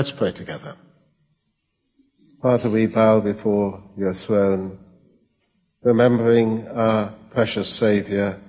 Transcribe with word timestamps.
Let's 0.00 0.14
pray 0.16 0.32
together. 0.32 0.76
Father, 2.40 2.70
we 2.70 2.86
bow 2.86 3.20
before 3.20 3.82
your 3.98 4.14
throne, 4.26 4.78
remembering 5.82 6.66
our 6.68 7.14
precious 7.34 7.78
Saviour, 7.78 8.40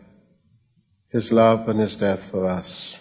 his 1.10 1.28
love 1.30 1.68
and 1.68 1.78
his 1.78 1.98
death 1.98 2.20
for 2.32 2.50
us, 2.50 2.96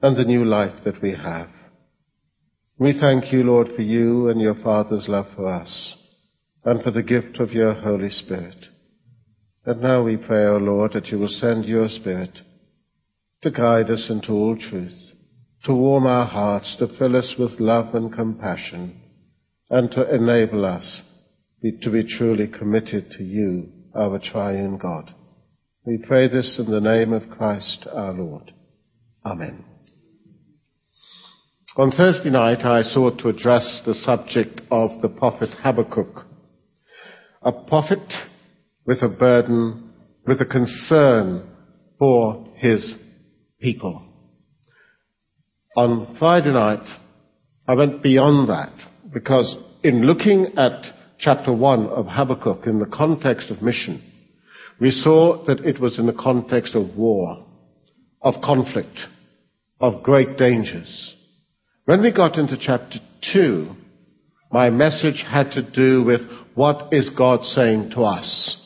and 0.00 0.16
the 0.16 0.24
new 0.24 0.42
life 0.42 0.72
that 0.86 1.02
we 1.02 1.10
have. 1.10 1.50
We 2.78 2.98
thank 2.98 3.30
you, 3.30 3.42
Lord, 3.42 3.68
for 3.76 3.82
you 3.82 4.30
and 4.30 4.40
your 4.40 4.56
Father's 4.62 5.06
love 5.06 5.26
for 5.36 5.52
us, 5.52 5.94
and 6.64 6.82
for 6.82 6.92
the 6.92 7.02
gift 7.02 7.40
of 7.40 7.52
your 7.52 7.74
Holy 7.74 8.08
Spirit. 8.08 8.68
And 9.66 9.82
now 9.82 10.02
we 10.02 10.16
pray, 10.16 10.46
O 10.46 10.56
Lord, 10.56 10.94
that 10.94 11.08
you 11.08 11.18
will 11.18 11.28
send 11.28 11.66
your 11.66 11.90
Spirit 11.90 12.38
to 13.42 13.50
guide 13.50 13.90
us 13.90 14.08
into 14.08 14.32
all 14.32 14.56
truth, 14.56 15.11
to 15.64 15.74
warm 15.74 16.06
our 16.06 16.26
hearts, 16.26 16.76
to 16.78 16.88
fill 16.98 17.16
us 17.16 17.34
with 17.38 17.60
love 17.60 17.94
and 17.94 18.12
compassion, 18.12 19.00
and 19.70 19.90
to 19.92 20.14
enable 20.14 20.64
us 20.64 21.02
to 21.82 21.90
be 21.90 22.04
truly 22.04 22.48
committed 22.48 23.10
to 23.12 23.22
you, 23.22 23.68
our 23.94 24.18
triune 24.18 24.76
God. 24.78 25.14
We 25.86 25.98
pray 26.06 26.28
this 26.28 26.60
in 26.64 26.70
the 26.70 26.80
name 26.80 27.12
of 27.12 27.30
Christ 27.30 27.86
our 27.92 28.12
Lord. 28.12 28.52
Amen. 29.24 29.64
On 31.76 31.90
Thursday 31.90 32.30
night, 32.30 32.64
I 32.64 32.82
sought 32.82 33.18
to 33.20 33.28
address 33.28 33.82
the 33.86 33.94
subject 33.94 34.60
of 34.70 35.00
the 35.00 35.08
prophet 35.08 35.50
Habakkuk, 35.62 36.26
a 37.40 37.52
prophet 37.52 38.12
with 38.84 39.00
a 39.02 39.08
burden, 39.08 39.92
with 40.26 40.40
a 40.40 40.44
concern 40.44 41.48
for 41.98 42.44
his 42.56 42.94
people. 43.60 44.11
On 45.74 46.16
Friday 46.18 46.52
night, 46.52 46.84
I 47.66 47.74
went 47.74 48.02
beyond 48.02 48.50
that 48.50 48.74
because 49.10 49.56
in 49.82 50.02
looking 50.02 50.48
at 50.58 50.82
chapter 51.18 51.50
1 51.50 51.86
of 51.86 52.06
Habakkuk 52.06 52.66
in 52.66 52.78
the 52.78 52.84
context 52.84 53.50
of 53.50 53.62
mission, 53.62 54.02
we 54.78 54.90
saw 54.90 55.46
that 55.46 55.60
it 55.60 55.80
was 55.80 55.98
in 55.98 56.04
the 56.04 56.12
context 56.12 56.74
of 56.74 56.94
war, 56.94 57.46
of 58.20 58.34
conflict, 58.44 58.98
of 59.80 60.02
great 60.02 60.36
dangers. 60.36 61.14
When 61.86 62.02
we 62.02 62.12
got 62.12 62.36
into 62.36 62.58
chapter 62.60 62.98
2, 63.32 63.70
my 64.50 64.68
message 64.68 65.24
had 65.26 65.52
to 65.52 65.62
do 65.62 66.04
with 66.04 66.20
what 66.54 66.92
is 66.92 67.08
God 67.16 67.44
saying 67.44 67.92
to 67.94 68.02
us? 68.02 68.58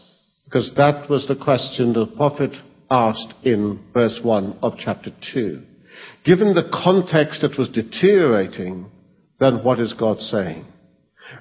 Because 0.44 0.72
that 0.76 1.08
was 1.08 1.24
the 1.28 1.36
question 1.36 1.92
the 1.92 2.06
prophet 2.06 2.50
asked 2.90 3.32
in 3.44 3.84
verse 3.94 4.18
1 4.24 4.58
of 4.60 4.72
chapter 4.76 5.10
2. 5.32 5.62
Given 6.24 6.54
the 6.54 6.70
context 6.84 7.42
that 7.42 7.58
was 7.58 7.68
deteriorating, 7.68 8.86
then 9.38 9.62
what 9.62 9.80
is 9.80 9.92
God 9.92 10.18
saying? 10.18 10.64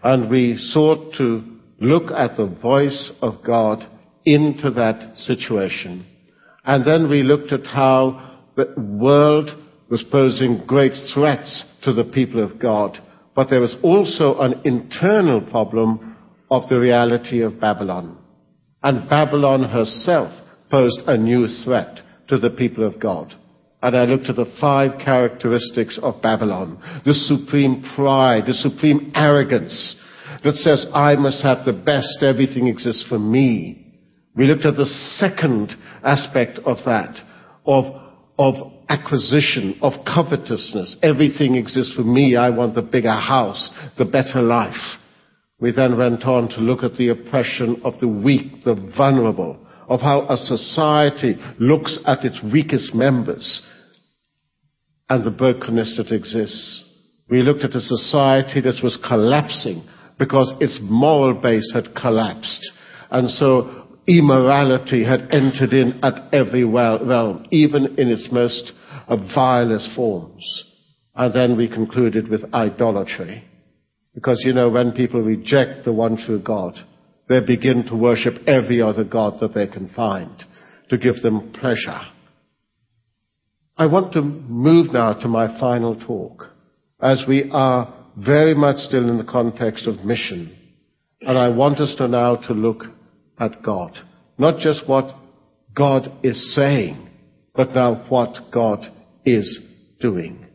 And 0.04 0.30
we 0.30 0.58
sought 0.58 1.16
to 1.18 1.44
look 1.80 2.12
at 2.12 2.38
the 2.38 2.48
voice 2.62 3.12
of 3.22 3.44
God 3.46 3.86
into 4.26 4.72
that 4.72 5.18
situation. 5.18 6.06
And 6.64 6.86
then 6.86 7.10
we 7.10 7.24
looked 7.24 7.52
at 7.52 7.66
how 7.66 8.40
the 8.56 8.74
world 8.78 9.50
was 9.90 10.04
posing 10.12 10.66
great 10.66 10.94
threats 11.14 11.64
to 11.84 11.94
the 11.94 12.06
people 12.06 12.44
of 12.44 12.60
God, 12.60 12.98
but 13.36 13.50
there 13.50 13.62
was 13.62 13.76
also 13.84 14.40
an 14.40 14.62
internal 14.64 15.42
problem 15.42 16.16
of 16.50 16.68
the 16.70 16.80
reality 16.80 17.42
of 17.42 17.60
Babylon. 17.60 18.18
And 18.82 19.10
Babylon 19.10 19.64
herself 19.64 20.32
posed 20.72 21.02
a 21.06 21.18
new 21.18 21.48
threat 21.64 22.00
to 22.30 22.38
the 22.38 22.50
people 22.50 22.86
of 22.86 23.00
God. 23.00 23.34
And 23.86 23.96
I 23.96 24.06
looked 24.06 24.30
at 24.30 24.36
the 24.36 24.52
five 24.60 25.00
characteristics 25.00 26.00
of 26.02 26.20
Babylon. 26.20 26.82
The 27.06 27.14
supreme 27.14 27.86
pride, 27.96 28.46
the 28.48 28.56
supreme 28.56 29.12
arrogance 29.14 29.96
that 30.44 30.56
says, 30.56 30.88
I 30.92 31.16
must 31.18 31.44
have 31.44 31.66
the 31.66 31.84
best, 31.86 32.24
everything 32.24 32.66
exists 32.66 33.06
for 33.08 33.20
me. 33.20 33.94
We 34.36 34.48
looked 34.48 34.66
at 34.66 34.76
the 34.76 34.88
second 34.88 35.72
aspect 36.04 36.58
of 36.66 36.78
that, 36.88 37.16
of, 37.68 37.86
of 38.40 38.56
acquisition, 38.90 39.78
of 39.84 39.94
covetousness. 40.04 40.98
Everything 41.04 41.54
exists 41.54 41.96
for 41.96 42.04
me. 42.04 42.36
I 42.36 42.50
want 42.50 42.74
the 42.74 42.82
bigger 42.82 43.14
house, 43.14 43.70
the 44.00 44.06
better 44.06 44.42
life. 44.42 44.98
We 45.60 45.72
then 45.72 45.96
went 45.96 46.24
on 46.24 46.50
to 46.50 46.60
look 46.60 46.82
at 46.82 46.98
the 46.98 47.10
oppression 47.10 47.84
of 47.84 48.00
the 48.00 48.08
weak, 48.08 48.64
the 48.64 48.94
vulnerable, 48.98 49.60
of 49.88 50.00
how 50.00 50.26
a 50.28 50.38
society 50.38 51.36
looks 51.60 52.00
at 52.08 52.26
its 52.26 52.42
weakest 52.52 52.96
members 52.96 53.62
and 55.10 55.24
the 55.24 55.32
brokenness 55.32 55.98
that 55.98 56.16
exists. 56.16 56.84
We 57.30 57.42
looked 57.42 57.64
at 57.64 57.76
a 57.76 57.82
society 57.82 58.62
that 58.62 58.84
was 58.84 59.00
collapsing 59.08 59.84
because 60.18 60.54
its 60.60 60.80
moral 60.82 61.40
base 61.42 61.72
had 61.74 61.96
collapsed. 61.96 62.72
And 63.12 63.30
so 63.30 63.88
immorality 64.08 65.04
had 65.04 65.28
entered 65.32 65.74
in 65.74 66.00
at 66.04 66.34
every 66.34 66.64
realm, 66.64 67.46
even 67.52 68.00
in 68.00 68.10
its 68.10 68.30
most 68.32 68.72
vilest 69.34 69.96
forms. 69.96 70.64
And 71.16 71.34
then 71.34 71.58
we 71.58 71.68
concluded 71.68 72.28
with 72.28 72.54
idolatry. 72.54 73.44
Because, 74.14 74.42
you 74.46 74.54
know, 74.54 74.70
when 74.70 74.92
people 74.92 75.22
reject 75.22 75.84
the 75.84 75.94
one 75.94 76.18
true 76.18 76.42
God, 76.42 76.76
they 77.28 77.40
begin 77.40 77.86
to 77.88 77.96
worship 77.96 78.36
every 78.48 78.82
other 78.82 79.04
God 79.04 79.40
that 79.42 79.54
they 79.54 79.68
can 79.68 79.90
find 79.96 80.32
to 80.90 80.98
give 80.98 81.22
them 81.22 81.52
pleasure. 81.54 82.02
I 83.78 83.88
want 83.88 84.14
to 84.14 84.22
move 84.22 84.94
now 84.94 85.14
to 85.14 85.28
my 85.28 85.60
final 85.60 86.00
talk, 86.00 86.48
as 87.02 87.26
we 87.28 87.50
are 87.52 87.94
very 88.18 88.56
much 88.56 88.78
still 88.78 89.10
in 89.10 89.18
the 89.18 89.30
context 89.30 89.86
of 89.86 90.06
mission. 90.06 90.56
And 91.22 91.38
I 91.38 91.50
want 91.50 91.82
us 91.82 91.94
to 91.98 92.08
now 92.08 92.38
to 92.48 92.54
look 92.54 92.84
at 93.38 93.62
God. 93.64 93.92
Not 94.38 94.60
just 94.60 94.88
what 94.88 95.14
God 95.76 96.10
is 96.24 96.56
saying, 96.56 97.10
but 97.54 97.76
now 97.76 98.06
what 98.08 98.50
God 98.54 98.80
is 99.26 99.60
doing. 100.00 100.46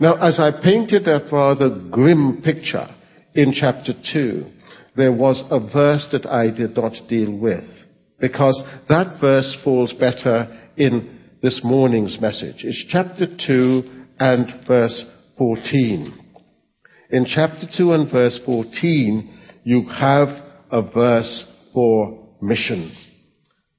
Now, 0.00 0.16
as 0.16 0.40
I 0.40 0.50
painted 0.60 1.04
that 1.04 1.28
rather 1.30 1.88
grim 1.92 2.42
picture 2.42 2.88
in 3.34 3.52
chapter 3.52 3.92
2, 4.12 4.44
there 4.96 5.12
was 5.12 5.44
a 5.50 5.60
verse 5.60 6.08
that 6.10 6.26
I 6.26 6.50
did 6.50 6.74
not 6.74 6.94
deal 7.08 7.30
with, 7.30 7.64
because 8.18 8.60
that 8.88 9.20
verse 9.20 9.56
falls 9.62 9.92
better 9.92 10.70
in 10.76 11.15
this 11.42 11.60
morning's 11.62 12.18
message. 12.20 12.64
It's 12.64 12.86
chapter 12.88 13.26
2 13.26 13.82
and 14.18 14.66
verse 14.66 15.04
14. 15.36 16.18
In 17.10 17.26
chapter 17.26 17.66
2 17.76 17.92
and 17.92 18.10
verse 18.10 18.40
14, 18.44 19.38
you 19.64 19.86
have 19.88 20.28
a 20.70 20.82
verse 20.82 21.46
for 21.74 22.36
mission. 22.40 22.94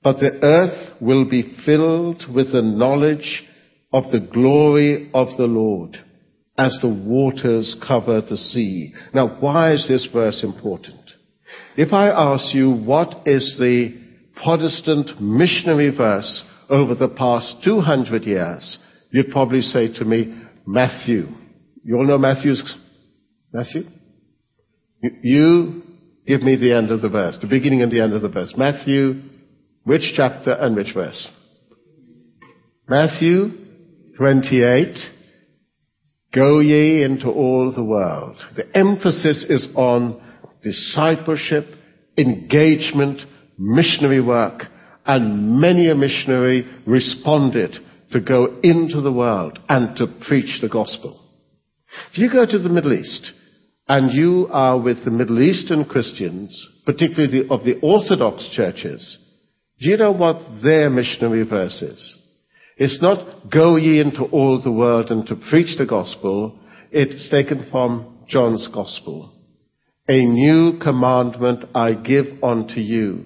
But 0.04 0.20
the 0.20 0.40
earth 0.44 1.02
will 1.02 1.30
be 1.30 1.58
filled 1.66 2.24
with 2.34 2.52
the 2.52 2.62
knowledge 2.62 3.44
of 3.92 4.12
the 4.12 4.20
glory 4.20 5.10
of 5.14 5.30
the 5.38 5.48
Lord 5.48 5.98
as 6.58 6.78
the 6.82 6.88
waters 6.88 7.76
cover 7.86 8.22
the 8.22 8.38
sea. 8.38 8.94
Now, 9.14 9.38
why 9.40 9.74
is 9.74 9.86
this 9.88 10.08
verse 10.14 10.44
important? 10.44 11.00
If 11.76 11.94
I 11.94 12.10
ask 12.10 12.54
you 12.54 12.72
what 12.72 13.28
is 13.28 13.56
the 13.60 14.06
Protestant 14.44 15.20
missionary 15.20 15.96
verse 15.96 16.44
over 16.70 16.96
the 16.96 17.10
past 17.10 17.58
200 17.64 18.24
years, 18.24 18.78
you'd 19.12 19.32
probably 19.32 19.62
say 19.62 19.94
to 19.94 20.06
me, 20.06 20.42
Matthew. 20.66 21.28
You 21.84 21.98
all 21.98 22.06
know 22.06 22.18
Matthew's, 22.18 22.62
Matthew? 23.54 23.84
You 25.02 25.84
give 26.28 26.42
me 26.42 26.58
the 26.58 26.76
end 26.76 26.92
of 26.92 27.02
the 27.02 27.10
verse, 27.10 27.38
the 27.40 27.48
beginning 27.48 27.82
and 27.82 27.92
the 27.92 28.02
end 28.02 28.14
of 28.14 28.22
the 28.22 28.30
verse. 28.30 28.54
Matthew, 28.58 29.22
which 29.84 30.14
chapter 30.16 30.52
and 30.52 30.76
which 30.76 30.94
verse? 30.94 31.30
Matthew 32.90 33.50
28. 34.18 34.98
Go 36.34 36.60
ye 36.60 37.04
into 37.04 37.30
all 37.30 37.72
the 37.74 37.84
world. 37.84 38.38
The 38.56 38.66
emphasis 38.78 39.46
is 39.50 39.70
on 39.76 40.22
discipleship, 40.62 41.66
engagement, 42.18 43.22
missionary 43.58 44.22
work, 44.22 44.64
and 45.08 45.60
many 45.60 45.90
a 45.90 45.96
missionary 45.96 46.68
responded 46.86 47.76
to 48.12 48.22
go 48.22 48.60
into 48.62 49.02
the 49.02 49.12
world 49.12 49.60
and 49.68 49.96
to 49.98 50.08
preach 50.28 50.60
the 50.62 50.70
gospel. 50.70 51.20
If 52.12 52.18
you 52.18 52.32
go 52.32 52.46
to 52.46 52.60
the 52.60 52.70
Middle 52.70 52.94
East, 52.94 53.32
and 53.88 54.12
you 54.12 54.48
are 54.52 54.80
with 54.80 55.06
the 55.06 55.12
Middle 55.12 55.42
Eastern 55.42 55.86
Christians, 55.86 56.68
particularly 56.86 57.44
the, 57.44 57.54
of 57.54 57.64
the 57.64 57.80
Orthodox 57.82 58.50
churches, 58.54 59.18
do 59.80 59.90
you 59.90 59.98
know 59.98 60.12
what 60.12 60.62
their 60.62 60.90
missionary 60.90 61.44
verse 61.44 61.82
is? 61.82 62.18
It's 62.78 63.02
not 63.02 63.50
go 63.52 63.76
ye 63.76 64.02
into 64.02 64.24
all 64.26 64.62
the 64.62 64.72
world 64.72 65.10
and 65.10 65.26
to 65.28 65.36
preach 65.50 65.78
the 65.78 65.86
gospel. 65.86 66.60
It's 66.92 67.30
taken 67.30 67.68
from 67.72 68.26
John's 68.28 68.68
gospel. 68.74 69.34
A 70.08 70.26
new 70.26 70.80
commandment 70.80 71.66
I 71.74 71.94
give 71.94 72.26
unto 72.44 72.80
you, 72.80 73.26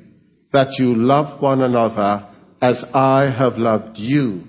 that 0.53 0.75
you 0.77 0.95
love 0.95 1.42
one 1.42 1.62
another 1.62 2.27
as 2.62 2.83
I 2.94 3.33
have 3.38 3.57
loved 3.57 3.98
you. 3.98 4.44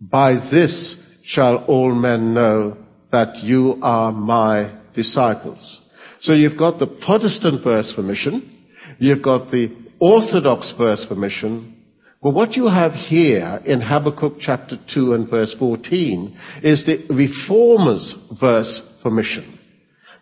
By 0.00 0.34
this 0.50 0.96
shall 1.24 1.64
all 1.64 1.94
men 1.94 2.34
know 2.34 2.76
that 3.12 3.36
you 3.42 3.78
are 3.82 4.12
my 4.12 4.78
disciples. 4.94 5.80
So 6.20 6.32
you've 6.32 6.58
got 6.58 6.78
the 6.78 6.98
Protestant 7.04 7.62
verse 7.62 7.92
for 7.94 8.02
mission, 8.02 8.66
you've 8.98 9.22
got 9.22 9.50
the 9.50 9.74
Orthodox 10.00 10.74
verse 10.76 11.04
for 11.08 11.14
mission, 11.14 11.74
but 12.22 12.32
what 12.32 12.52
you 12.56 12.68
have 12.68 12.92
here 12.92 13.60
in 13.66 13.82
Habakkuk 13.82 14.36
chapter 14.40 14.78
2 14.94 15.12
and 15.12 15.28
verse 15.28 15.54
14 15.58 16.40
is 16.62 16.82
the 16.86 17.04
Reformers 17.14 18.14
verse 18.40 18.80
for 19.02 19.10
mission. 19.10 19.58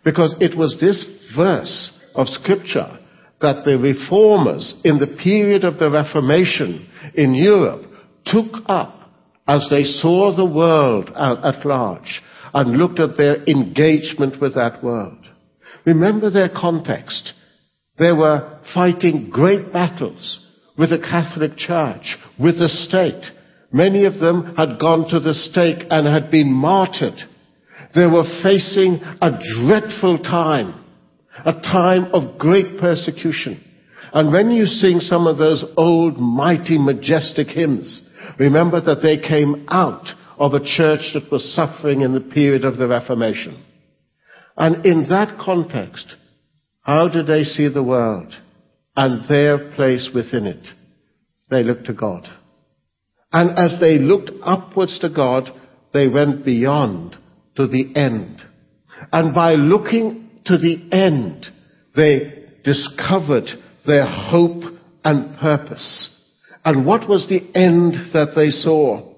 Because 0.03 0.35
it 0.41 0.57
was 0.57 0.77
this 0.81 1.05
verse 1.33 1.97
of 2.13 2.27
scripture 2.27 2.99
that 3.43 3.63
the 3.65 3.77
Reformers 3.77 4.73
in 4.83 4.97
the 4.97 5.17
period 5.21 5.63
of 5.63 5.77
the 5.77 5.91
Reformation 5.91 6.89
in 7.13 7.35
Europe 7.35 7.83
took 8.25 8.63
up 8.67 9.11
as 9.47 9.67
they 9.69 9.83
saw 9.83 10.35
the 10.35 10.45
world 10.45 11.09
at 11.15 11.65
large 11.65 12.21
and 12.53 12.77
looked 12.77 12.99
at 12.99 13.17
their 13.17 13.43
engagement 13.43 14.41
with 14.41 14.55
that 14.55 14.83
world. 14.83 15.17
Remember 15.85 16.29
their 16.29 16.49
context. 16.49 17.33
They 17.99 18.13
were 18.13 18.59
fighting 18.73 19.29
great 19.29 19.73
battles 19.73 20.39
with 20.77 20.89
the 20.89 20.99
Catholic 20.99 21.57
Church, 21.57 22.17
with 22.39 22.57
the 22.57 22.69
state. 22.69 23.23
Many 23.71 24.05
of 24.05 24.19
them 24.19 24.55
had 24.55 24.79
gone 24.79 25.09
to 25.09 25.19
the 25.19 25.33
stake 25.33 25.85
and 25.89 26.07
had 26.07 26.31
been 26.31 26.51
martyred. 26.51 27.19
They 27.93 28.05
were 28.05 28.41
facing 28.41 29.01
a 29.21 29.31
dreadful 29.59 30.19
time, 30.19 30.82
a 31.45 31.53
time 31.53 32.05
of 32.13 32.37
great 32.37 32.79
persecution. 32.79 33.63
And 34.13 34.31
when 34.31 34.51
you 34.51 34.65
sing 34.65 34.99
some 34.99 35.27
of 35.27 35.37
those 35.37 35.65
old, 35.75 36.17
mighty, 36.17 36.77
majestic 36.77 37.47
hymns, 37.47 38.01
remember 38.39 38.79
that 38.81 39.01
they 39.01 39.17
came 39.17 39.65
out 39.69 40.05
of 40.37 40.53
a 40.53 40.59
church 40.59 41.11
that 41.13 41.31
was 41.31 41.55
suffering 41.55 42.01
in 42.01 42.13
the 42.13 42.21
period 42.21 42.63
of 42.63 42.77
the 42.77 42.87
Reformation. 42.87 43.63
And 44.55 44.85
in 44.85 45.07
that 45.09 45.39
context, 45.43 46.15
how 46.81 47.07
did 47.07 47.27
they 47.27 47.43
see 47.43 47.69
the 47.69 47.83
world 47.83 48.33
and 48.95 49.27
their 49.27 49.73
place 49.75 50.09
within 50.13 50.45
it? 50.45 50.65
They 51.49 51.63
looked 51.63 51.85
to 51.85 51.93
God. 51.93 52.27
And 53.31 53.57
as 53.57 53.77
they 53.79 53.97
looked 53.97 54.29
upwards 54.45 54.99
to 54.99 55.09
God, 55.09 55.49
they 55.91 56.07
went 56.07 56.45
beyond 56.45 57.15
to 57.55 57.67
the 57.67 57.95
end. 57.95 58.41
And 59.11 59.33
by 59.33 59.53
looking 59.53 60.22
to 60.45 60.57
the 60.57 60.89
end, 60.91 61.45
they 61.95 62.43
discovered 62.63 63.47
their 63.85 64.05
hope 64.05 64.63
and 65.03 65.37
purpose. 65.37 66.09
And 66.65 66.85
what 66.85 67.07
was 67.09 67.27
the 67.27 67.41
end 67.57 68.13
that 68.13 68.33
they 68.35 68.49
saw? 68.49 69.13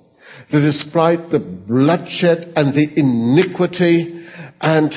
That 0.51 0.61
despite 0.61 1.31
the 1.31 1.39
bloodshed 1.39 2.53
and 2.55 2.73
the 2.73 2.87
iniquity 2.95 4.27
and 4.61 4.91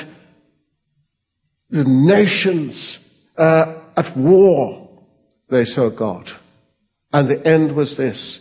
the 1.69 1.83
nations 1.85 2.99
uh, 3.37 3.83
at 3.95 4.17
war, 4.17 4.89
they 5.49 5.65
saw 5.65 5.89
God. 5.95 6.25
And 7.11 7.29
the 7.29 7.47
end 7.47 7.75
was 7.75 7.95
this. 7.97 8.39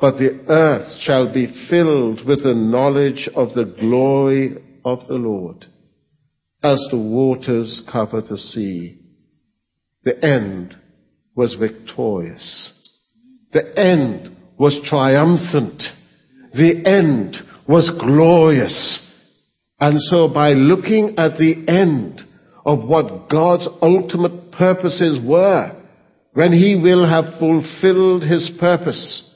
But 0.00 0.18
the 0.18 0.44
earth 0.48 1.00
shall 1.02 1.32
be 1.32 1.46
filled 1.70 2.26
with 2.26 2.42
the 2.42 2.54
knowledge 2.54 3.28
of 3.34 3.54
the 3.54 3.74
glory 3.78 4.56
of 4.84 4.98
the 5.08 5.14
Lord 5.14 5.66
as 6.62 6.86
the 6.90 6.98
waters 6.98 7.82
cover 7.90 8.20
the 8.20 8.38
sea. 8.38 8.98
The 10.04 10.24
end 10.24 10.76
was 11.34 11.56
victorious. 11.58 12.72
The 13.52 13.78
end 13.78 14.36
was 14.58 14.80
triumphant. 14.84 15.82
The 16.52 16.82
end 16.86 17.36
was 17.68 17.90
glorious. 17.98 18.98
And 19.80 20.00
so 20.00 20.28
by 20.28 20.50
looking 20.50 21.14
at 21.18 21.38
the 21.38 21.64
end 21.66 22.20
of 22.64 22.86
what 22.88 23.28
God's 23.28 23.68
ultimate 23.80 24.52
purposes 24.52 25.18
were, 25.24 25.72
when 26.34 26.52
He 26.52 26.80
will 26.82 27.08
have 27.08 27.38
fulfilled 27.38 28.22
His 28.22 28.50
purpose, 28.60 29.28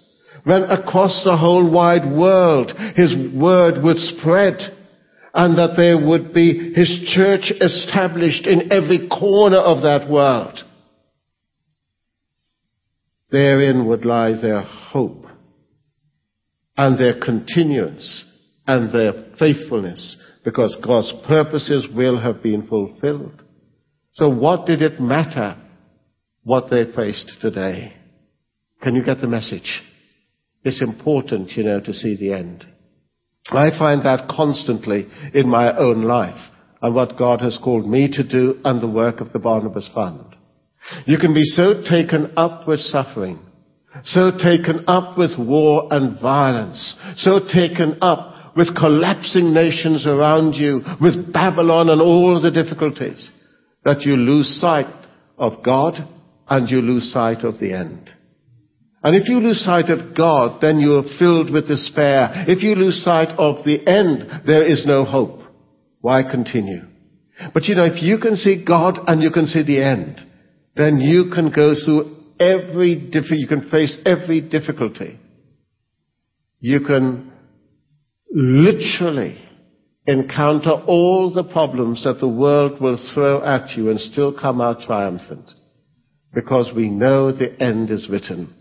when 0.44 0.62
across 0.62 1.22
the 1.24 1.36
whole 1.36 1.70
wide 1.70 2.10
world 2.10 2.72
His 2.94 3.12
word 3.34 3.82
would 3.82 3.98
spread, 3.98 4.75
and 5.36 5.58
that 5.58 5.74
there 5.76 6.04
would 6.04 6.32
be 6.32 6.72
His 6.74 7.12
church 7.14 7.52
established 7.60 8.46
in 8.46 8.72
every 8.72 9.06
corner 9.06 9.58
of 9.58 9.82
that 9.82 10.10
world. 10.10 10.58
Therein 13.30 13.86
would 13.86 14.06
lie 14.06 14.40
their 14.40 14.62
hope 14.62 15.26
and 16.78 16.98
their 16.98 17.20
continuance 17.20 18.24
and 18.66 18.90
their 18.94 19.12
faithfulness 19.38 20.16
because 20.42 20.74
God's 20.82 21.12
purposes 21.26 21.86
will 21.94 22.18
have 22.18 22.42
been 22.42 22.66
fulfilled. 22.66 23.42
So 24.14 24.30
what 24.30 24.66
did 24.66 24.80
it 24.80 24.98
matter 25.00 25.58
what 26.44 26.70
they 26.70 26.84
faced 26.96 27.30
today? 27.42 27.92
Can 28.82 28.94
you 28.94 29.04
get 29.04 29.20
the 29.20 29.28
message? 29.28 29.82
It's 30.64 30.80
important, 30.80 31.50
you 31.50 31.64
know, 31.64 31.80
to 31.80 31.92
see 31.92 32.16
the 32.16 32.32
end. 32.32 32.64
I 33.50 33.70
find 33.78 34.04
that 34.04 34.28
constantly 34.28 35.06
in 35.34 35.48
my 35.48 35.76
own 35.76 36.02
life 36.02 36.40
and 36.82 36.94
what 36.94 37.18
God 37.18 37.40
has 37.40 37.58
called 37.62 37.88
me 37.88 38.08
to 38.12 38.28
do 38.28 38.60
and 38.64 38.80
the 38.80 38.88
work 38.88 39.20
of 39.20 39.32
the 39.32 39.38
Barnabas 39.38 39.88
Fund. 39.94 40.36
You 41.04 41.18
can 41.18 41.34
be 41.34 41.44
so 41.44 41.82
taken 41.88 42.32
up 42.36 42.68
with 42.68 42.80
suffering, 42.80 43.40
so 44.04 44.30
taken 44.30 44.84
up 44.86 45.16
with 45.18 45.38
war 45.38 45.88
and 45.90 46.20
violence, 46.20 46.96
so 47.16 47.40
taken 47.52 47.98
up 48.02 48.54
with 48.56 48.76
collapsing 48.76 49.52
nations 49.52 50.06
around 50.06 50.54
you, 50.54 50.80
with 51.00 51.32
Babylon 51.32 51.90
and 51.90 52.00
all 52.00 52.40
the 52.40 52.50
difficulties, 52.50 53.30
that 53.84 54.02
you 54.02 54.16
lose 54.16 54.60
sight 54.60 54.86
of 55.36 55.62
God 55.62 55.94
and 56.48 56.70
you 56.70 56.80
lose 56.80 57.12
sight 57.12 57.44
of 57.44 57.58
the 57.58 57.74
end. 57.74 58.10
And 59.02 59.14
if 59.14 59.28
you 59.28 59.38
lose 59.38 59.64
sight 59.64 59.90
of 59.90 60.16
God, 60.16 60.60
then 60.60 60.80
you 60.80 60.96
are 60.96 61.18
filled 61.18 61.50
with 61.52 61.68
despair. 61.68 62.44
If 62.48 62.62
you 62.62 62.74
lose 62.74 63.04
sight 63.04 63.28
of 63.38 63.64
the 63.64 63.86
end, 63.86 64.46
there 64.46 64.64
is 64.64 64.84
no 64.86 65.04
hope. 65.04 65.40
Why 66.00 66.22
continue? 66.22 66.82
But 67.52 67.64
you 67.64 67.74
know, 67.74 67.84
if 67.84 68.02
you 68.02 68.18
can 68.18 68.36
see 68.36 68.64
God 68.64 68.98
and 69.06 69.22
you 69.22 69.30
can 69.30 69.46
see 69.46 69.62
the 69.62 69.82
end, 69.82 70.18
then 70.74 70.98
you 70.98 71.30
can 71.32 71.50
go 71.50 71.74
through 71.74 72.16
every 72.40 72.96
diffi- 72.96 73.38
you 73.38 73.46
can 73.46 73.68
face 73.70 73.96
every 74.04 74.40
difficulty. 74.40 75.18
You 76.60 76.80
can 76.80 77.32
literally 78.30 79.38
encounter 80.06 80.70
all 80.70 81.32
the 81.32 81.44
problems 81.44 82.04
that 82.04 82.20
the 82.20 82.28
world 82.28 82.80
will 82.80 82.98
throw 83.14 83.42
at 83.42 83.76
you 83.76 83.90
and 83.90 84.00
still 84.00 84.36
come 84.38 84.60
out 84.60 84.80
triumphant. 84.80 85.50
Because 86.32 86.70
we 86.74 86.88
know 86.88 87.32
the 87.32 87.60
end 87.60 87.90
is 87.90 88.08
written. 88.10 88.54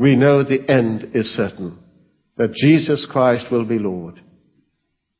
We 0.00 0.16
know 0.16 0.42
the 0.42 0.66
end 0.66 1.10
is 1.14 1.26
certain. 1.36 1.78
That 2.38 2.54
Jesus 2.54 3.06
Christ 3.10 3.52
will 3.52 3.66
be 3.66 3.78
Lord. 3.78 4.18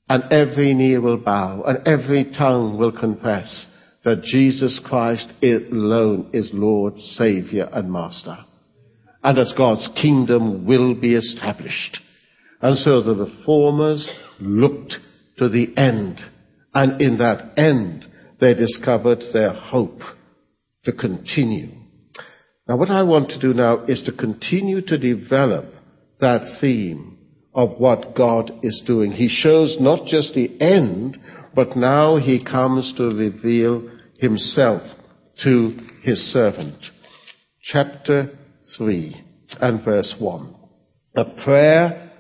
And 0.09 0.25
every 0.33 0.73
knee 0.73 0.97
will 0.97 1.19
bow 1.19 1.63
and 1.65 1.87
every 1.87 2.33
tongue 2.37 2.79
will 2.79 2.91
confess 2.91 3.67
that 4.07 4.23
Jesus 4.23 4.81
Christ 4.83 5.29
alone 5.43 6.31
is 6.33 6.51
Lord, 6.55 6.97
Savior, 6.97 7.69
and 7.71 7.93
Master. 7.93 8.39
And 9.23 9.37
that 9.37 9.53
God's 9.55 9.87
kingdom 10.01 10.67
will 10.67 10.99
be 10.99 11.15
established. 11.15 12.01
And 12.63 12.79
so 12.79 13.03
the 13.03 13.27
reformers 13.27 14.09
looked 14.41 14.95
to 15.37 15.51
the 15.51 15.77
end. 15.77 16.21
And 16.73 17.03
in 17.03 17.19
that 17.19 17.53
end, 17.59 18.07
they 18.41 18.55
discovered 18.55 19.23
their 19.35 19.53
hope 19.53 20.01
to 20.87 20.93
continue. 20.93 21.80
Now 22.71 22.77
what 22.77 22.93
I 22.93 23.03
want 23.03 23.31
to 23.31 23.41
do 23.41 23.53
now 23.53 23.85
is 23.87 24.01
to 24.05 24.13
continue 24.13 24.81
to 24.83 24.97
develop 24.97 25.75
that 26.21 26.59
theme 26.61 27.19
of 27.53 27.81
what 27.81 28.15
God 28.15 28.61
is 28.63 28.81
doing. 28.87 29.11
He 29.11 29.27
shows 29.27 29.79
not 29.81 30.07
just 30.07 30.35
the 30.35 30.57
end, 30.61 31.19
but 31.53 31.77
now 31.77 32.19
he 32.19 32.45
comes 32.45 32.95
to 32.97 33.07
reveal 33.07 33.91
himself 34.21 34.83
to 35.43 35.79
his 36.05 36.21
servant. 36.33 36.77
Chapter 37.61 38.39
3 38.79 39.21
and 39.61 39.85
verse 39.85 40.15
1. 40.21 40.55
A 41.17 41.25
prayer 41.43 42.13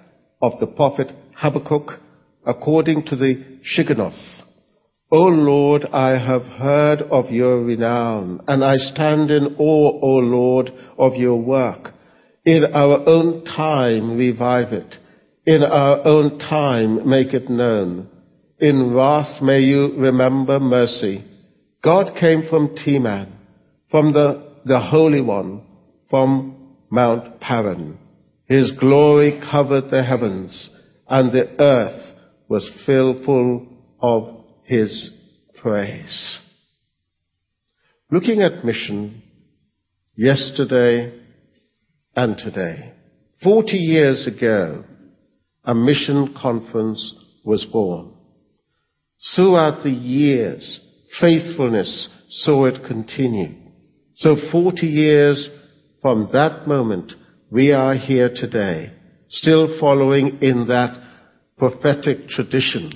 of 0.42 0.58
the 0.58 0.66
prophet 0.66 1.12
Habakkuk 1.36 1.92
according 2.44 3.04
to 3.04 3.14
the 3.14 3.60
Shigionoth. 3.62 4.40
O 5.12 5.22
Lord, 5.22 5.86
I 5.92 6.10
have 6.10 6.42
heard 6.42 7.02
of 7.02 7.30
your 7.30 7.64
renown, 7.64 8.42
and 8.46 8.64
I 8.64 8.76
stand 8.76 9.30
in 9.32 9.56
awe, 9.58 10.00
O 10.00 10.18
Lord, 10.18 10.70
of 10.98 11.14
your 11.14 11.40
work. 11.40 11.92
In 12.44 12.64
our 12.72 13.08
own 13.08 13.44
time 13.44 14.16
revive 14.16 14.72
it. 14.72 14.94
In 15.46 15.64
our 15.64 16.06
own 16.06 16.38
time 16.38 17.08
make 17.08 17.34
it 17.34 17.50
known. 17.50 18.08
In 18.60 18.94
wrath 18.94 19.42
may 19.42 19.60
you 19.60 19.94
remember 19.96 20.60
mercy. 20.60 21.24
God 21.82 22.14
came 22.20 22.44
from 22.48 22.76
Teman, 22.76 23.32
from 23.90 24.12
the, 24.12 24.58
the 24.64 24.78
Holy 24.78 25.20
One, 25.20 25.62
from 26.08 26.76
Mount 26.88 27.40
Paran. 27.40 27.98
His 28.46 28.70
glory 28.78 29.40
covered 29.50 29.90
the 29.90 30.04
heavens, 30.04 30.70
and 31.08 31.32
the 31.32 31.60
earth 31.60 32.16
was 32.48 32.70
filled 32.86 33.24
full 33.24 33.66
of 34.00 34.39
his 34.70 35.10
praise. 35.60 36.38
Looking 38.08 38.40
at 38.40 38.64
mission 38.64 39.20
yesterday 40.14 41.12
and 42.14 42.38
today. 42.38 42.92
Forty 43.42 43.78
years 43.78 44.28
ago, 44.28 44.84
a 45.64 45.74
mission 45.74 46.36
conference 46.40 47.02
was 47.44 47.66
born. 47.72 48.12
Throughout 49.34 49.82
the 49.82 49.90
years, 49.90 50.80
faithfulness 51.20 52.08
saw 52.28 52.66
it 52.66 52.86
continue. 52.86 53.56
So 54.18 54.36
40 54.52 54.86
years 54.86 55.50
from 56.00 56.28
that 56.32 56.68
moment, 56.68 57.12
we 57.50 57.72
are 57.72 57.96
here 57.96 58.30
today, 58.32 58.92
still 59.30 59.80
following 59.80 60.38
in 60.42 60.68
that 60.68 60.96
prophetic 61.58 62.28
tradition 62.28 62.92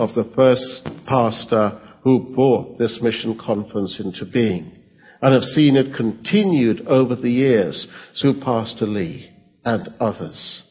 of 0.00 0.14
the 0.14 0.30
first 0.34 0.88
pastor 1.06 1.80
who 2.02 2.32
brought 2.34 2.78
this 2.78 3.00
mission 3.02 3.38
conference 3.38 4.00
into 4.02 4.30
being 4.30 4.72
and 5.20 5.32
have 5.32 5.42
seen 5.42 5.76
it 5.76 5.96
continued 5.96 6.86
over 6.86 7.14
the 7.14 7.30
years 7.30 7.86
through 8.20 8.40
Pastor 8.40 8.86
Lee 8.86 9.30
and 9.64 9.88
others. 10.00 10.62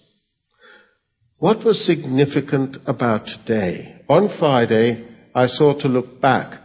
What 1.37 1.65
was 1.65 1.85
significant 1.85 2.77
about 2.85 3.25
today? 3.25 4.01
On 4.09 4.29
Friday, 4.37 5.07
I 5.33 5.47
sought 5.47 5.81
to 5.81 5.87
look 5.87 6.19
back 6.21 6.59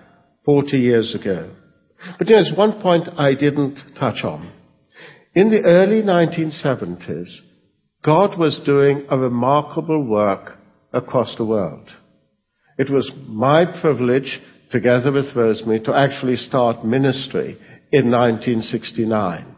40 0.44 0.76
years 0.76 1.14
ago. 1.14 1.54
But 2.18 2.26
there's 2.26 2.52
one 2.56 2.82
point 2.82 3.08
I 3.16 3.34
didn't 3.34 3.78
touch 3.98 4.24
on. 4.24 4.52
In 5.34 5.50
the 5.50 5.62
early 5.62 6.02
1970s, 6.02 7.28
God 8.04 8.38
was 8.38 8.60
doing 8.66 9.06
a 9.08 9.18
remarkable 9.18 10.04
work 10.04 10.58
across 10.92 11.34
the 11.36 11.44
world. 11.44 11.88
It 12.78 12.90
was 12.90 13.10
my 13.26 13.64
privilege, 13.80 14.40
together 14.70 15.10
with 15.12 15.34
Rosemary, 15.34 15.80
to 15.80 15.94
actually 15.94 16.36
start 16.36 16.84
ministry 16.84 17.56
in 17.90 18.10
1969. 18.10 19.56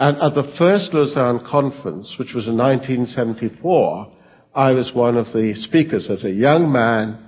And 0.00 0.16
at 0.16 0.34
the 0.34 0.52
first 0.58 0.92
Lausanne 0.92 1.46
conference, 1.48 2.16
which 2.18 2.32
was 2.34 2.48
in 2.48 2.56
1974, 2.56 4.12
I 4.54 4.72
was 4.72 4.90
one 4.94 5.16
of 5.16 5.26
the 5.26 5.54
speakers. 5.54 6.08
As 6.10 6.24
a 6.24 6.30
young 6.30 6.72
man, 6.72 7.18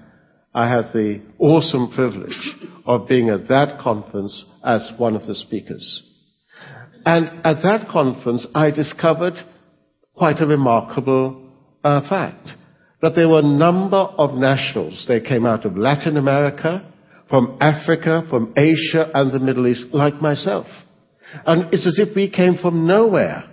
I 0.54 0.68
had 0.68 0.92
the 0.92 1.20
awesome 1.38 1.92
privilege 1.94 2.54
of 2.84 3.06
being 3.06 3.28
at 3.28 3.48
that 3.48 3.78
conference 3.80 4.44
as 4.64 4.90
one 4.98 5.14
of 5.14 5.26
the 5.26 5.34
speakers. 5.34 6.02
And 7.04 7.26
at 7.44 7.62
that 7.62 7.88
conference, 7.90 8.46
I 8.54 8.70
discovered 8.70 9.34
quite 10.14 10.40
a 10.40 10.46
remarkable 10.46 11.50
uh, 11.84 12.08
fact 12.08 12.48
that 13.02 13.14
there 13.16 13.28
were 13.28 13.40
a 13.40 13.42
number 13.42 13.96
of 13.96 14.34
nationals. 14.34 15.04
They 15.08 15.20
came 15.20 15.44
out 15.44 15.66
of 15.66 15.76
Latin 15.76 16.16
America, 16.16 16.88
from 17.28 17.58
Africa, 17.60 18.22
from 18.30 18.54
Asia, 18.56 19.10
and 19.12 19.32
the 19.32 19.40
Middle 19.40 19.66
East, 19.66 19.86
like 19.92 20.20
myself. 20.22 20.66
And 21.46 21.72
it's 21.72 21.86
as 21.86 21.98
if 21.98 22.14
we 22.14 22.30
came 22.30 22.56
from 22.56 22.86
nowhere. 22.86 23.44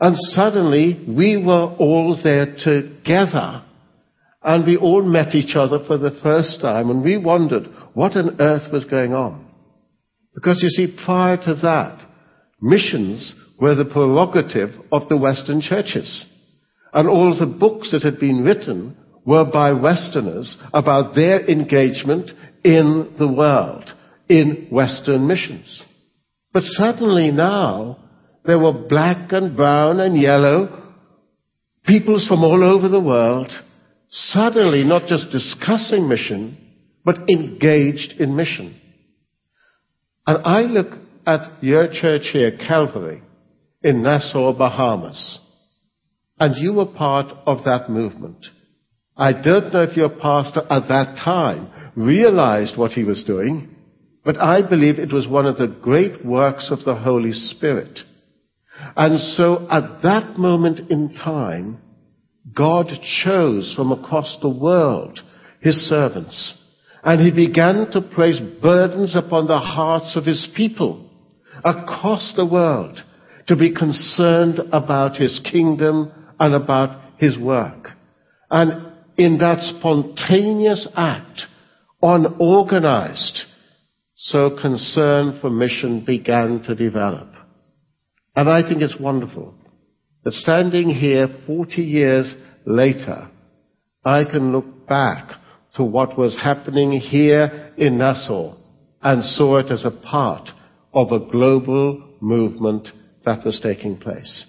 And 0.00 0.16
suddenly 0.16 1.04
we 1.06 1.36
were 1.36 1.76
all 1.78 2.18
there 2.22 2.56
together. 2.56 3.62
And 4.42 4.66
we 4.66 4.76
all 4.76 5.02
met 5.02 5.34
each 5.34 5.54
other 5.54 5.84
for 5.86 5.98
the 5.98 6.18
first 6.22 6.62
time 6.62 6.88
and 6.88 7.04
we 7.04 7.18
wondered 7.18 7.66
what 7.92 8.16
on 8.16 8.40
earth 8.40 8.72
was 8.72 8.86
going 8.86 9.12
on. 9.12 9.46
Because 10.34 10.60
you 10.62 10.70
see, 10.70 10.98
prior 11.04 11.36
to 11.36 11.54
that, 11.56 12.06
missions 12.62 13.34
were 13.60 13.74
the 13.74 13.84
prerogative 13.84 14.70
of 14.90 15.08
the 15.10 15.18
Western 15.18 15.60
churches. 15.60 16.24
And 16.92 17.08
all 17.08 17.36
the 17.38 17.58
books 17.58 17.92
that 17.92 18.02
had 18.02 18.18
been 18.18 18.42
written 18.42 18.96
were 19.24 19.44
by 19.50 19.72
Westerners 19.72 20.56
about 20.72 21.14
their 21.14 21.48
engagement 21.48 22.30
in 22.64 23.14
the 23.18 23.32
world, 23.32 23.84
in 24.28 24.68
Western 24.70 25.26
missions. 25.26 25.82
But 26.52 26.64
suddenly 26.64 27.30
now, 27.30 27.98
there 28.44 28.58
were 28.58 28.86
black 28.88 29.32
and 29.32 29.56
brown 29.56 30.00
and 30.00 30.20
yellow 30.20 30.94
peoples 31.86 32.26
from 32.26 32.42
all 32.42 32.62
over 32.64 32.88
the 32.88 33.02
world 33.02 33.52
suddenly 34.10 34.82
not 34.84 35.06
just 35.06 35.30
discussing 35.30 36.08
mission, 36.08 36.58
but 37.04 37.30
engaged 37.30 38.20
in 38.20 38.36
mission. 38.36 38.78
And 40.26 40.44
I 40.44 40.62
look 40.62 40.88
at 41.26 41.62
your 41.62 41.88
church 41.92 42.28
here, 42.32 42.56
Calvary, 42.56 43.22
in 43.82 44.02
Nassau, 44.02 44.52
Bahamas, 44.56 45.40
and 46.40 46.56
you 46.56 46.72
were 46.72 46.86
part 46.86 47.26
of 47.46 47.64
that 47.64 47.90
movement. 47.90 48.46
I 49.16 49.32
don't 49.32 49.72
know 49.72 49.82
if 49.82 49.96
your 49.96 50.08
pastor 50.08 50.62
at 50.70 50.88
that 50.88 51.20
time 51.22 51.70
realized 51.94 52.78
what 52.78 52.92
he 52.92 53.04
was 53.04 53.22
doing, 53.24 53.76
but 54.24 54.38
I 54.38 54.66
believe 54.66 54.98
it 54.98 55.12
was 55.12 55.28
one 55.28 55.44
of 55.44 55.58
the 55.58 55.78
great 55.82 56.24
works 56.24 56.70
of 56.70 56.84
the 56.84 56.96
Holy 56.96 57.32
Spirit. 57.32 58.00
And 58.96 59.20
so 59.20 59.68
at 59.70 60.02
that 60.02 60.38
moment 60.38 60.90
in 60.90 61.14
time, 61.14 61.82
God 62.56 62.86
chose 63.22 63.74
from 63.76 63.92
across 63.92 64.38
the 64.40 64.48
world 64.48 65.20
his 65.60 65.76
servants. 65.88 66.54
And 67.02 67.20
he 67.20 67.46
began 67.46 67.90
to 67.92 68.00
place 68.00 68.40
burdens 68.62 69.14
upon 69.14 69.46
the 69.46 69.58
hearts 69.58 70.16
of 70.16 70.24
his 70.24 70.48
people 70.56 71.10
across 71.62 72.32
the 72.34 72.46
world 72.46 72.98
to 73.48 73.56
be 73.56 73.74
concerned 73.74 74.60
about 74.72 75.16
his 75.16 75.40
kingdom 75.50 76.12
and 76.40 76.54
about 76.54 77.18
his 77.18 77.38
work. 77.38 77.90
And 78.50 78.92
in 79.16 79.38
that 79.38 79.58
spontaneous 79.60 80.88
act, 80.96 81.42
unorganized, 82.02 83.44
so 84.16 84.58
concern 84.60 85.38
for 85.40 85.50
mission 85.50 86.04
began 86.04 86.62
to 86.66 86.74
develop. 86.74 87.28
And 88.34 88.48
I 88.48 88.62
think 88.62 88.82
it's 88.82 88.98
wonderful 88.98 89.54
that 90.24 90.32
standing 90.32 90.88
here 90.88 91.28
40 91.46 91.82
years 91.82 92.34
later, 92.64 93.30
I 94.04 94.24
can 94.24 94.52
look 94.52 94.86
back 94.86 95.32
to 95.74 95.84
what 95.84 96.18
was 96.18 96.38
happening 96.42 96.92
here 96.92 97.72
in 97.76 97.98
Nassau 97.98 98.56
and 99.02 99.22
saw 99.22 99.58
it 99.58 99.70
as 99.70 99.84
a 99.84 99.90
part 99.90 100.48
of 100.92 101.12
a 101.12 101.30
global 101.30 102.02
movement 102.20 102.88
that 103.24 103.44
was 103.44 103.60
taking 103.62 103.98
place. 103.98 104.46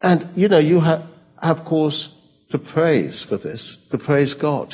And, 0.00 0.36
you 0.36 0.48
know, 0.48 0.58
you 0.58 0.80
have, 0.80 1.02
have 1.40 1.66
cause 1.66 2.08
to 2.50 2.58
praise 2.58 3.24
for 3.28 3.38
this, 3.38 3.76
to 3.90 3.98
praise 3.98 4.34
God. 4.40 4.68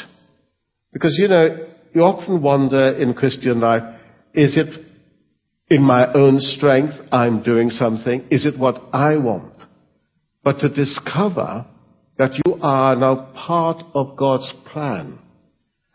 Because, 0.93 1.17
you 1.21 1.29
know, 1.29 1.69
you 1.95 2.03
often 2.03 2.43
wonder 2.43 2.93
in 2.93 3.15
Christian 3.15 3.61
life, 3.61 3.83
is 4.35 4.57
it 4.57 4.85
in 5.71 5.83
my 5.83 6.13
own 6.13 6.39
strength 6.39 6.95
I'm 7.11 7.43
doing 7.43 7.71
something? 7.71 8.27
Is 8.31 8.47
it 8.47 8.59
what 8.59 8.83
I 8.93 9.17
want? 9.17 9.55
But 10.45 10.59
to 10.59 10.69
discover 10.69 11.67
that 12.19 12.33
you 12.45 12.55
are 12.63 12.97
now 12.97 13.33
part 13.35 13.83
of 13.95 14.17
God's 14.17 14.53
plan 14.71 15.19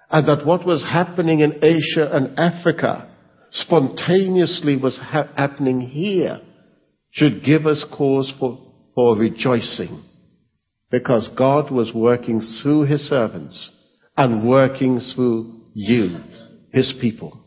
and 0.09 0.27
that 0.27 0.45
what 0.45 0.65
was 0.65 0.83
happening 0.83 1.41
in 1.41 1.63
Asia 1.63 2.09
and 2.11 2.37
Africa 2.39 3.09
spontaneously 3.51 4.77
was 4.77 4.97
ha- 4.97 5.29
happening 5.35 5.81
here 5.81 6.39
should 7.11 7.43
give 7.43 7.65
us 7.65 7.85
cause 7.95 8.33
for, 8.39 8.66
for 8.97 9.15
rejoicing 9.15 10.03
because 10.89 11.29
God 11.37 11.71
was 11.71 11.91
working 11.93 12.41
through 12.41 12.85
his 12.85 13.07
servants 13.07 13.69
and 14.17 14.49
working 14.49 14.99
through 15.13 15.53
you, 15.75 16.17
his 16.71 16.95
people. 16.99 17.39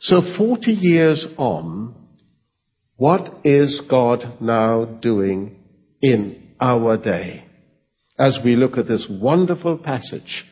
So 0.00 0.20
40 0.36 0.70
years 0.72 1.26
on, 1.38 1.94
what 2.96 3.32
is 3.44 3.80
God 3.88 4.42
now 4.42 4.84
doing 4.84 5.56
in 6.02 6.54
our 6.60 6.98
day? 6.98 7.46
As 8.18 8.38
we 8.44 8.54
look 8.54 8.76
at 8.76 8.86
this 8.86 9.06
wonderful 9.08 9.78
passage 9.78 10.44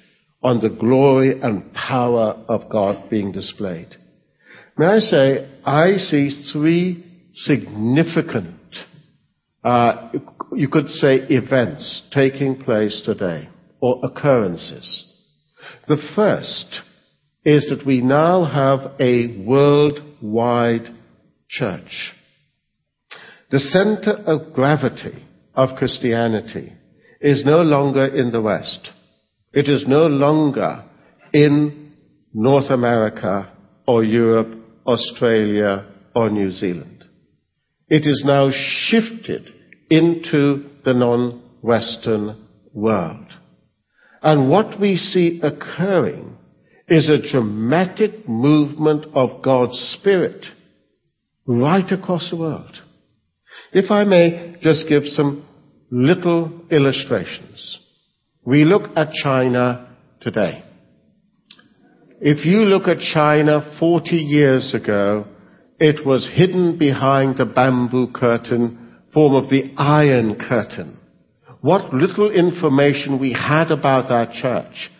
on 0.42 0.62
the 0.62 0.70
glory 0.70 1.38
and 1.42 1.74
power 1.74 2.42
of 2.48 2.70
God 2.72 3.10
being 3.10 3.32
displayed. 3.32 3.94
May 4.78 4.86
I 4.86 4.98
say, 5.00 5.60
I 5.62 5.96
see 5.98 6.50
three 6.54 7.04
significant, 7.34 8.59
uh, 9.64 10.10
you 10.54 10.68
could 10.68 10.88
say 10.88 11.16
events 11.28 12.02
taking 12.12 12.62
place 12.62 13.02
today, 13.04 13.48
or 13.80 14.00
occurrences. 14.04 15.06
The 15.86 15.98
first 16.14 16.80
is 17.44 17.66
that 17.70 17.86
we 17.86 18.00
now 18.00 18.44
have 18.44 18.92
a 19.00 19.42
worldwide 19.44 20.94
church. 21.48 22.12
The 23.50 23.58
center 23.58 24.12
of 24.12 24.52
gravity 24.52 25.24
of 25.54 25.76
Christianity 25.76 26.72
is 27.20 27.44
no 27.44 27.62
longer 27.62 28.06
in 28.06 28.30
the 28.30 28.40
West. 28.40 28.90
It 29.52 29.68
is 29.68 29.84
no 29.86 30.06
longer 30.06 30.84
in 31.32 31.92
North 32.32 32.70
America 32.70 33.52
or 33.86 34.04
Europe, 34.04 34.56
Australia 34.86 35.86
or 36.14 36.30
New 36.30 36.52
Zealand. 36.52 36.99
It 37.90 38.06
is 38.06 38.22
now 38.24 38.50
shifted 38.50 39.52
into 39.90 40.70
the 40.84 40.94
non-Western 40.94 42.46
world. 42.72 43.26
And 44.22 44.48
what 44.48 44.80
we 44.80 44.96
see 44.96 45.40
occurring 45.42 46.36
is 46.88 47.08
a 47.08 47.30
dramatic 47.30 48.28
movement 48.28 49.06
of 49.14 49.42
God's 49.42 49.78
Spirit 49.98 50.46
right 51.46 51.90
across 51.90 52.30
the 52.30 52.36
world. 52.36 52.76
If 53.72 53.90
I 53.90 54.04
may 54.04 54.56
just 54.62 54.88
give 54.88 55.04
some 55.04 55.46
little 55.90 56.66
illustrations. 56.70 57.78
We 58.44 58.64
look 58.64 58.96
at 58.96 59.12
China 59.22 59.96
today. 60.20 60.64
If 62.20 62.44
you 62.44 62.60
look 62.60 62.86
at 62.86 62.98
China 63.12 63.76
40 63.80 64.16
years 64.16 64.74
ago, 64.74 65.26
it 65.80 66.06
was 66.06 66.28
hidden 66.34 66.78
behind 66.78 67.38
the 67.38 67.46
bamboo 67.46 68.12
curtain, 68.12 68.98
form 69.14 69.34
of 69.34 69.50
the 69.50 69.72
Iron 69.78 70.38
Curtain. 70.38 71.00
What 71.62 71.94
little 71.94 72.30
information 72.30 73.18
we 73.18 73.32
had 73.32 73.70
about 73.70 74.10
our 74.10 74.26
church 74.30 74.90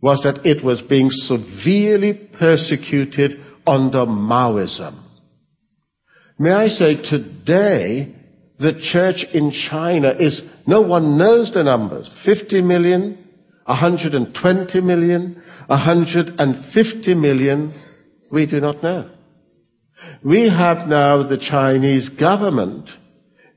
was 0.00 0.20
that 0.24 0.44
it 0.44 0.64
was 0.64 0.82
being 0.88 1.08
severely 1.10 2.28
persecuted 2.38 3.40
under 3.66 4.04
Maoism. 4.04 5.02
May 6.38 6.52
I 6.52 6.68
say 6.68 6.96
today, 7.02 8.14
the 8.58 8.78
church 8.92 9.24
in 9.32 9.52
China 9.70 10.14
is, 10.18 10.42
no 10.66 10.82
one 10.82 11.16
knows 11.16 11.52
the 11.54 11.62
numbers, 11.62 12.10
50 12.24 12.62
million, 12.62 13.24
120 13.64 14.80
million, 14.80 15.42
150 15.66 17.14
million, 17.14 17.72
we 18.30 18.46
do 18.46 18.60
not 18.60 18.82
know. 18.82 19.10
We 20.24 20.48
have 20.48 20.88
now 20.88 21.28
the 21.28 21.38
Chinese 21.38 22.08
government 22.18 22.88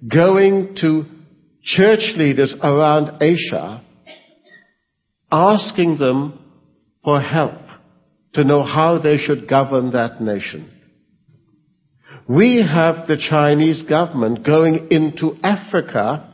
going 0.08 0.76
to 0.82 1.04
church 1.64 2.14
leaders 2.16 2.56
around 2.62 3.22
Asia 3.22 3.84
asking 5.32 5.98
them 5.98 6.40
for 7.04 7.22
help 7.22 7.60
to 8.34 8.44
know 8.44 8.64
how 8.64 9.00
they 9.02 9.18
should 9.18 9.50
govern 9.50 9.92
that 9.92 10.22
nation. 10.22 10.72
We 12.28 12.64
have 12.64 13.08
the 13.08 13.18
Chinese 13.18 13.82
government 13.84 14.46
going 14.46 14.88
into 14.92 15.36
Africa 15.44 16.32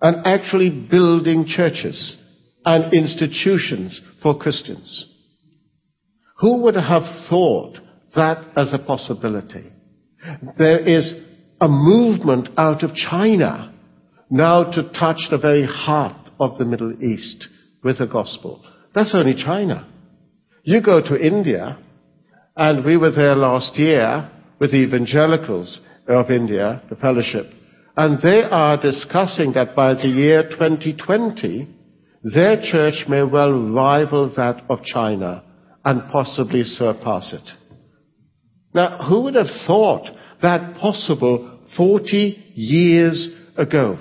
and 0.00 0.26
actually 0.26 0.70
building 0.90 1.46
churches 1.46 2.16
and 2.64 2.92
institutions 2.92 4.00
for 4.22 4.38
Christians. 4.38 5.06
Who 6.40 6.62
would 6.62 6.74
have 6.74 7.04
thought 7.30 7.78
that 8.16 8.44
as 8.56 8.72
a 8.72 8.78
possibility? 8.78 9.70
There 10.58 10.80
is 10.80 11.14
a 11.60 11.68
movement 11.68 12.48
out 12.56 12.82
of 12.82 12.94
China 12.94 13.72
now 14.28 14.64
to 14.72 14.90
touch 14.98 15.18
the 15.30 15.38
very 15.38 15.66
heart 15.66 16.30
of 16.38 16.58
the 16.58 16.64
Middle 16.64 17.02
East 17.02 17.48
with 17.82 17.98
the 17.98 18.06
gospel. 18.06 18.64
That's 18.94 19.14
only 19.14 19.34
China. 19.34 19.88
You 20.64 20.82
go 20.82 21.00
to 21.00 21.16
India, 21.16 21.78
and 22.56 22.84
we 22.84 22.96
were 22.96 23.12
there 23.12 23.36
last 23.36 23.76
year 23.76 24.30
with 24.58 24.72
the 24.72 24.78
evangelicals 24.78 25.80
of 26.08 26.30
India, 26.30 26.82
the 26.88 26.96
fellowship, 26.96 27.46
and 27.96 28.20
they 28.22 28.42
are 28.42 28.80
discussing 28.80 29.52
that 29.52 29.74
by 29.74 29.94
the 29.94 30.08
year 30.08 30.48
2020, 30.50 31.68
their 32.34 32.60
church 32.60 33.04
may 33.08 33.22
well 33.22 33.52
rival 33.52 34.32
that 34.36 34.64
of 34.68 34.82
China 34.82 35.42
and 35.84 36.10
possibly 36.10 36.64
surpass 36.64 37.32
it. 37.32 37.65
Now, 38.76 38.98
who 39.08 39.22
would 39.22 39.36
have 39.36 39.46
thought 39.66 40.06
that 40.42 40.76
possible 40.76 41.60
40 41.78 42.52
years 42.54 43.34
ago? 43.56 43.98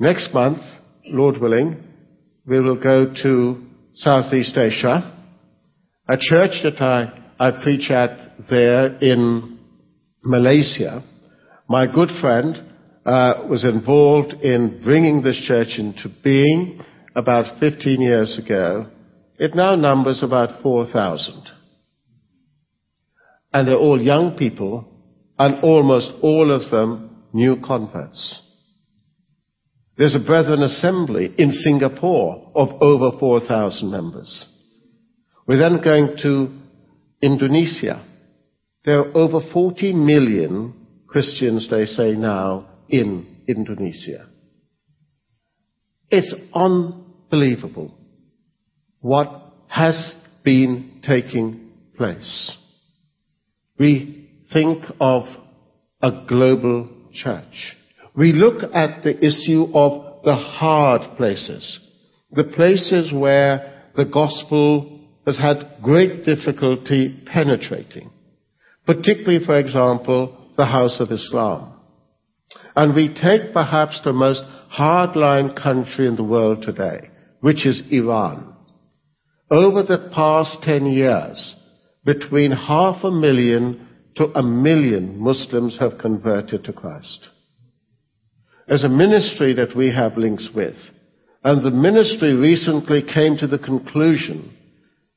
Next 0.00 0.34
month, 0.34 0.58
Lord 1.04 1.40
willing, 1.40 1.84
we 2.48 2.60
will 2.60 2.74
go 2.74 3.14
to 3.22 3.64
Southeast 3.94 4.56
Asia, 4.56 5.24
a 6.08 6.16
church 6.18 6.50
that 6.64 6.82
I, 6.82 7.22
I 7.38 7.62
preach 7.62 7.92
at 7.92 8.48
there 8.50 8.96
in 8.96 9.60
Malaysia. 10.24 11.04
My 11.68 11.86
good 11.86 12.10
friend 12.20 12.56
uh, 13.06 13.46
was 13.48 13.62
involved 13.64 14.32
in 14.42 14.80
bringing 14.82 15.22
this 15.22 15.40
church 15.46 15.78
into 15.78 16.08
being 16.24 16.80
about 17.14 17.60
15 17.60 18.00
years 18.00 18.36
ago. 18.44 18.88
It 19.38 19.54
now 19.54 19.76
numbers 19.76 20.24
about 20.24 20.60
4,000. 20.60 21.55
And 23.56 23.66
they're 23.66 23.74
all 23.74 23.98
young 23.98 24.36
people, 24.36 24.84
and 25.38 25.64
almost 25.64 26.12
all 26.20 26.52
of 26.52 26.70
them 26.70 27.24
new 27.32 27.56
converts. 27.66 28.42
There's 29.96 30.14
a 30.14 30.18
Brethren 30.18 30.62
Assembly 30.62 31.34
in 31.38 31.52
Singapore 31.52 32.52
of 32.54 32.82
over 32.82 33.18
4,000 33.18 33.90
members. 33.90 34.46
We're 35.48 35.56
then 35.56 35.82
going 35.82 36.18
to 36.22 36.54
Indonesia. 37.22 38.04
There 38.84 38.98
are 38.98 39.16
over 39.16 39.40
40 39.54 39.94
million 39.94 40.74
Christians, 41.06 41.66
they 41.70 41.86
say 41.86 42.12
now, 42.12 42.68
in 42.90 43.38
Indonesia. 43.48 44.28
It's 46.10 46.34
unbelievable 46.52 47.96
what 49.00 49.30
has 49.68 50.14
been 50.44 51.00
taking 51.02 51.70
place. 51.96 52.54
We 53.78 54.30
think 54.52 54.84
of 55.00 55.24
a 56.02 56.24
global 56.28 56.88
church. 57.12 57.76
We 58.16 58.32
look 58.32 58.62
at 58.74 59.02
the 59.02 59.16
issue 59.18 59.66
of 59.74 60.22
the 60.24 60.34
hard 60.34 61.16
places, 61.16 61.78
the 62.32 62.44
places 62.44 63.12
where 63.12 63.90
the 63.94 64.06
gospel 64.06 65.00
has 65.26 65.38
had 65.38 65.82
great 65.82 66.24
difficulty 66.24 67.22
penetrating, 67.26 68.10
particularly, 68.86 69.44
for 69.44 69.58
example, 69.58 70.52
the 70.56 70.66
House 70.66 70.98
of 71.00 71.10
Islam. 71.10 71.80
And 72.74 72.94
we 72.94 73.08
take 73.08 73.52
perhaps 73.52 74.00
the 74.04 74.12
most 74.12 74.42
hardline 74.72 75.60
country 75.60 76.06
in 76.06 76.16
the 76.16 76.24
world 76.24 76.62
today, 76.62 77.10
which 77.40 77.66
is 77.66 77.82
Iran. 77.90 78.54
Over 79.50 79.82
the 79.82 80.10
past 80.14 80.62
10 80.62 80.86
years, 80.86 81.54
between 82.06 82.52
half 82.52 83.04
a 83.04 83.10
million 83.10 83.86
to 84.16 84.24
a 84.34 84.42
million 84.42 85.18
Muslims 85.18 85.78
have 85.78 85.98
converted 86.00 86.64
to 86.64 86.72
Christ 86.72 87.28
as 88.68 88.84
a 88.84 88.88
ministry 88.88 89.54
that 89.54 89.76
we 89.76 89.92
have 89.92 90.16
links 90.16 90.48
with. 90.54 90.74
And 91.44 91.64
the 91.64 91.70
ministry 91.70 92.32
recently 92.32 93.02
came 93.02 93.36
to 93.36 93.46
the 93.46 93.58
conclusion 93.58 94.56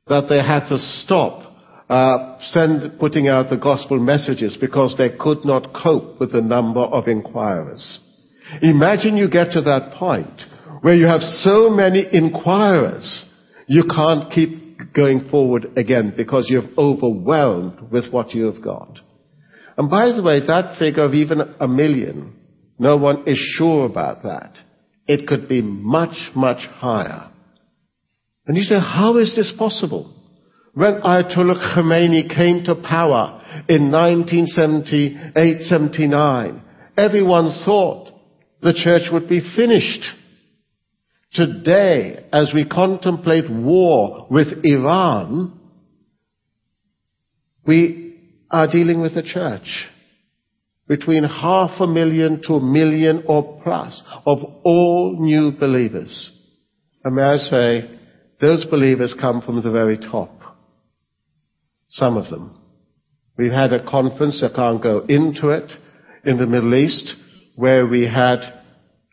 that 0.07 0.25
they 0.29 0.37
had 0.37 0.67
to 0.69 0.77
stop 0.77 1.45
uh, 1.89 2.37
send, 2.41 2.99
putting 2.99 3.27
out 3.27 3.49
the 3.49 3.57
gospel 3.57 3.97
messages 3.99 4.55
because 4.61 4.93
they 4.97 5.09
could 5.17 5.43
not 5.43 5.73
cope 5.73 6.19
with 6.19 6.31
the 6.31 6.41
number 6.41 6.81
of 6.81 7.07
inquirers. 7.07 7.99
Imagine 8.61 9.17
you 9.17 9.29
get 9.29 9.51
to 9.53 9.61
that 9.61 9.93
point 9.97 10.41
where 10.81 10.95
you 10.95 11.07
have 11.07 11.21
so 11.21 11.69
many 11.69 12.05
inquirers, 12.11 13.25
you 13.67 13.85
can't 13.89 14.31
keep 14.31 14.68
going 14.93 15.27
forward 15.29 15.77
again 15.77 16.13
because 16.15 16.47
you're 16.49 16.69
overwhelmed 16.77 17.91
with 17.91 18.11
what 18.11 18.31
you 18.31 18.45
have 18.45 18.63
got. 18.63 18.99
And 19.77 19.89
by 19.89 20.11
the 20.11 20.23
way, 20.23 20.45
that 20.45 20.77
figure 20.77 21.03
of 21.03 21.13
even 21.13 21.41
a 21.59 21.67
million 21.67 22.39
no 22.79 22.95
one 22.95 23.27
is 23.27 23.37
sure 23.57 23.85
about 23.85 24.23
that. 24.23 24.55
It 25.05 25.27
could 25.27 25.49
be 25.49 25.61
much, 25.61 26.31
much 26.33 26.65
higher. 26.65 27.29
And 28.47 28.55
you 28.55 28.63
say, 28.63 28.79
how 28.79 29.17
is 29.17 29.35
this 29.35 29.53
possible? 29.57 30.15
When 30.73 31.01
Ayatollah 31.01 31.75
Khomeini 31.75 32.33
came 32.33 32.63
to 32.63 32.75
power 32.75 33.43
in 33.67 33.91
1978-79, 33.91 36.61
everyone 36.95 37.51
thought 37.65 38.13
the 38.61 38.73
church 38.73 39.09
would 39.11 39.27
be 39.27 39.41
finished. 39.55 40.05
Today, 41.33 42.25
as 42.33 42.51
we 42.53 42.65
contemplate 42.67 43.49
war 43.49 44.27
with 44.31 44.47
Iran, 44.63 45.59
we 47.67 48.17
are 48.49 48.67
dealing 48.71 49.01
with 49.01 49.13
the 49.13 49.21
church 49.21 49.87
between 50.87 51.23
half 51.23 51.79
a 51.79 51.85
million 51.85 52.41
to 52.47 52.53
a 52.53 52.61
million 52.61 53.23
or 53.27 53.61
plus 53.63 54.01
of 54.25 54.39
all 54.63 55.17
new 55.19 55.51
believers. 55.51 56.31
And 57.03 57.15
may 57.15 57.21
I 57.21 57.37
say, 57.37 57.99
those 58.41 58.65
believers 58.65 59.13
come 59.19 59.41
from 59.41 59.61
the 59.61 59.71
very 59.71 59.99
top. 59.99 60.31
Some 61.89 62.17
of 62.17 62.31
them. 62.31 62.59
We've 63.37 63.51
had 63.51 63.71
a 63.71 63.87
conference, 63.87 64.43
I 64.43 64.53
can't 64.53 64.81
go 64.81 65.05
into 65.07 65.49
it, 65.49 65.71
in 66.25 66.37
the 66.37 66.47
Middle 66.47 66.73
East, 66.73 67.13
where 67.55 67.85
we 67.85 68.07
had 68.07 68.39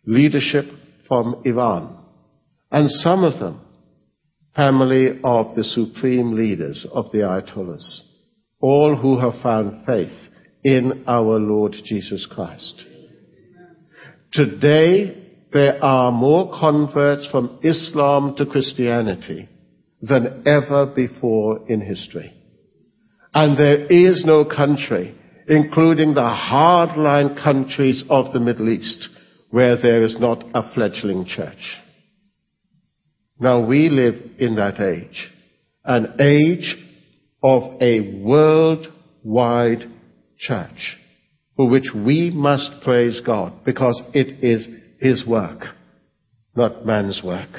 leadership 0.07 0.65
from 1.07 1.43
Iran. 1.45 2.06
And 2.71 2.91
some 2.91 3.25
of 3.25 3.39
them, 3.39 3.61
family 4.55 5.21
of 5.23 5.55
the 5.55 5.65
supreme 5.65 6.35
leaders 6.35 6.87
of 6.93 7.07
the 7.13 7.19
Ayatollahs, 7.19 8.01
all 8.61 8.97
who 8.97 9.19
have 9.19 9.43
found 9.43 9.85
faith 9.85 10.17
in 10.65 11.05
our 11.07 11.39
Lord 11.39 11.77
Jesus 11.85 12.27
Christ. 12.35 12.85
Today, 14.33 15.23
there 15.53 15.83
are 15.83 16.11
more 16.11 16.51
converts 16.59 17.29
from 17.31 17.61
Islam 17.63 18.35
to 18.37 18.47
Christianity 18.47 19.49
than 20.03 20.43
ever 20.47 20.87
before 20.87 21.67
in 21.69 21.81
history. 21.81 22.33
And 23.33 23.57
there 23.57 23.87
is 23.87 24.25
no 24.27 24.45
country, 24.45 25.15
including 25.49 26.15
the 26.15 26.21
hardline 26.21 27.43
countries 27.43 28.03
of 28.11 28.33
the 28.33 28.41
Middle 28.41 28.69
East, 28.69 29.09
where 29.51 29.81
there 29.81 30.03
is 30.03 30.19
not 30.19 30.45
a 30.55 30.73
fledgling 30.75 31.25
church. 31.27 31.77
Now 33.39 33.67
we 33.67 33.89
live 33.91 34.15
in 34.39 34.57
that 34.57 34.81
age, 34.81 35.31
an 35.85 36.17
age 36.21 36.77
of 37.43 37.81
a 37.81 38.23
worldwide 38.25 39.91
church 40.39 40.97
for 41.57 41.69
which 41.69 41.91
we 41.95 42.31
must 42.35 42.83
praise 42.83 43.21
God 43.25 43.65
because 43.65 44.01
it 44.15 44.43
is 44.45 44.67
His 45.01 45.27
work, 45.27 45.65
not 46.55 46.87
man's 46.87 47.21
work. 47.25 47.51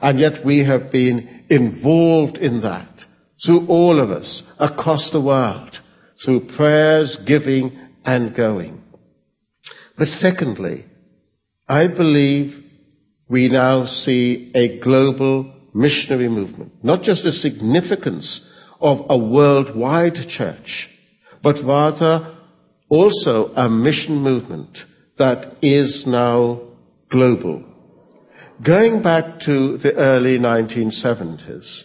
And 0.00 0.18
yet 0.20 0.44
we 0.44 0.64
have 0.64 0.92
been 0.92 1.46
involved 1.50 2.36
in 2.36 2.62
that 2.62 2.88
through 3.44 3.66
all 3.68 4.00
of 4.02 4.10
us 4.10 4.42
across 4.58 5.10
the 5.12 5.22
world, 5.22 5.70
through 6.24 6.48
prayers, 6.56 7.18
giving, 7.26 7.78
and 8.04 8.36
going. 8.36 8.82
But 9.96 10.06
secondly, 10.06 10.84
I 11.68 11.86
believe 11.86 12.64
we 13.28 13.48
now 13.48 13.86
see 13.86 14.50
a 14.54 14.80
global 14.80 15.54
missionary 15.74 16.28
movement, 16.28 16.72
not 16.82 17.02
just 17.02 17.24
the 17.24 17.32
significance 17.32 18.40
of 18.80 18.98
a 19.08 19.18
worldwide 19.18 20.16
church, 20.28 20.88
but 21.42 21.56
rather 21.64 22.36
also 22.88 23.52
a 23.54 23.68
mission 23.68 24.16
movement 24.16 24.78
that 25.18 25.56
is 25.62 26.04
now 26.06 26.60
global. 27.10 27.64
Going 28.64 29.02
back 29.02 29.40
to 29.40 29.78
the 29.78 29.94
early 29.94 30.38
1970s, 30.38 31.82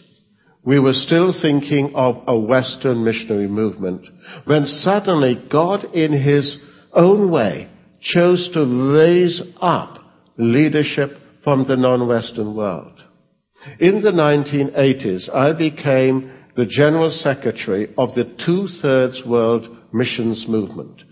we 0.64 0.80
were 0.80 0.94
still 0.94 1.34
thinking 1.40 1.92
of 1.94 2.16
a 2.26 2.38
Western 2.38 3.04
missionary 3.04 3.48
movement 3.48 4.06
when 4.46 4.64
suddenly 4.64 5.46
God 5.50 5.84
in 5.92 6.12
His 6.12 6.58
own 6.92 7.30
way 7.30 7.68
chose 8.00 8.50
to 8.54 8.94
raise 8.96 9.42
up 9.60 9.98
leadership 10.36 11.10
from 11.44 11.68
the 11.68 11.76
non-Western 11.76 12.56
world. 12.56 13.04
In 13.78 14.02
the 14.02 14.10
1980s, 14.10 15.34
I 15.34 15.52
became 15.52 16.32
the 16.56 16.66
General 16.66 17.10
Secretary 17.10 17.94
of 17.96 18.14
the 18.14 18.24
Two-Thirds 18.44 19.22
World 19.26 19.68
Missions 19.92 20.46
Movement. 20.48 21.02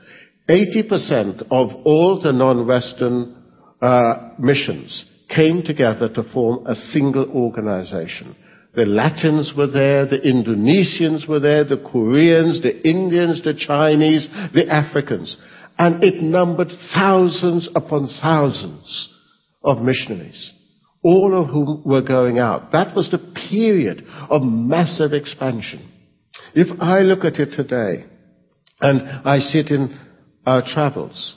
80% 0.48 1.42
of 1.50 1.70
all 1.84 2.20
the 2.22 2.32
non-Western 2.32 3.36
uh, 3.80 4.30
missions 4.38 5.04
came 5.34 5.62
together 5.62 6.08
to 6.08 6.22
form 6.32 6.66
a 6.66 6.74
single 6.74 7.30
organization. 7.30 8.36
The 8.74 8.84
Latins 8.84 9.52
were 9.56 9.66
there, 9.66 10.06
the 10.06 10.18
Indonesians 10.18 11.28
were 11.28 11.40
there, 11.40 11.64
the 11.64 11.82
Koreans, 11.90 12.62
the 12.62 12.88
Indians, 12.88 13.42
the 13.42 13.54
Chinese, 13.54 14.28
the 14.54 14.66
Africans. 14.68 15.36
And 15.78 16.02
it 16.02 16.22
numbered 16.22 16.70
thousands 16.94 17.68
upon 17.74 18.08
thousands 18.20 19.11
of 19.64 19.82
missionaries, 19.82 20.52
all 21.02 21.40
of 21.40 21.48
whom 21.48 21.82
were 21.84 22.02
going 22.02 22.38
out. 22.38 22.72
That 22.72 22.94
was 22.94 23.10
the 23.10 23.32
period 23.50 24.04
of 24.30 24.42
massive 24.42 25.12
expansion. 25.12 25.88
If 26.54 26.80
I 26.80 27.00
look 27.00 27.24
at 27.24 27.40
it 27.40 27.54
today, 27.56 28.06
and 28.80 29.26
I 29.26 29.38
sit 29.38 29.68
in 29.68 29.98
our 30.44 30.62
travels, 30.66 31.36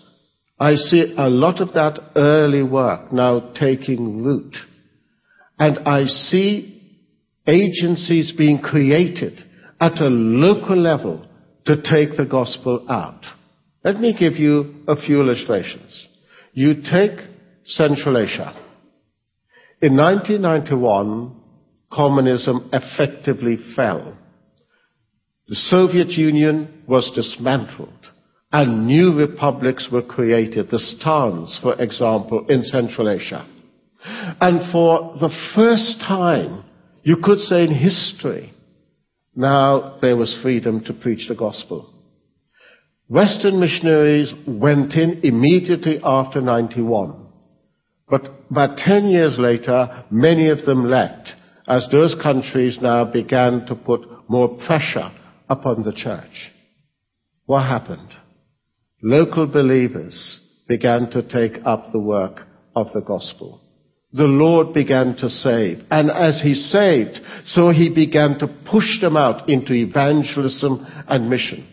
I 0.60 0.76
see 0.76 1.14
a 1.18 1.30
lot 1.30 1.62
of 1.62 1.74
that 1.74 2.00
early 2.16 2.64
work 2.64 3.12
now 3.12 3.54
taking 3.60 4.24
root. 4.24 4.56
And 5.60 5.80
I 5.88 6.06
see 6.06 7.00
agencies 7.48 8.34
being 8.38 8.60
created 8.60 9.38
at 9.80 10.00
a 10.00 10.08
local 10.08 10.78
level 10.78 11.28
to 11.66 11.76
take 11.78 12.18
the 12.18 12.28
gospel 12.30 12.86
out. 12.90 13.22
Let 13.84 14.00
me 14.00 14.16
give 14.18 14.34
you 14.34 14.84
a 14.88 14.96
few 14.96 15.22
illustrations. 15.22 16.08
You 16.54 16.76
take 16.76 17.20
Central 17.66 18.18
Asia. 18.18 18.54
In 19.82 19.98
1991, 19.98 21.36
communism 21.92 22.70
effectively 22.72 23.58
fell. 23.76 24.18
The 25.48 25.56
Soviet 25.56 26.10
Union 26.10 26.84
was 26.88 27.12
dismantled 27.16 27.90
and 28.52 28.88
new 28.88 29.18
republics 29.18 29.90
were 29.92 30.02
created, 30.02 30.70
the 30.70 30.80
Stans, 30.80 31.60
for 31.62 31.80
example, 31.82 32.46
in 32.48 32.64
Central 32.64 33.10
Asia. 33.10 33.46
And 34.06 34.72
for 34.72 35.18
the 35.20 35.36
first 35.56 36.00
time, 36.00 36.64
you 37.04 37.18
could 37.22 37.40
say 37.40 37.66
in 37.66 37.74
history, 37.74 38.54
now 39.36 39.98
there 40.02 40.16
was 40.16 40.40
freedom 40.42 40.84
to 40.86 40.94
preach 40.94 41.28
the 41.28 41.36
gospel. 41.36 41.92
Western 43.10 43.60
missionaries 43.60 44.34
went 44.48 44.94
in 44.94 45.20
immediately 45.24 46.00
after 46.04 46.40
91. 46.42 47.25
But 48.10 48.26
about 48.50 48.78
10 48.78 49.08
years 49.08 49.38
later, 49.40 50.06
many 50.12 50.50
of 50.50 50.66
them 50.66 50.86
left 50.86 51.34
as 51.68 51.88
those 51.92 52.16
countries 52.22 52.78
now 52.82 53.06
began 53.06 53.66
to 53.66 53.76
put 53.76 54.02
more 54.30 54.58
pressure 54.68 55.12
upon 55.50 55.84
the 55.84 55.94
church. 55.94 56.52
What 57.46 57.64
happened? 57.64 58.10
Local 59.02 59.48
believers 59.48 60.42
began 60.68 61.10
to 61.12 61.22
take 61.24 61.64
up 61.66 61.92
the 61.92 62.00
work 62.00 62.42
of 62.76 62.88
the 62.94 63.02
gospel 63.02 63.62
the 64.16 64.24
Lord 64.24 64.74
began 64.74 65.18
to 65.18 65.28
save. 65.28 65.80
And 65.92 66.10
as 66.10 66.42
He 66.42 66.54
saved, 66.54 67.20
so 67.46 67.72
He 67.72 67.94
began 67.94 68.40
to 68.40 68.48
push 68.72 69.02
them 69.02 69.18
out 69.18 69.50
into 69.50 69.74
evangelism 69.74 70.86
and 71.08 71.30
mission. 71.30 71.68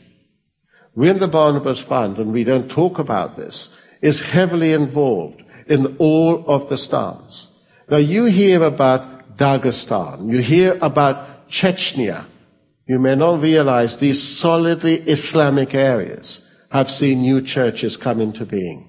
We 0.96 1.08
in 1.08 1.20
the 1.20 1.28
Barnabas 1.28 1.84
Fund, 1.88 2.18
and 2.18 2.32
we 2.32 2.42
don't 2.42 2.68
talk 2.68 2.98
about 2.98 3.36
this, 3.36 3.68
is 4.02 4.20
heavily 4.32 4.72
involved 4.72 5.40
in 5.68 5.96
all 5.98 6.44
of 6.46 6.68
the 6.68 6.78
stans. 6.78 7.48
Now 7.90 7.98
you 7.98 8.24
hear 8.26 8.62
about 8.64 9.36
Dagestan, 9.36 10.30
you 10.30 10.42
hear 10.42 10.78
about 10.80 11.48
Chechnya. 11.48 12.28
You 12.86 12.98
may 12.98 13.14
not 13.14 13.40
realize 13.40 13.96
these 14.00 14.38
solidly 14.40 14.96
Islamic 14.96 15.74
areas 15.74 16.40
have 16.70 16.88
seen 16.88 17.22
new 17.22 17.42
churches 17.44 17.98
come 18.02 18.20
into 18.20 18.44
being. 18.44 18.88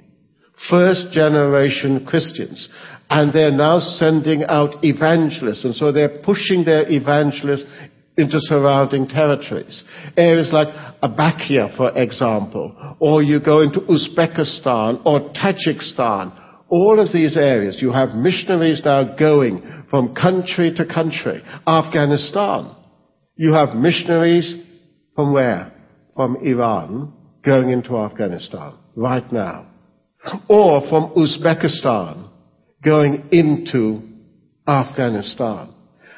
First 0.70 1.12
generation 1.12 2.06
Christians 2.06 2.70
and 3.10 3.32
they're 3.32 3.52
now 3.52 3.80
sending 3.80 4.44
out 4.46 4.84
evangelists, 4.84 5.64
and 5.64 5.76
so 5.76 5.92
they're 5.92 6.22
pushing 6.24 6.66
their 6.66 6.90
evangelists 6.90 7.66
into 8.18 8.38
surrounding 8.40 9.08
territories. 9.08 9.84
Areas 10.18 10.50
like 10.52 10.70
Abakia, 11.04 11.76
for 11.78 11.96
example, 11.96 12.96
or 13.00 13.22
you 13.22 13.40
go 13.40 13.62
into 13.62 13.82
Uzbekistan 13.82 15.02
or 15.06 15.32
Tajikistan. 15.34 16.40
All 16.74 17.00
of 17.00 17.14
these 17.14 17.38
areas, 17.38 17.78
you 17.84 17.92
have 17.92 18.16
missionaries 18.16 18.82
now 18.84 19.16
going 19.16 19.84
from 19.92 20.16
country 20.16 20.74
to 20.76 20.88
country. 20.88 21.40
Afghanistan, 21.68 22.76
you 23.36 23.54
have 23.54 23.76
missionaries 23.76 24.56
from 25.16 25.34
where? 25.34 25.72
From 26.16 26.38
Iran 26.38 27.14
going 27.46 27.70
into 27.70 27.96
Afghanistan 27.96 28.74
right 28.96 29.32
now. 29.32 29.68
Or 30.50 30.82
from 30.90 31.14
Uzbekistan 31.16 32.28
going 32.84 33.30
into 33.32 34.02
Afghanistan. 34.68 35.76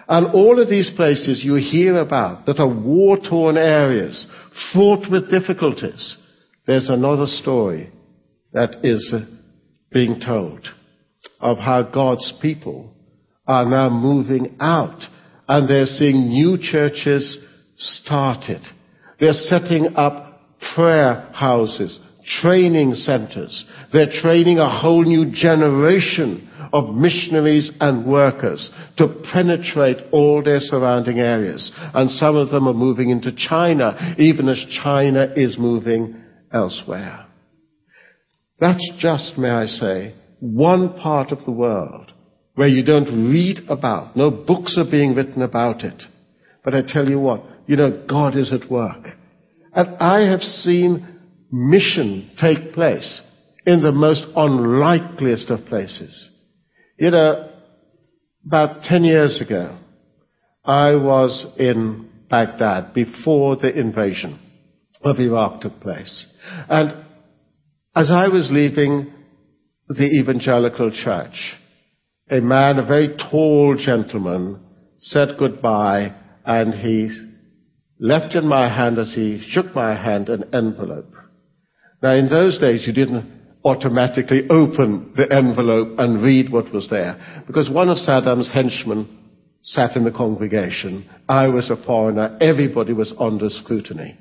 And 0.07 0.27
all 0.27 0.61
of 0.61 0.69
these 0.69 0.89
places 0.95 1.43
you 1.43 1.55
hear 1.55 1.97
about 1.97 2.45
that 2.45 2.59
are 2.61 2.73
war-torn 2.73 3.57
areas, 3.57 4.25
fraught 4.71 5.11
with 5.11 5.29
difficulties, 5.29 6.15
there's 6.65 6.87
another 6.87 7.25
story 7.25 7.91
that 8.53 8.85
is 8.85 9.13
being 9.95 10.19
told 10.19 10.60
of 11.39 11.58
how 11.58 11.81
God's 11.81 12.34
people 12.41 12.93
are 13.47 13.63
now 13.63 13.89
moving 13.89 14.58
out 14.60 14.99
and 15.47 15.69
they're 15.69 15.86
seeing 15.86 16.27
new 16.27 16.58
churches 16.62 17.39
started. 17.77 18.62
They're 19.21 19.31
setting 19.31 19.95
up 19.95 20.41
prayer 20.75 21.29
houses, 21.34 21.97
training 22.41 22.95
centers. 22.95 23.65
They're 23.93 24.21
training 24.21 24.60
a 24.60 24.81
whole 24.81 25.05
new 25.05 25.31
generation 25.34 26.49
of 26.73 26.93
missionaries 26.93 27.71
and 27.79 28.05
workers 28.05 28.69
to 28.97 29.23
penetrate 29.31 30.12
all 30.12 30.43
their 30.43 30.60
surrounding 30.60 31.19
areas. 31.19 31.71
And 31.93 32.10
some 32.10 32.36
of 32.36 32.49
them 32.49 32.67
are 32.67 32.73
moving 32.73 33.12
into 33.12 33.31
China, 33.34 34.15
even 34.17 34.49
as 34.49 34.62
China 34.84 35.31
is 35.38 35.58
moving 35.58 36.21
elsewhere. 36.51 37.24
That's 38.59 38.91
just, 38.99 39.37
may 39.37 39.49
I 39.49 39.65
say, 39.65 40.15
one 40.39 40.93
part 40.99 41.31
of 41.31 41.43
the 41.45 41.51
world 41.51 42.11
where 42.55 42.67
you 42.67 42.83
don't 42.83 43.29
read 43.29 43.59
about, 43.69 44.15
no 44.15 44.31
books 44.31 44.77
are 44.77 44.89
being 44.89 45.13
written 45.13 45.41
about 45.41 45.83
it. 45.83 46.01
But 46.63 46.73
I 46.73 46.81
tell 46.87 47.09
you 47.09 47.19
what, 47.19 47.43
you 47.67 47.75
know, 47.75 48.05
God 48.09 48.35
is 48.37 48.53
at 48.53 48.71
work. 48.71 49.07
And 49.73 49.97
I 49.97 50.29
have 50.31 50.41
seen 50.41 51.05
mission 51.51 52.31
take 52.39 52.73
place 52.73 53.21
in 53.65 53.81
the 53.81 53.91
most 53.91 54.25
unlikeliest 54.35 55.49
of 55.49 55.65
places. 55.65 56.29
You 56.97 57.11
know, 57.11 57.51
about 58.45 58.83
10 58.83 59.03
years 59.03 59.41
ago, 59.41 59.77
I 60.63 60.95
was 60.95 61.53
in 61.57 62.09
Baghdad 62.29 62.93
before 62.93 63.57
the 63.57 63.77
invasion 63.77 64.39
of 65.03 65.19
Iraq 65.19 65.61
took 65.61 65.79
place. 65.81 66.27
And 66.69 67.05
as 67.95 68.12
I 68.12 68.27
was 68.27 68.49
leaving 68.51 69.12
the 69.88 70.03
evangelical 70.03 70.91
church, 70.91 71.55
a 72.29 72.41
man, 72.41 72.77
a 72.77 72.86
very 72.86 73.15
tall 73.31 73.77
gentleman, 73.77 74.62
said 74.99 75.38
goodbye 75.39 76.13
and 76.45 76.73
he 76.73 77.10
left 77.99 78.36
in 78.36 78.47
my 78.47 78.67
hand 78.67 78.99
as 78.99 79.13
he 79.13 79.41
shook 79.49 79.73
my 79.73 79.95
hand 79.95 80.29
an 80.29 80.53
envelope. 80.53 81.13
Now 82.03 82.15
in 82.15 82.27
those 82.27 82.60
days 82.60 82.86
you 82.86 82.93
didn't 82.93 83.31
automatically 83.63 84.43
open 84.49 85.13
the 85.15 85.31
envelope 85.31 85.97
and 85.97 86.21
read 86.21 86.51
what 86.51 86.73
was 86.73 86.88
there 86.89 87.43
because 87.47 87.69
one 87.69 87.89
of 87.89 87.97
Saddam's 87.97 88.49
henchmen 88.51 89.08
sat 89.63 89.95
in 89.95 90.03
the 90.03 90.12
congregation. 90.12 91.10
I 91.27 91.47
was 91.47 91.71
a 91.71 91.84
foreigner. 91.86 92.38
Everybody 92.41 92.93
was 92.93 93.13
under 93.19 93.49
scrutiny. 93.49 94.17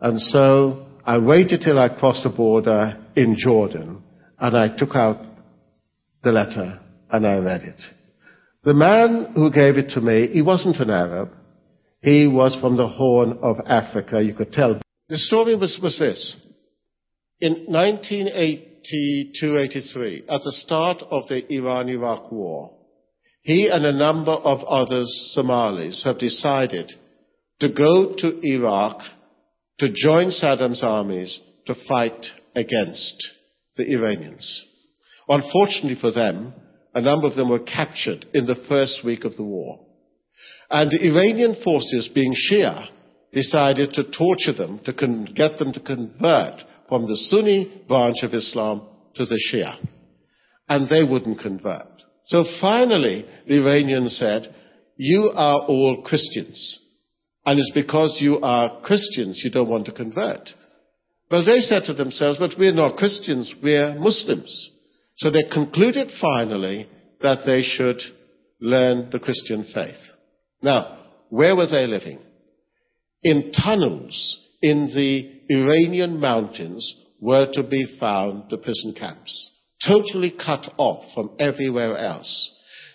And 0.00 0.20
so 0.20 0.86
I 1.04 1.18
waited 1.18 1.62
till 1.62 1.78
I 1.78 1.88
crossed 1.88 2.22
the 2.22 2.30
border 2.30 2.96
in 3.16 3.36
Jordan 3.36 4.02
and 4.38 4.56
I 4.56 4.68
took 4.76 4.94
out 4.94 5.20
the 6.22 6.32
letter 6.32 6.78
and 7.10 7.26
I 7.26 7.38
read 7.38 7.62
it. 7.62 7.80
The 8.64 8.74
man 8.74 9.32
who 9.34 9.50
gave 9.50 9.76
it 9.76 9.90
to 9.94 10.00
me, 10.00 10.28
he 10.32 10.42
wasn't 10.42 10.76
an 10.76 10.90
Arab. 10.90 11.30
He 12.02 12.28
was 12.28 12.56
from 12.60 12.76
the 12.76 12.86
Horn 12.86 13.38
of 13.42 13.56
Africa, 13.66 14.22
you 14.22 14.34
could 14.34 14.52
tell. 14.52 14.80
The 15.08 15.16
story 15.16 15.56
was, 15.56 15.80
was 15.82 15.98
this. 15.98 16.36
In 17.40 17.66
1982-83, 17.68 20.22
at 20.28 20.42
the 20.42 20.52
start 20.52 21.02
of 21.10 21.26
the 21.28 21.52
Iran-Iraq 21.52 22.30
war, 22.30 22.76
he 23.42 23.68
and 23.68 23.84
a 23.84 23.92
number 23.92 24.30
of 24.30 24.60
other 24.60 25.02
Somalis 25.04 26.04
have 26.04 26.20
decided 26.20 26.92
to 27.58 27.68
go 27.68 28.14
to 28.18 28.38
Iraq 28.42 29.02
to 29.82 29.92
join 29.92 30.30
Saddam's 30.30 30.80
armies 30.84 31.40
to 31.66 31.74
fight 31.88 32.24
against 32.54 33.30
the 33.76 33.92
Iranians. 33.92 34.64
Unfortunately 35.28 35.96
for 36.00 36.12
them, 36.12 36.54
a 36.94 37.00
number 37.00 37.26
of 37.26 37.34
them 37.34 37.50
were 37.50 37.58
captured 37.58 38.24
in 38.32 38.46
the 38.46 38.64
first 38.68 39.04
week 39.04 39.24
of 39.24 39.34
the 39.34 39.42
war. 39.42 39.84
And 40.70 40.88
the 40.88 41.04
Iranian 41.04 41.56
forces, 41.64 42.08
being 42.14 42.32
Shia, 42.32 42.90
decided 43.32 43.92
to 43.94 44.04
torture 44.04 44.52
them, 44.56 44.78
to 44.84 44.92
con- 44.92 45.28
get 45.34 45.58
them 45.58 45.72
to 45.72 45.80
convert 45.80 46.62
from 46.88 47.08
the 47.08 47.16
Sunni 47.16 47.82
branch 47.88 48.18
of 48.22 48.34
Islam 48.34 48.86
to 49.16 49.26
the 49.26 49.40
Shia. 49.50 49.84
And 50.68 50.88
they 50.88 51.02
wouldn't 51.02 51.40
convert. 51.40 51.88
So 52.26 52.44
finally, 52.60 53.26
the 53.48 53.60
Iranians 53.60 54.16
said, 54.16 54.54
you 54.96 55.32
are 55.34 55.62
all 55.66 56.02
Christians. 56.04 56.78
And 57.44 57.58
it's 57.58 57.72
because 57.74 58.18
you 58.20 58.38
are 58.42 58.80
Christians 58.82 59.42
you 59.44 59.50
don't 59.50 59.68
want 59.68 59.86
to 59.86 59.92
convert. 59.92 60.50
But 61.28 61.44
they 61.44 61.60
said 61.60 61.84
to 61.86 61.94
themselves, 61.94 62.38
but 62.38 62.58
we're 62.58 62.74
not 62.74 62.96
Christians, 62.96 63.52
we're 63.62 63.94
Muslims. 63.98 64.70
So 65.16 65.30
they 65.30 65.44
concluded 65.52 66.10
finally 66.20 66.88
that 67.22 67.40
they 67.46 67.62
should 67.62 68.00
learn 68.60 69.10
the 69.10 69.18
Christian 69.18 69.64
faith. 69.74 70.00
Now, 70.62 70.98
where 71.30 71.56
were 71.56 71.66
they 71.66 71.86
living? 71.86 72.20
In 73.22 73.52
tunnels 73.52 74.48
in 74.60 74.90
the 74.94 75.54
Iranian 75.54 76.20
mountains 76.20 76.94
were 77.20 77.50
to 77.52 77.62
be 77.62 77.96
found 77.98 78.50
the 78.50 78.58
prison 78.58 78.94
camps, 78.98 79.50
totally 79.86 80.30
cut 80.30 80.72
off 80.76 81.04
from 81.14 81.36
everywhere 81.38 81.96
else. 81.96 82.52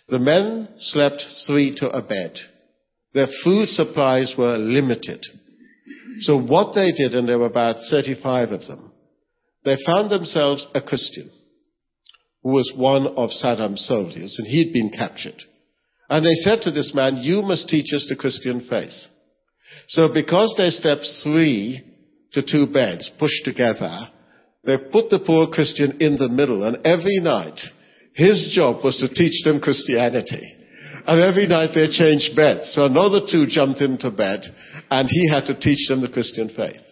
The 0.09 0.19
men 0.19 0.69
slept 0.77 1.23
three 1.45 1.75
to 1.77 1.89
a 1.89 2.01
bed. 2.01 2.37
Their 3.13 3.27
food 3.43 3.69
supplies 3.69 4.33
were 4.37 4.57
limited. 4.57 5.25
So 6.21 6.39
what 6.39 6.73
they 6.73 6.91
did, 6.91 7.13
and 7.13 7.27
there 7.27 7.39
were 7.39 7.45
about 7.45 7.77
35 7.89 8.51
of 8.51 8.67
them, 8.67 8.91
they 9.63 9.77
found 9.85 10.09
themselves 10.09 10.67
a 10.73 10.81
Christian 10.81 11.29
who 12.43 12.49
was 12.49 12.71
one 12.75 13.07
of 13.07 13.29
Saddam's 13.31 13.85
soldiers, 13.85 14.35
and 14.37 14.47
he'd 14.47 14.73
been 14.73 14.89
captured. 14.89 15.41
And 16.09 16.25
they 16.25 16.35
said 16.35 16.61
to 16.61 16.71
this 16.71 16.93
man, 16.93 17.17
you 17.17 17.41
must 17.41 17.67
teach 17.67 17.93
us 17.93 18.05
the 18.07 18.15
Christian 18.15 18.65
faith. 18.69 18.95
So 19.89 20.13
because 20.13 20.55
they 20.57 20.69
stepped 20.69 21.05
three 21.23 21.83
to 22.33 22.41
two 22.41 22.67
beds 22.71 23.11
pushed 23.19 23.43
together, 23.43 24.09
they 24.63 24.77
put 24.77 25.09
the 25.09 25.23
poor 25.25 25.47
Christian 25.47 25.97
in 25.99 26.17
the 26.17 26.29
middle, 26.29 26.63
and 26.63 26.85
every 26.85 27.19
night 27.19 27.59
his 28.13 28.53
job 28.55 28.83
was 28.83 28.97
to 28.97 29.13
teach 29.13 29.43
them 29.43 29.59
Christianity. 29.59 30.56
And 31.07 31.21
every 31.21 31.47
night 31.47 31.69
they 31.73 31.87
changed 31.89 32.35
beds. 32.35 32.73
So 32.75 32.85
another 32.85 33.21
two 33.31 33.47
jumped 33.47 33.79
into 33.79 34.11
bed, 34.11 34.41
and 34.91 35.07
he 35.09 35.29
had 35.29 35.45
to 35.45 35.57
teach 35.57 35.87
them 35.87 36.01
the 36.01 36.11
Christian 36.11 36.49
faith. 36.49 36.83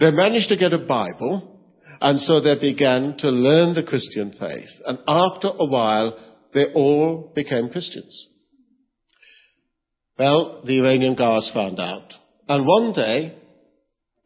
They 0.00 0.10
managed 0.10 0.48
to 0.48 0.56
get 0.56 0.72
a 0.72 0.86
Bible, 0.86 1.60
and 2.00 2.18
so 2.18 2.40
they 2.40 2.58
began 2.58 3.16
to 3.18 3.28
learn 3.28 3.74
the 3.74 3.84
Christian 3.84 4.32
faith. 4.32 4.70
And 4.86 4.98
after 5.06 5.48
a 5.48 5.66
while, 5.66 6.18
they 6.54 6.72
all 6.74 7.30
became 7.34 7.68
Christians. 7.68 8.28
Well, 10.18 10.62
the 10.64 10.80
Iranian 10.80 11.14
guards 11.14 11.50
found 11.52 11.78
out. 11.78 12.12
And 12.48 12.66
one 12.66 12.92
day, 12.94 13.36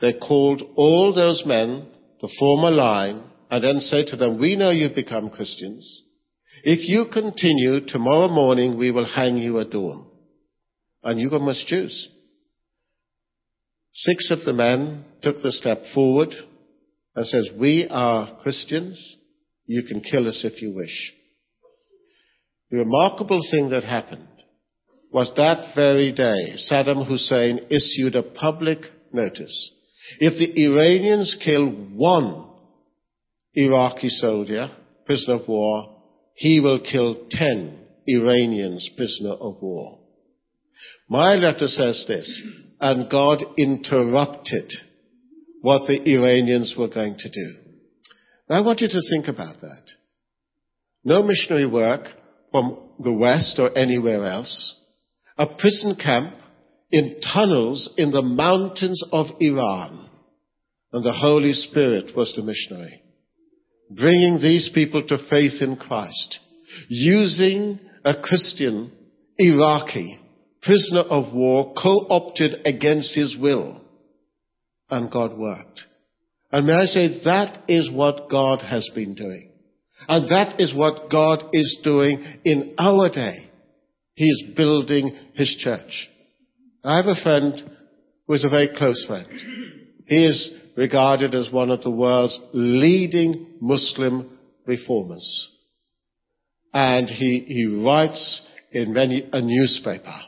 they 0.01 0.15
called 0.15 0.63
all 0.77 1.13
those 1.13 1.43
men 1.47 1.89
to 2.21 2.29
form 2.39 2.65
a 2.65 2.71
line 2.71 3.25
and 3.51 3.65
then 3.65 3.81
say 3.81 4.05
to 4.05 4.17
them, 4.17 4.39
we 4.39 4.57
know 4.57 4.71
you've 4.71 4.95
become 4.95 5.31
Christians. 5.31 6.03
If 6.69 6.89
you 6.89 7.05
continue, 7.13 7.87
tomorrow 7.87 8.27
morning 8.27 8.77
we 8.77 8.91
will 8.91 9.07
hang 9.07 9.37
you 9.37 9.61
at 9.61 9.71
dawn. 9.71 10.05
And 11.05 11.21
you 11.21 11.31
must 11.31 11.65
choose. 11.69 12.09
Six 13.93 14.33
of 14.33 14.41
the 14.45 14.53
men 14.53 15.05
took 15.23 15.43
the 15.43 15.53
step 15.53 15.79
forward 15.95 16.31
and 17.15 17.25
says, 17.25 17.51
we 17.57 17.87
are 17.89 18.41
Christians. 18.43 19.17
You 19.67 19.85
can 19.85 20.01
kill 20.01 20.27
us 20.27 20.41
if 20.43 20.61
you 20.61 20.75
wish. 20.75 21.13
The 22.73 22.79
remarkable 22.79 23.43
thing 23.49 23.71
that 23.71 23.85
happened 23.85 24.27
was 25.13 25.31
that 25.37 25.73
very 25.77 26.11
day 26.11 26.57
Saddam 26.69 27.07
Hussein 27.07 27.61
issued 27.71 28.17
a 28.17 28.25
public 28.25 28.79
notice. 29.13 29.71
If 30.19 30.37
the 30.37 30.65
Iranians 30.65 31.37
kill 31.45 31.69
one 31.69 32.51
Iraqi 33.55 34.09
soldier, 34.09 34.69
prisoner 35.07 35.35
of 35.35 35.47
war, 35.47 35.96
he 36.37 36.61
will 36.61 36.81
kill 36.81 37.27
ten 37.31 37.81
Iranians 38.07 38.91
prisoner 38.95 39.33
of 39.33 39.61
war. 39.63 39.99
My 41.09 41.35
letter 41.35 41.67
says 41.67 42.05
this, 42.07 42.43
and 42.79 43.11
God 43.11 43.43
interrupted 43.57 44.71
what 45.63 45.87
the 45.87 45.99
Iranians 46.15 46.75
were 46.79 46.89
going 46.89 47.17
to 47.19 47.31
do. 47.31 47.55
Now 48.51 48.59
I 48.59 48.61
want 48.61 48.83
you 48.83 48.89
to 48.89 49.01
think 49.11 49.29
about 49.29 49.61
that. 49.63 49.83
No 51.05 51.23
missionary 51.23 51.67
work 51.67 52.07
from 52.51 52.79
the 52.99 53.15
West 53.15 53.59
or 53.59 53.77
anywhere 53.77 54.27
else. 54.27 54.79
A 55.39 55.47
prison 55.47 55.97
camp 55.97 56.35
in 56.91 57.21
tunnels 57.33 57.95
in 57.97 58.11
the 58.11 58.23
mountains 58.23 59.03
of 59.11 59.27
Iran. 59.41 60.11
And 60.93 61.03
the 61.03 61.13
Holy 61.13 61.55
Spirit 61.55 62.15
was 62.15 62.35
the 62.37 62.43
missionary 62.43 63.03
bringing 63.91 64.39
these 64.41 64.71
people 64.75 65.07
to 65.07 65.19
faith 65.31 65.61
in 65.61 65.77
Christ, 65.77 66.41
using 66.89 67.79
a 68.05 68.15
Christian 68.23 68.93
Iraqi 69.39 70.21
prisoner 70.67 71.03
of 71.09 71.33
war 71.33 71.73
co-opted 71.81 72.67
against 72.67 73.15
his 73.15 73.37
will. 73.41 73.81
And 74.91 75.11
God 75.11 75.39
worked. 75.39 75.83
And 76.53 76.67
may 76.67 76.75
I 76.75 76.85
say 76.87 77.21
that 77.25 77.65
is 77.69 77.91
what 77.91 78.31
God 78.31 78.61
has 78.63 78.89
been 78.95 79.15
doing. 79.15 79.51
And 80.09 80.31
that 80.31 80.61
is 80.61 80.75
what 80.75 81.11
God 81.11 81.43
is 81.53 81.81
doing 81.83 82.23
in 82.45 82.75
our 82.79 83.09
day. 83.09 83.51
He 84.15 84.25
is 84.25 84.55
building 84.57 85.15
his 85.35 85.57
church. 85.59 86.09
I 86.85 86.99
have 86.99 87.07
a 87.07 87.23
friend 87.23 87.55
who 88.27 88.35
is 88.35 88.45
a 88.45 88.49
very 88.49 88.69
close 88.77 89.05
friend. 89.07 89.27
He 90.07 90.27
is 90.27 90.51
regarded 90.77 91.35
as 91.35 91.51
one 91.51 91.71
of 91.71 91.83
the 91.83 91.91
world's 91.91 92.39
leading 92.53 93.47
Muslim 93.61 94.39
reformers. 94.67 95.51
And 96.73 97.09
he, 97.09 97.45
he 97.47 97.67
writes 97.67 98.47
in 98.73 98.93
many, 98.93 99.29
a 99.33 99.41
newspaper, 99.41 100.21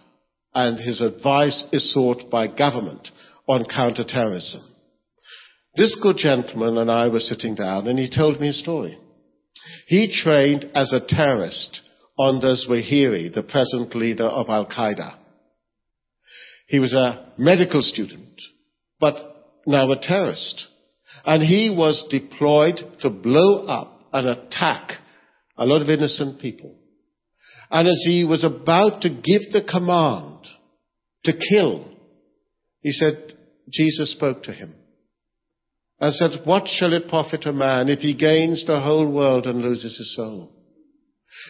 and 0.54 0.78
his 0.78 1.00
advice 1.00 1.64
is 1.72 1.92
sought 1.92 2.30
by 2.30 2.46
government 2.46 3.08
on 3.46 3.66
counterterrorism. 3.66 4.62
This 5.76 5.98
good 6.02 6.16
gentleman 6.16 6.78
and 6.78 6.90
I 6.90 7.08
were 7.08 7.20
sitting 7.20 7.54
down, 7.54 7.86
and 7.86 7.98
he 7.98 8.10
told 8.10 8.40
me 8.40 8.48
a 8.48 8.52
story. 8.52 8.98
He 9.86 10.12
trained 10.22 10.70
as 10.74 10.92
a 10.92 11.04
terrorist 11.06 11.82
under 12.18 12.54
Zawahiri, 12.54 13.34
the 13.34 13.42
present 13.42 13.94
leader 13.94 14.24
of 14.24 14.48
Al 14.48 14.66
Qaeda. 14.66 15.14
He 16.66 16.80
was 16.80 16.92
a 16.92 17.32
medical 17.38 17.80
student, 17.80 18.40
but 18.98 19.37
now 19.68 19.90
a 19.92 20.00
terrorist. 20.00 20.66
And 21.24 21.42
he 21.42 21.74
was 21.76 22.06
deployed 22.10 22.80
to 23.00 23.10
blow 23.10 23.66
up 23.66 24.00
and 24.12 24.26
attack 24.26 24.92
a 25.56 25.66
lot 25.66 25.82
of 25.82 25.88
innocent 25.88 26.40
people. 26.40 26.74
And 27.70 27.86
as 27.86 28.02
he 28.04 28.24
was 28.24 28.44
about 28.44 29.02
to 29.02 29.10
give 29.10 29.52
the 29.52 29.66
command 29.68 30.38
to 31.24 31.32
kill, 31.50 31.86
he 32.80 32.92
said, 32.92 33.34
Jesus 33.70 34.12
spoke 34.12 34.44
to 34.44 34.52
him 34.52 34.74
and 36.00 36.14
said, 36.14 36.46
What 36.46 36.66
shall 36.66 36.94
it 36.94 37.08
profit 37.08 37.44
a 37.44 37.52
man 37.52 37.88
if 37.88 37.98
he 37.98 38.14
gains 38.14 38.64
the 38.66 38.80
whole 38.80 39.12
world 39.12 39.46
and 39.46 39.60
loses 39.60 39.98
his 39.98 40.16
soul? 40.16 40.50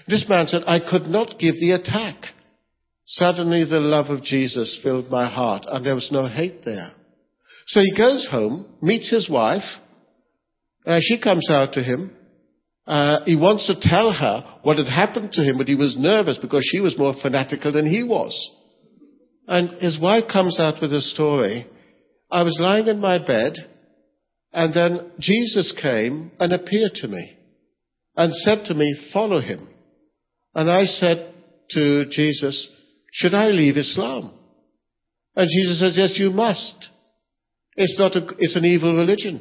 This 0.09 0.27
man 0.29 0.49
said, 0.49 0.63
I 0.67 0.81
could 0.81 1.09
not 1.09 1.39
give 1.39 1.55
the 1.55 1.73
attack. 1.73 2.17
Suddenly 3.07 3.65
the 3.65 3.81
love 3.81 4.07
of 4.07 4.25
Jesus 4.25 4.81
filled 4.83 5.11
my 5.11 5.29
heart 5.29 5.65
and 5.69 5.87
there 5.87 5.95
was 5.95 6.11
no 6.11 6.27
hate 6.27 6.65
there. 6.65 6.93
So 7.69 7.81
he 7.81 7.95
goes 7.97 8.27
home, 8.31 8.67
meets 8.81 9.11
his 9.11 9.29
wife, 9.31 9.63
and 10.85 10.97
as 10.97 11.05
she 11.05 11.21
comes 11.21 11.49
out 11.51 11.75
to 11.75 11.83
him. 11.83 12.15
Uh, 12.87 13.23
he 13.27 13.37
wants 13.37 13.67
to 13.67 13.79
tell 13.79 14.11
her 14.11 14.61
what 14.63 14.79
had 14.79 14.89
happened 14.89 15.31
to 15.33 15.43
him, 15.43 15.59
but 15.59 15.69
he 15.69 15.75
was 15.75 15.99
nervous 15.99 16.39
because 16.41 16.67
she 16.73 16.81
was 16.81 16.97
more 16.97 17.15
fanatical 17.21 17.71
than 17.71 17.87
he 17.87 18.03
was. 18.03 18.33
And 19.47 19.69
his 19.83 20.01
wife 20.01 20.25
comes 20.33 20.59
out 20.59 20.81
with 20.81 20.95
a 20.95 21.03
story. 21.03 21.67
I 22.31 22.45
was 22.45 22.59
lying 22.59 22.87
in 22.87 22.99
my 22.99 23.19
bed, 23.19 23.53
and 24.55 24.73
then 24.73 25.13
Jesus 25.19 25.75
came 25.83 26.31
and 26.41 26.55
appeared 26.55 26.93
to 26.95 27.09
me 27.09 27.37
and 28.17 28.33
said 28.33 28.65
to 28.65 28.75
me, 28.75 28.95
Follow 29.13 29.43
him. 29.43 29.69
And 30.55 30.71
I 30.71 30.85
said 30.85 31.35
to 31.73 32.07
Jesus, 32.11 32.71
Should 33.13 33.35
I 33.35 33.49
leave 33.49 33.77
Islam? 33.77 34.33
And 35.37 35.47
Jesus 35.47 35.81
says, 35.81 35.95
Yes, 35.99 36.19
you 36.19 36.31
must. 36.31 36.89
It's 37.79 37.97
not 37.97 38.17
a, 38.17 38.27
it's 38.39 38.57
an 38.57 38.65
evil 38.65 38.93
religion. 38.97 39.41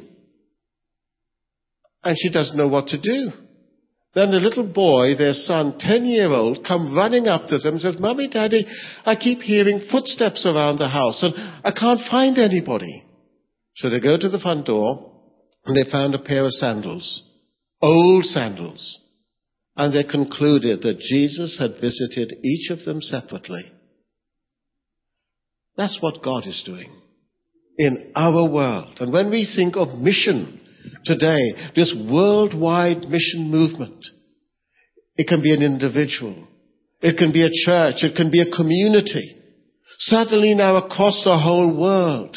And 2.04 2.16
she 2.16 2.30
doesn't 2.30 2.56
know 2.56 2.68
what 2.68 2.86
to 2.88 3.00
do. 3.00 3.32
Then 4.14 4.30
the 4.30 4.38
little 4.38 4.66
boy, 4.72 5.16
their 5.18 5.32
son, 5.32 5.74
10 5.78 6.04
year 6.06 6.30
old, 6.30 6.64
come 6.66 6.94
running 6.94 7.26
up 7.26 7.48
to 7.48 7.58
them 7.58 7.74
and 7.74 7.82
says, 7.82 7.96
Mummy, 7.98 8.28
Daddy, 8.28 8.64
I 9.04 9.16
keep 9.16 9.40
hearing 9.40 9.88
footsteps 9.90 10.46
around 10.46 10.78
the 10.78 10.88
house 10.88 11.20
and 11.24 11.34
I 11.36 11.72
can't 11.72 12.00
find 12.08 12.38
anybody. 12.38 13.04
So 13.74 13.90
they 13.90 14.00
go 14.00 14.16
to 14.16 14.28
the 14.28 14.38
front 14.38 14.66
door 14.66 15.12
and 15.66 15.76
they 15.76 15.90
found 15.90 16.14
a 16.14 16.20
pair 16.20 16.44
of 16.44 16.52
sandals, 16.52 17.28
old 17.82 18.24
sandals. 18.24 19.00
And 19.76 19.92
they 19.92 20.08
concluded 20.08 20.82
that 20.82 21.00
Jesus 21.00 21.58
had 21.58 21.80
visited 21.80 22.38
each 22.44 22.70
of 22.70 22.84
them 22.84 23.00
separately. 23.00 23.62
That's 25.76 25.98
what 26.00 26.22
God 26.22 26.46
is 26.46 26.62
doing 26.64 26.90
in 27.78 28.12
our 28.14 28.50
world. 28.50 28.96
And 29.00 29.12
when 29.12 29.30
we 29.30 29.48
think 29.56 29.76
of 29.76 29.98
mission 29.98 30.60
today, 31.04 31.72
this 31.76 31.94
worldwide 32.10 33.02
mission 33.08 33.50
movement, 33.50 34.04
it 35.16 35.28
can 35.28 35.42
be 35.42 35.54
an 35.54 35.62
individual. 35.62 36.46
It 37.00 37.16
can 37.16 37.32
be 37.32 37.44
a 37.44 37.50
church. 37.64 38.02
It 38.02 38.16
can 38.16 38.30
be 38.30 38.42
a 38.42 38.56
community. 38.56 39.36
Suddenly 39.98 40.54
now 40.54 40.76
across 40.76 41.22
the 41.24 41.38
whole 41.38 41.80
world, 41.80 42.36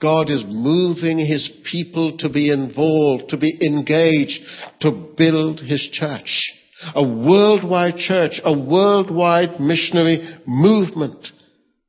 God 0.00 0.30
is 0.30 0.44
moving 0.46 1.18
His 1.18 1.50
people 1.70 2.16
to 2.18 2.28
be 2.30 2.50
involved, 2.50 3.28
to 3.28 3.36
be 3.36 3.58
engaged, 3.60 4.40
to 4.80 5.12
build 5.16 5.60
His 5.60 5.88
church. 5.92 6.52
A 6.94 7.02
worldwide 7.02 7.96
church, 7.96 8.40
a 8.42 8.56
worldwide 8.56 9.60
missionary 9.60 10.38
movement. 10.46 11.26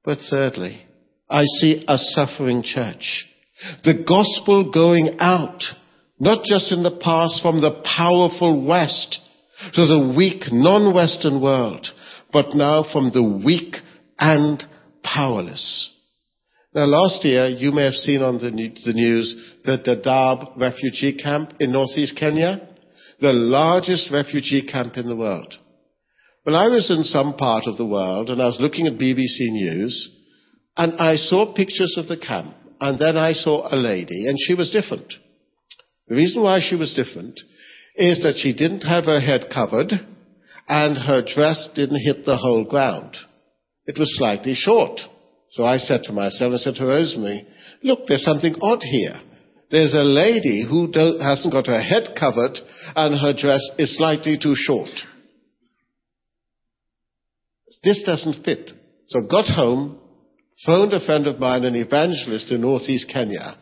But 0.03 0.17
thirdly, 0.29 0.81
I 1.31 1.45
see 1.45 1.85
a 1.87 1.97
suffering 1.97 2.61
church. 2.61 3.25
The 3.85 4.03
gospel 4.05 4.69
going 4.69 5.17
out, 5.19 5.63
not 6.19 6.43
just 6.43 6.73
in 6.73 6.83
the 6.83 6.99
past 7.01 7.41
from 7.41 7.61
the 7.61 7.81
powerful 7.85 8.65
West 8.65 9.19
to 9.73 9.85
the 9.85 10.13
weak 10.15 10.51
non-Western 10.51 11.41
world, 11.41 11.87
but 12.33 12.53
now 12.53 12.83
from 12.91 13.11
the 13.13 13.23
weak 13.23 13.75
and 14.19 14.61
powerless. 15.03 15.95
Now 16.73 16.85
last 16.85 17.23
year, 17.23 17.47
you 17.47 17.71
may 17.71 17.85
have 17.85 17.93
seen 17.93 18.21
on 18.21 18.37
the, 18.37 18.51
news 18.51 19.53
the 19.63 19.77
Dadaab 19.77 20.59
refugee 20.59 21.17
camp 21.17 21.53
in 21.61 21.71
northeast 21.71 22.17
Kenya, 22.17 22.67
the 23.21 23.31
largest 23.31 24.11
refugee 24.11 24.67
camp 24.67 24.97
in 24.97 25.07
the 25.07 25.15
world. 25.15 25.53
Well, 26.45 26.55
I 26.57 26.67
was 26.67 26.89
in 26.89 27.03
some 27.03 27.35
part 27.35 27.63
of 27.67 27.77
the 27.77 27.85
world 27.85 28.29
and 28.29 28.41
I 28.41 28.47
was 28.47 28.57
looking 28.59 28.87
at 28.87 28.93
BBC 28.93 29.51
News 29.51 30.17
and 30.77 30.99
I 30.99 31.15
saw 31.15 31.53
pictures 31.53 31.95
of 31.97 32.07
the 32.07 32.17
camp, 32.17 32.55
and 32.79 32.97
then 32.97 33.17
I 33.17 33.33
saw 33.33 33.67
a 33.71 33.75
lady, 33.75 34.27
and 34.27 34.37
she 34.39 34.53
was 34.53 34.71
different. 34.71 35.13
The 36.07 36.15
reason 36.15 36.43
why 36.43 36.59
she 36.59 36.75
was 36.75 36.93
different 36.93 37.39
is 37.95 38.21
that 38.23 38.37
she 38.37 38.53
didn't 38.53 38.81
have 38.81 39.05
her 39.05 39.19
head 39.19 39.45
covered, 39.53 39.91
and 40.67 40.97
her 40.97 41.21
dress 41.21 41.69
didn't 41.75 42.01
hit 42.03 42.25
the 42.25 42.37
whole 42.37 42.63
ground. 42.63 43.15
It 43.85 43.97
was 43.97 44.17
slightly 44.17 44.53
short. 44.55 44.99
So 45.51 45.65
I 45.65 45.77
said 45.77 46.03
to 46.03 46.13
myself, 46.13 46.53
I 46.53 46.57
said 46.57 46.75
to 46.75 46.85
Rosemary, 46.85 47.45
look, 47.83 48.07
there's 48.07 48.23
something 48.23 48.55
odd 48.61 48.81
here. 48.83 49.19
There's 49.69 49.93
a 49.93 50.03
lady 50.03 50.65
who 50.67 50.91
hasn't 51.21 51.53
got 51.53 51.67
her 51.67 51.81
head 51.81 52.15
covered 52.17 52.57
and 52.95 53.19
her 53.19 53.33
dress 53.37 53.61
is 53.77 53.97
slightly 53.97 54.37
too 54.41 54.53
short. 54.55 54.89
This 57.83 58.03
doesn't 58.05 58.43
fit. 58.43 58.71
So 59.07 59.21
got 59.21 59.45
home, 59.45 59.99
phoned 60.65 60.93
a 60.93 61.05
friend 61.05 61.27
of 61.27 61.39
mine, 61.39 61.63
an 61.63 61.75
evangelist 61.75 62.51
in 62.51 62.61
northeast 62.61 63.09
Kenya, 63.11 63.57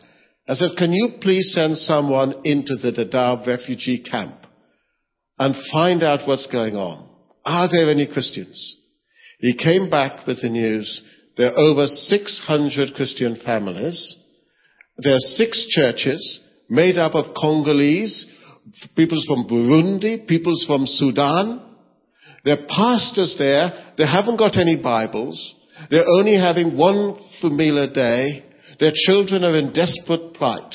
and 0.46 0.58
said, 0.58 0.70
Can 0.76 0.92
you 0.92 1.18
please 1.20 1.52
send 1.54 1.78
someone 1.78 2.42
into 2.44 2.76
the 2.76 2.92
Dadaab 2.92 3.46
refugee 3.46 4.02
camp 4.02 4.36
and 5.38 5.54
find 5.72 6.02
out 6.02 6.26
what's 6.28 6.46
going 6.46 6.76
on? 6.76 7.08
Are 7.44 7.68
there 7.70 7.90
any 7.90 8.06
Christians? 8.06 8.76
He 9.38 9.56
came 9.56 9.88
back 9.88 10.26
with 10.26 10.42
the 10.42 10.50
news 10.50 11.02
there 11.40 11.54
are 11.54 11.58
over 11.58 11.86
600 11.86 12.94
Christian 12.94 13.40
families. 13.44 14.16
There 14.98 15.14
are 15.14 15.34
six 15.36 15.66
churches 15.70 16.40
made 16.68 16.98
up 16.98 17.14
of 17.14 17.34
Congolese, 17.34 18.26
peoples 18.94 19.24
from 19.26 19.48
Burundi, 19.48 20.26
peoples 20.26 20.64
from 20.66 20.86
Sudan. 20.86 21.62
There 22.44 22.58
are 22.58 22.66
pastors 22.68 23.36
there. 23.38 23.94
They 23.96 24.06
haven't 24.06 24.36
got 24.36 24.58
any 24.58 24.76
Bibles. 24.82 25.54
They're 25.90 26.08
only 26.18 26.36
having 26.36 26.76
one 26.76 27.18
familiar 27.40 27.92
day. 27.92 28.44
Their 28.78 28.92
children 29.06 29.44
are 29.44 29.56
in 29.56 29.72
desperate 29.72 30.34
plight. 30.34 30.74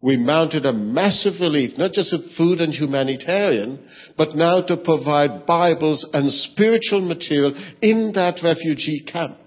We 0.00 0.16
mounted 0.16 0.66
a 0.66 0.72
massive 0.72 1.34
relief, 1.40 1.78
not 1.78 1.92
just 1.92 2.12
of 2.12 2.20
food 2.36 2.60
and 2.60 2.74
humanitarian, 2.74 3.78
but 4.16 4.34
now 4.34 4.60
to 4.62 4.76
provide 4.76 5.46
Bibles 5.46 6.08
and 6.12 6.32
spiritual 6.32 7.02
material 7.02 7.54
in 7.80 8.12
that 8.14 8.40
refugee 8.42 9.04
camp 9.10 9.38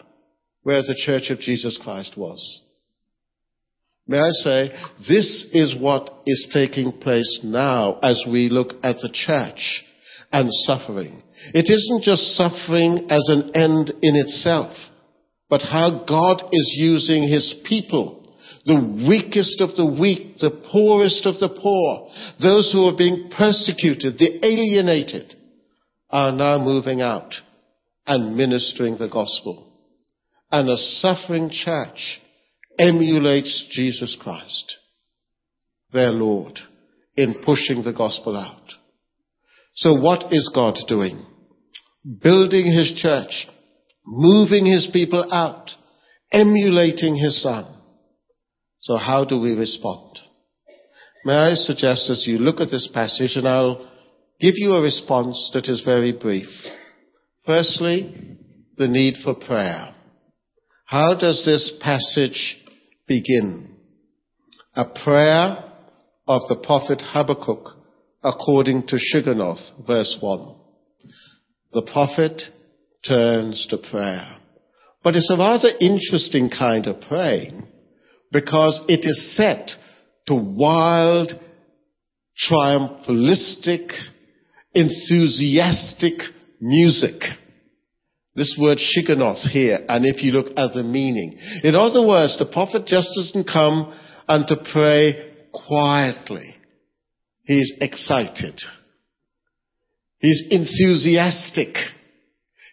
where 0.63 0.81
the 0.81 0.95
Church 1.05 1.29
of 1.29 1.39
Jesus 1.39 1.77
Christ 1.84 2.13
was. 2.17 2.62
May 4.08 4.19
I 4.19 4.29
say, 4.29 4.71
this 5.08 5.47
is 5.51 5.75
what 5.79 6.21
is 6.25 6.49
taking 6.53 6.91
place 7.01 7.41
now 7.43 7.99
as 8.01 8.23
we 8.29 8.49
look 8.49 8.73
at 8.84 8.97
the 8.97 9.10
church 9.12 9.84
and 10.31 10.49
suffering. 10.51 11.23
It 11.53 11.69
isn't 11.69 12.03
just 12.03 12.36
suffering 12.36 13.08
as 13.10 13.27
an 13.29 13.55
end 13.55 13.89
in 14.01 14.15
itself, 14.15 14.75
but 15.49 15.62
how 15.62 16.05
God 16.08 16.49
is 16.51 16.75
using 16.77 17.23
His 17.23 17.55
people, 17.67 18.36
the 18.65 19.05
weakest 19.08 19.62
of 19.62 19.75
the 19.75 19.86
weak, 19.86 20.38
the 20.39 20.63
poorest 20.71 21.25
of 21.25 21.36
the 21.39 21.49
poor, 21.49 22.10
those 22.41 22.71
who 22.71 22.85
are 22.87 22.98
being 22.98 23.29
persecuted, 23.35 24.17
the 24.17 24.43
alienated, 24.43 25.35
are 26.10 26.31
now 26.31 26.58
moving 26.58 27.02
out 27.02 27.33
and 28.08 28.35
ministering 28.35 28.98
the 28.98 29.10
gospel. 29.10 29.71
And 30.52 30.69
a 30.69 30.77
suffering 30.77 31.50
church 31.52 32.21
emulates 32.79 33.67
Jesus 33.71 34.17
Christ, 34.19 34.77
their 35.91 36.12
Lord, 36.12 36.60
in 37.15 37.41
pushing 37.46 37.83
the 37.83 37.93
gospel 37.93 38.37
out. 38.37 38.71
So 39.75 40.00
what 40.00 40.31
is 40.31 40.50
God 40.54 40.75
doing? 40.87 41.25
Building 42.06 42.71
his 42.71 42.93
church, 42.95 43.47
moving 44.06 44.65
his 44.65 44.87
people 44.93 45.27
out, 45.31 45.71
emulating 46.31 47.15
his 47.15 47.41
son. 47.41 47.65
So 48.81 48.97
how 48.97 49.25
do 49.25 49.39
we 49.39 49.53
respond? 49.53 50.19
May 51.25 51.35
I 51.35 51.53
suggest 51.56 52.10
as 52.12 52.25
you 52.27 52.37
look 52.37 52.60
at 52.60 52.69
this 52.69 52.87
passage 52.93 53.35
and 53.35 53.47
I'll 53.47 53.89
give 54.39 54.53
you 54.58 54.73
a 54.73 54.81
response 54.81 55.49
that 55.53 55.67
is 55.67 55.81
very 55.83 56.12
brief. 56.12 56.47
Firstly, 57.45 58.37
the 58.77 58.87
need 58.87 59.15
for 59.23 59.33
prayer. 59.33 59.95
How 60.85 61.15
does 61.19 61.43
this 61.43 61.75
passage 61.81 62.58
begin? 63.08 63.75
A 64.75 64.85
prayer 65.03 65.63
of 66.27 66.41
the 66.47 66.58
prophet 66.63 67.01
Habakkuk 67.03 67.69
according 68.23 68.87
to 68.87 68.97
Shigionoth, 68.97 69.87
verse 69.87 70.17
1 70.21 70.65
the 71.76 71.82
prophet 71.82 72.42
turns 73.06 73.67
to 73.69 73.78
prayer. 73.78 74.38
But 75.04 75.15
it's 75.15 75.30
a 75.30 75.38
rather 75.38 75.69
interesting 75.80 76.50
kind 76.50 76.88
of 76.88 77.02
praying 77.02 77.67
because 78.32 78.82
it 78.88 79.02
is 79.04 79.36
set 79.36 79.69
to 80.28 80.36
wild, 80.36 81.34
triumphalistic, 82.50 83.92
enthusiastic 84.73 86.13
music. 86.62 87.21
This 88.36 88.58
word 88.60 88.80
shigionoth 88.80 89.48
here, 89.50 89.80
and 89.88 90.06
if 90.06 90.23
you 90.23 90.32
look 90.32 90.48
at 90.58 90.73
the 90.73 90.84
meaning. 90.84 91.38
In 91.63 91.76
other 91.76 92.06
words, 92.08 92.38
the 92.40 92.52
prophet 92.52 92.86
just 92.86 93.10
doesn't 93.15 93.48
come 93.52 93.94
and 94.28 94.48
to 94.48 94.56
pray 94.71 95.34
quietly. 95.54 96.56
He's 97.44 97.73
excited. 97.80 98.60
He's 100.20 100.44
enthusiastic. 100.50 101.76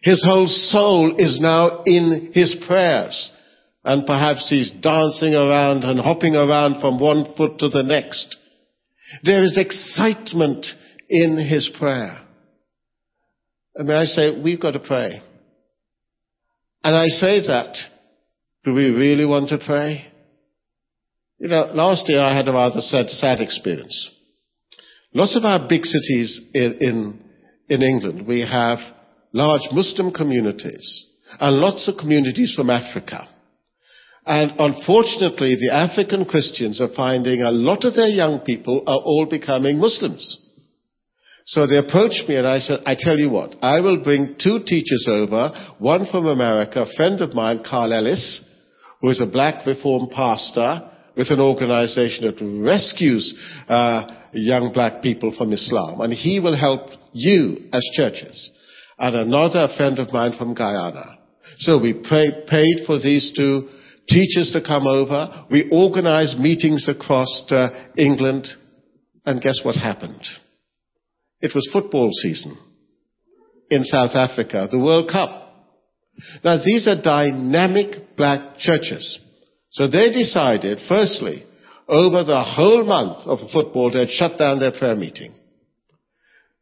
His 0.01 0.23
whole 0.25 0.47
soul 0.47 1.15
is 1.17 1.39
now 1.41 1.83
in 1.85 2.31
his 2.33 2.55
prayers. 2.67 3.31
And 3.85 4.05
perhaps 4.05 4.49
he's 4.49 4.71
dancing 4.71 5.33
around 5.33 5.83
and 5.83 5.99
hopping 5.99 6.35
around 6.35 6.79
from 6.79 6.99
one 6.99 7.33
foot 7.35 7.59
to 7.59 7.69
the 7.69 7.83
next. 7.83 8.37
There 9.23 9.43
is 9.43 9.57
excitement 9.57 10.65
in 11.09 11.37
his 11.37 11.69
prayer. 11.77 12.19
And 13.75 13.87
may 13.87 13.95
I 13.95 14.05
say, 14.05 14.41
we've 14.41 14.61
got 14.61 14.71
to 14.71 14.79
pray. 14.79 15.21
And 16.83 16.95
I 16.95 17.07
say 17.07 17.47
that, 17.47 17.75
do 18.63 18.73
we 18.73 18.89
really 18.89 19.25
want 19.25 19.49
to 19.49 19.57
pray? 19.65 20.05
You 21.39 21.49
know, 21.49 21.71
last 21.73 22.05
year 22.07 22.21
I 22.21 22.35
had 22.35 22.47
a 22.47 22.53
rather 22.53 22.81
sad, 22.81 23.09
sad 23.09 23.41
experience. 23.41 24.11
Lots 25.13 25.35
of 25.35 25.43
our 25.43 25.67
big 25.67 25.85
cities 25.85 26.49
in, 26.53 26.77
in, 26.79 27.22
in 27.73 27.81
England, 27.81 28.27
we 28.27 28.41
have 28.41 28.79
large 29.31 29.67
Muslim 29.71 30.11
communities 30.11 31.07
and 31.39 31.57
lots 31.57 31.87
of 31.87 31.97
communities 31.97 32.53
from 32.55 32.69
Africa. 32.69 33.27
And 34.25 34.51
unfortunately, 34.57 35.57
the 35.59 35.73
African 35.73 36.25
Christians 36.25 36.79
are 36.79 36.95
finding 36.95 37.41
a 37.41 37.51
lot 37.51 37.83
of 37.83 37.95
their 37.95 38.07
young 38.07 38.39
people 38.41 38.83
are 38.87 39.01
all 39.03 39.25
becoming 39.29 39.79
Muslims. 39.79 40.39
So 41.45 41.67
they 41.67 41.77
approached 41.77 42.29
me 42.29 42.37
and 42.37 42.47
I 42.47 42.59
said, 42.59 42.79
I 42.85 42.95
tell 42.97 43.17
you 43.17 43.29
what, 43.29 43.55
I 43.61 43.81
will 43.81 44.01
bring 44.01 44.35
two 44.41 44.59
teachers 44.65 45.07
over, 45.09 45.51
one 45.79 46.05
from 46.09 46.25
America, 46.27 46.83
a 46.83 46.95
friend 46.95 47.19
of 47.19 47.33
mine, 47.33 47.63
Carl 47.69 47.91
Ellis, 47.91 48.45
who 49.01 49.09
is 49.09 49.19
a 49.19 49.25
black 49.25 49.65
reformed 49.65 50.11
pastor 50.11 50.89
with 51.15 51.29
an 51.29 51.39
organization 51.39 52.25
that 52.25 52.41
rescues 52.41 53.33
uh, 53.67 54.07
young 54.33 54.71
black 54.73 55.01
people 55.01 55.33
from 55.37 55.53
Islam. 55.53 56.01
And 56.01 56.13
he 56.13 56.39
will 56.39 56.57
help 56.57 56.89
you 57.13 57.69
as 57.71 57.87
churches. 57.93 58.51
And 58.97 59.15
another 59.15 59.67
friend 59.77 59.99
of 59.99 60.11
mine 60.11 60.33
from 60.37 60.53
Guyana. 60.53 61.17
So 61.57 61.79
we 61.79 61.93
paid 61.93 62.85
for 62.85 62.99
these 62.99 63.31
two 63.35 63.69
teachers 64.07 64.51
to 64.53 64.61
come 64.65 64.87
over. 64.87 65.45
We 65.51 65.69
organized 65.71 66.37
meetings 66.39 66.87
across 66.87 67.43
uh, 67.49 67.69
England. 67.97 68.47
And 69.25 69.41
guess 69.41 69.59
what 69.63 69.75
happened? 69.75 70.23
It 71.41 71.51
was 71.53 71.69
football 71.71 72.09
season 72.11 72.57
in 73.69 73.83
South 73.83 74.15
Africa, 74.15 74.67
the 74.71 74.79
World 74.79 75.09
Cup. 75.11 75.41
Now 76.43 76.57
these 76.63 76.87
are 76.87 77.01
dynamic 77.01 78.15
black 78.15 78.57
churches. 78.57 79.19
So 79.73 79.87
they 79.87 80.11
decided, 80.11 80.79
firstly, 80.87 81.43
over 81.87 82.23
the 82.23 82.43
whole 82.43 82.85
month 82.85 83.27
of 83.27 83.39
the 83.39 83.49
football, 83.51 83.91
they'd 83.91 84.09
shut 84.09 84.37
down 84.37 84.59
their 84.59 84.71
prayer 84.71 84.95
meeting. 84.95 85.33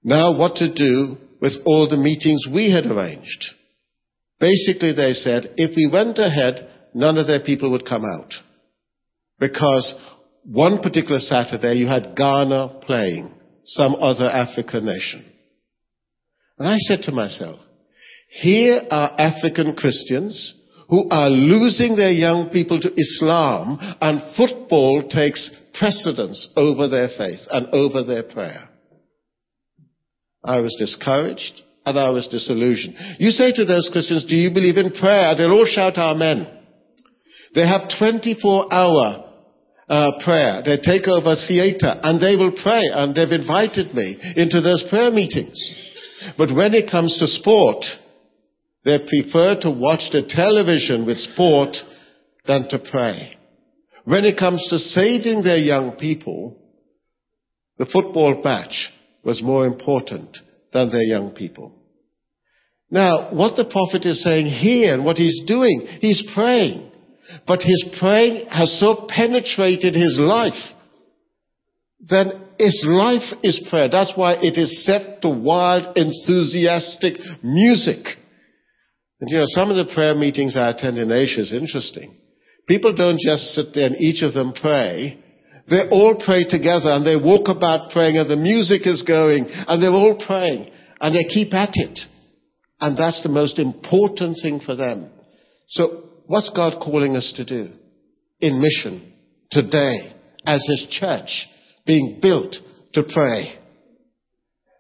Now 0.04 0.38
what 0.38 0.56
to 0.56 0.74
do 0.74 1.18
with 1.42 1.54
all 1.66 1.88
the 1.90 1.98
meetings 1.98 2.46
we 2.52 2.72
had 2.72 2.86
arranged. 2.86 3.46
Basically 4.40 4.94
they 4.94 5.14
said, 5.14 5.54
if 5.58 5.76
we 5.76 5.90
went 5.92 6.18
ahead, 6.18 6.70
none 6.94 7.18
of 7.18 7.28
their 7.28 7.42
people 7.42 7.72
would 7.72 7.86
come 7.86 8.04
out. 8.06 8.34
Because 9.40 9.94
one 10.46 10.82
particular 10.82 11.20
Saturday 11.20 11.76
you 11.76 11.88
had 11.88 12.16
Ghana 12.16 12.80
playing 12.82 13.34
some 13.64 13.96
other 13.96 14.30
African 14.30 14.86
nation. 14.86 15.26
And 16.58 16.68
I 16.68 16.78
said 16.78 17.02
to 17.04 17.12
myself, 17.12 17.60
here 18.30 18.82
are 18.90 19.16
African 19.20 19.76
Christians 19.76 20.56
who 20.92 21.08
are 21.10 21.30
losing 21.30 21.96
their 21.96 22.12
young 22.12 22.50
people 22.50 22.80
to 22.82 22.92
Islam 22.96 23.80
and 24.02 24.36
football 24.36 25.08
takes 25.08 25.50
precedence 25.74 26.52
over 26.58 26.90
their 26.90 27.08
faith 27.18 27.40
and 27.50 27.68
over 27.72 28.04
their 28.04 28.24
prayer. 28.24 28.68
I 30.44 30.60
was 30.60 30.76
discouraged 30.78 31.62
and 31.86 31.98
I 31.98 32.10
was 32.10 32.28
disillusioned. 32.28 32.96
You 33.20 33.32
say 33.32 33.54
to 33.54 33.64
those 33.64 33.90
Christians, 33.92 34.26
do 34.26 34.36
you 34.36 34.54
believe 34.54 34.76
in 34.76 34.92
prayer? 34.92 35.34
They'll 35.34 35.54
all 35.54 35.66
shout 35.66 35.98
amen. 35.98 36.60
They 37.56 37.66
have 37.66 37.90
24 37.98 38.74
hour 38.74 39.32
uh, 39.88 40.12
prayer. 40.26 40.62
They 40.66 40.76
take 40.84 41.08
over 41.08 41.36
theater 41.48 42.00
and 42.04 42.20
they 42.20 42.36
will 42.36 42.52
pray 42.62 42.84
and 42.92 43.16
they've 43.16 43.40
invited 43.40 43.96
me 43.96 44.20
into 44.36 44.60
those 44.60 44.84
prayer 44.90 45.12
meetings. 45.12 45.56
But 46.38 46.54
when 46.54 46.74
it 46.74 46.92
comes 46.92 47.18
to 47.20 47.28
sport, 47.28 47.86
they 48.84 48.98
prefer 49.08 49.60
to 49.62 49.72
watch 49.72 50.10
the 50.12 50.24
television 50.28 51.06
with 51.06 51.18
sport 51.18 51.76
than 52.48 52.68
to 52.70 52.80
pray. 52.92 53.38
When 54.06 54.26
it 54.26 54.40
comes 54.40 54.66
to 54.70 54.80
saving 54.80 55.44
their 55.44 55.58
young 55.60 55.98
people, 55.98 56.58
the 57.78 57.86
football 57.86 58.42
match 58.44 58.90
was 59.24 59.44
more 59.44 59.66
important 59.66 60.38
than 60.74 60.90
their 60.90 61.04
young 61.04 61.32
people. 61.32 61.74
Now, 62.90 63.34
what 63.34 63.56
the 63.56 63.66
prophet 63.66 64.06
is 64.06 64.24
saying 64.24 64.48
here 64.48 64.96
and 64.96 65.06
what 65.06 65.18
he's 65.18 65.44
doing, 65.46 65.88
he's 66.02 66.24
praying. 66.34 66.92
But 67.48 67.62
his 67.62 67.86
praying 68.00 68.48
has 68.50 68.80
so 68.80 69.08
penetrated 69.08 69.94
his 69.94 70.18
life 70.20 70.74
that 72.10 72.34
his 72.58 72.84
life 72.86 73.34
is 73.44 73.66
prayer. 73.70 73.88
That's 73.90 74.14
why 74.16 74.34
it 74.34 74.58
is 74.58 74.86
set 74.86 75.22
to 75.22 75.30
wild, 75.30 75.96
enthusiastic 75.98 77.14
music. 77.44 78.06
And 79.22 79.30
you 79.30 79.38
know, 79.38 79.46
some 79.48 79.70
of 79.70 79.78
the 79.78 79.94
prayer 79.94 80.16
meetings 80.16 80.58
I 80.58 80.72
attend 80.72 80.98
in 80.98 81.12
Asia 81.12 81.42
is 81.42 81.54
interesting. 81.54 82.16
People 82.68 82.96
don't 82.96 83.20
just 83.20 83.54
sit 83.54 83.68
there 83.74 83.88
and 83.88 83.96
each 83.98 84.24
of 84.24 84.34
them 84.34 84.54
pray. 84.54 85.20
They 85.70 85.88
all 85.90 86.20
pray 86.24 86.44
together 86.50 86.90
and 86.90 87.06
they 87.06 87.16
walk 87.16 87.48
about 87.48 87.92
praying 87.92 88.18
and 88.18 88.30
the 88.30 88.36
music 88.36 88.82
is 88.86 89.04
going 89.04 89.46
and 89.48 89.82
they're 89.82 89.92
all 89.92 90.22
praying 90.26 90.72
and 91.00 91.16
they 91.16 91.24
keep 91.32 91.54
at 91.54 91.72
it. 91.74 92.00
And 92.80 92.98
that's 92.98 93.22
the 93.22 93.30
most 93.30 93.60
important 93.60 94.38
thing 94.42 94.60
for 94.66 94.76
them. 94.76 95.12
So 95.68 96.10
What's 96.32 96.50
God 96.56 96.82
calling 96.82 97.18
us 97.18 97.34
to 97.36 97.44
do 97.44 97.74
in 98.40 98.62
mission 98.62 99.12
today 99.52 100.14
as 100.46 100.66
His 100.66 100.88
church 100.90 101.46
being 101.86 102.20
built 102.22 102.56
to 102.94 103.04
pray? 103.04 103.52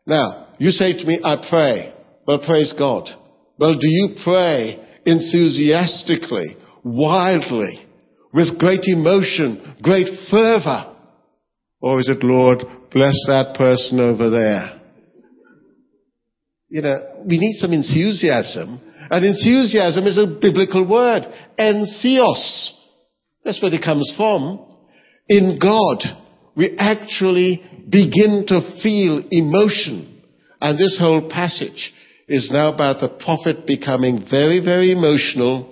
Now, 0.08 0.48
you 0.60 0.70
say 0.70 0.98
to 0.98 1.06
me, 1.06 1.20
I 1.22 1.46
pray. 1.50 1.94
Well, 2.26 2.40
praise 2.46 2.74
God. 2.78 3.10
Well, 3.58 3.74
do 3.74 3.88
you 3.88 4.16
pray 4.24 4.80
enthusiastically, 5.06 6.58
wildly, 6.84 7.86
with 8.34 8.60
great 8.60 8.86
emotion, 8.86 9.76
great 9.82 10.08
fervor? 10.30 10.96
Or 11.82 12.00
is 12.00 12.10
it, 12.10 12.24
Lord, 12.24 12.60
bless 12.92 13.16
that 13.28 13.56
person 13.58 14.00
over 14.00 14.30
there? 14.30 14.82
You 16.70 16.82
know, 16.82 17.24
we 17.26 17.38
need 17.38 17.58
some 17.58 17.72
enthusiasm 17.72 18.80
and 19.12 19.26
enthusiasm 19.26 20.06
is 20.06 20.18
a 20.18 20.40
biblical 20.40 20.88
word. 20.88 21.24
Entheos. 21.60 22.72
That's 23.44 23.62
where 23.62 23.74
it 23.74 23.84
comes 23.84 24.14
from. 24.16 24.66
In 25.28 25.60
God, 25.62 25.98
we 26.56 26.78
actually 26.78 27.62
begin 27.90 28.46
to 28.48 28.80
feel 28.82 29.24
emotion. 29.30 30.24
And 30.62 30.80
this 30.80 30.98
whole 30.98 31.30
passage 31.30 31.92
is 32.32 32.50
now 32.52 32.74
about 32.74 33.00
the 33.00 33.10
prophet 33.24 33.68
becoming 33.68 34.26
very, 34.30 34.60
very 34.60 34.92
emotional 34.92 35.68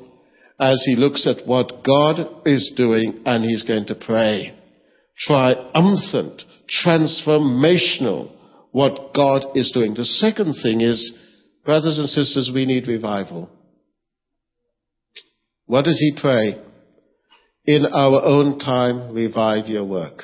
as 0.59 0.83
he 0.85 0.95
looks 0.95 1.25
at 1.25 1.47
what 1.47 1.83
God 1.83 2.41
is 2.45 2.73
doing 2.75 3.23
and 3.25 3.43
he's 3.43 3.63
going 3.63 3.85
to 3.87 3.95
pray. 3.95 4.55
Triumphant, 5.17 6.43
transformational, 6.85 8.31
what 8.71 9.13
God 9.15 9.55
is 9.55 9.71
doing. 9.73 9.93
The 9.93 10.05
second 10.05 10.53
thing 10.61 10.81
is 10.81 11.13
Brothers 11.69 11.99
and 11.99 12.09
sisters, 12.09 12.49
we 12.51 12.65
need 12.65 12.87
revival. 12.87 13.47
What 15.67 15.85
does 15.85 15.99
he 15.99 16.19
pray? 16.19 16.59
In 17.65 17.85
our 17.85 18.23
own 18.23 18.57
time, 18.57 19.13
revive 19.13 19.67
your 19.67 19.85
work. 19.85 20.23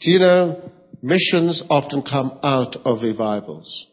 Do 0.00 0.10
you 0.10 0.18
know, 0.18 0.70
missions 1.02 1.62
often 1.68 2.02
come 2.02 2.38
out 2.42 2.76
of 2.86 3.02
revivals. 3.02 3.86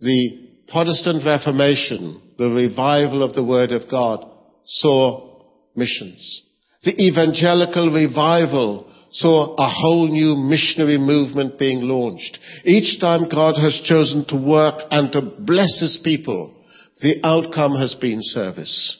The 0.00 0.49
Protestant 0.70 1.24
Reformation, 1.24 2.20
the 2.38 2.48
revival 2.48 3.22
of 3.22 3.34
the 3.34 3.44
Word 3.44 3.72
of 3.72 3.90
God, 3.90 4.24
saw 4.64 5.42
missions. 5.74 6.42
The 6.84 6.94
evangelical 7.02 7.92
revival 7.92 8.90
saw 9.12 9.54
a 9.58 9.68
whole 9.68 10.08
new 10.08 10.36
missionary 10.36 10.98
movement 10.98 11.58
being 11.58 11.80
launched. 11.82 12.38
Each 12.64 13.00
time 13.00 13.28
God 13.28 13.54
has 13.60 13.82
chosen 13.84 14.24
to 14.28 14.36
work 14.36 14.82
and 14.90 15.10
to 15.12 15.20
bless 15.20 15.80
his 15.80 16.00
people, 16.04 16.54
the 17.02 17.16
outcome 17.24 17.76
has 17.76 17.94
been 17.94 18.20
service. 18.20 18.96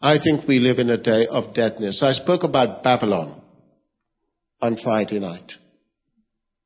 I 0.00 0.18
think 0.22 0.46
we 0.48 0.58
live 0.58 0.78
in 0.78 0.90
a 0.90 1.02
day 1.02 1.26
of 1.26 1.54
deadness. 1.54 2.02
I 2.02 2.12
spoke 2.12 2.42
about 2.42 2.82
Babylon. 2.82 3.42
on 4.60 4.76
Friday 4.82 5.20
night. 5.20 5.52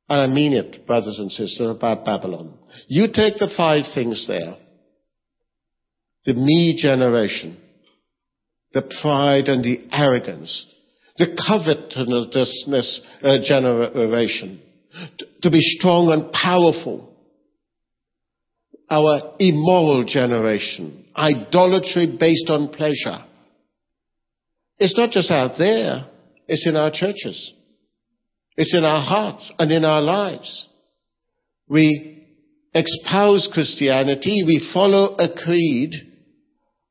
And 0.09 0.21
I 0.21 0.27
mean 0.27 0.53
it, 0.53 0.85
brothers 0.85 1.17
and 1.17 1.31
sisters, 1.31 1.69
about 1.69 2.05
Babylon. 2.05 2.57
You 2.87 3.07
take 3.07 3.35
the 3.35 3.51
five 3.55 3.85
things 3.93 4.25
there. 4.27 4.57
The 6.25 6.33
me 6.33 6.77
generation, 6.77 7.57
the 8.73 8.83
pride 9.01 9.45
and 9.47 9.63
the 9.63 9.87
arrogance, 9.91 10.65
the 11.17 11.37
covetousness 11.47 13.01
uh, 13.21 13.37
generation, 13.43 14.61
to 15.41 15.51
be 15.51 15.59
strong 15.59 16.11
and 16.11 16.31
powerful, 16.31 17.13
our 18.89 19.35
immoral 19.39 20.05
generation, 20.05 21.05
idolatry 21.15 22.15
based 22.19 22.49
on 22.49 22.69
pleasure. 22.69 23.25
It's 24.77 24.97
not 24.97 25.11
just 25.11 25.31
out 25.31 25.57
there, 25.57 26.07
it's 26.47 26.67
in 26.67 26.75
our 26.75 26.91
churches. 26.91 27.53
It's 28.55 28.75
in 28.75 28.85
our 28.85 29.01
hearts 29.01 29.51
and 29.57 29.71
in 29.71 29.83
our 29.83 30.01
lives. 30.01 30.67
We 31.67 32.25
espouse 32.75 33.49
Christianity, 33.53 34.43
we 34.45 34.69
follow 34.73 35.15
a 35.15 35.29
creed, 35.43 35.91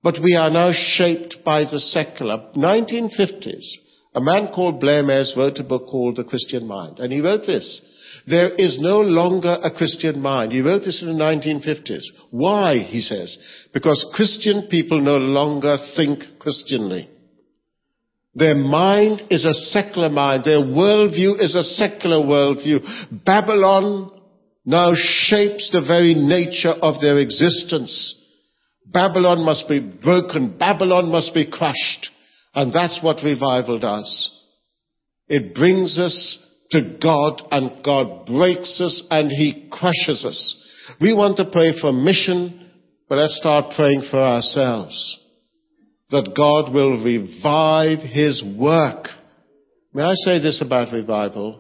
but 0.03 0.19
we 0.23 0.35
are 0.35 0.51
now 0.51 0.73
shaped 0.73 1.39
by 1.45 1.63
the 1.63 1.79
secular. 1.79 2.51
1950s, 2.57 3.67
a 4.15 4.21
man 4.21 4.49
called 4.55 4.83
Blamires 4.83 5.37
wrote 5.37 5.59
a 5.59 5.65
book 5.65 5.87
called 5.87 6.17
The 6.17 6.25
Christian 6.25 6.67
Mind, 6.67 6.99
and 6.99 7.13
he 7.13 7.21
wrote 7.21 7.47
this. 7.47 7.81
There 8.27 8.55
is 8.55 8.79
no 8.81 9.01
longer 9.01 9.59
a 9.63 9.71
Christian 9.71 10.21
mind. 10.21 10.53
He 10.53 10.61
wrote 10.61 10.85
this 10.85 11.03
in 11.03 11.09
the 11.09 11.25
1950s. 11.25 12.05
Why, 12.31 12.79
he 12.79 13.01
says? 13.01 13.37
Because 13.73 14.07
Christian 14.15 14.69
people 14.71 15.01
no 15.01 15.17
longer 15.17 15.77
think 15.97 16.21
Christianly. 16.39 17.09
Their 18.35 18.55
mind 18.55 19.25
is 19.31 19.45
a 19.45 19.53
secular 19.53 20.09
mind. 20.09 20.45
Their 20.45 20.61
worldview 20.61 21.41
is 21.41 21.55
a 21.55 21.65
secular 21.65 22.17
worldview. 22.17 23.25
Babylon 23.25 24.11
now 24.65 24.93
shapes 24.95 25.71
the 25.71 25.83
very 25.83 26.15
nature 26.15 26.71
of 26.71 27.01
their 27.01 27.19
existence. 27.19 28.19
Babylon 28.87 29.45
must 29.45 29.69
be 29.69 29.81
broken. 29.81 30.57
Babylon 30.57 31.11
must 31.11 31.35
be 31.35 31.51
crushed. 31.51 32.11
And 32.55 32.73
that's 32.73 33.01
what 33.03 33.23
revival 33.23 33.79
does. 33.79 34.39
It 35.29 35.55
brings 35.55 35.99
us 35.99 36.39
to 36.71 36.97
God 37.03 37.43
and 37.51 37.85
God 37.85 38.27
breaks 38.27 38.81
us 38.81 39.03
and 39.11 39.31
He 39.31 39.69
crushes 39.71 40.25
us. 40.25 40.59
We 41.01 41.13
want 41.15 41.37
to 41.37 41.51
pray 41.51 41.79
for 41.79 41.93
mission, 41.93 42.71
but 43.09 43.19
let's 43.19 43.37
start 43.37 43.75
praying 43.77 44.05
for 44.11 44.19
ourselves 44.19 45.22
that 46.13 46.35
God 46.37 46.73
will 46.73 47.03
revive 47.03 47.99
His 47.99 48.43
work. 48.57 49.09
May 49.95 50.03
I 50.03 50.15
say 50.15 50.39
this 50.41 50.63
about 50.65 50.93
revival? 50.93 51.59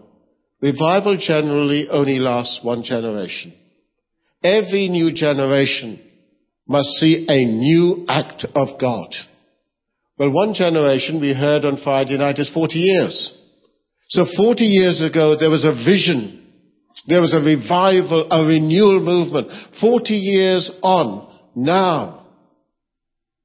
Revival 0.60 1.16
generally 1.18 1.88
only 1.90 2.18
lasts 2.18 2.60
one 2.62 2.82
generation. 2.84 3.54
Every 4.44 4.88
new 4.88 5.12
generation 5.12 6.00
must 6.68 6.88
see 6.90 7.26
a 7.28 7.44
new 7.44 8.04
act 8.08 8.44
of 8.54 8.78
God. 8.78 9.08
Well, 10.18 10.32
one 10.32 10.54
generation 10.54 11.20
we 11.20 11.32
heard 11.32 11.64
on 11.64 11.80
Friday 11.82 12.18
night 12.18 12.38
is 12.38 12.50
40 12.52 12.78
years. 12.78 13.38
So 14.08 14.26
40 14.36 14.64
years 14.64 15.02
ago 15.02 15.36
there 15.38 15.50
was 15.50 15.64
a 15.64 15.74
vision. 15.84 16.46
There 17.08 17.20
was 17.20 17.32
a 17.32 17.40
revival, 17.40 18.28
a 18.30 18.44
renewal 18.44 19.00
movement. 19.00 19.48
40 19.80 20.14
years 20.14 20.70
on, 20.82 21.28
now, 21.56 22.21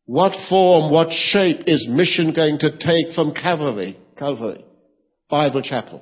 what 0.07 0.31
form, 0.47 0.89
what 0.89 1.11
shape 1.11 1.67
is 1.67 1.85
mission 1.89 2.31
going 2.33 2.57
to 2.59 2.71
take 2.77 3.13
from 3.13 3.33
Calvary, 3.33 3.99
Calvary, 4.17 4.63
Bible 5.29 5.61
Chapel? 5.61 6.01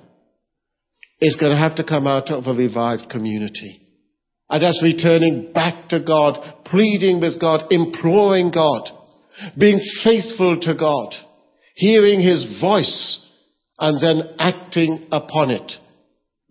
It's 1.19 1.35
going 1.37 1.51
to 1.51 1.57
have 1.57 1.77
to 1.77 1.83
come 1.83 2.05
out 2.05 2.29
of 2.29 2.45
a 2.45 2.53
revived 2.53 3.09
community. 3.09 3.81
And 4.47 4.63
us 4.63 4.79
returning 4.83 5.51
back 5.53 5.89
to 5.89 6.03
God, 6.05 6.65
pleading 6.65 7.19
with 7.19 7.41
God, 7.41 7.71
imploring 7.71 8.51
God, 8.53 8.83
being 9.57 9.79
faithful 10.03 10.59
to 10.61 10.75
God, 10.75 11.09
hearing 11.73 12.21
His 12.21 12.61
voice, 12.61 13.25
and 13.79 13.99
then 13.99 14.35
acting 14.37 15.07
upon 15.11 15.49
it. 15.49 15.71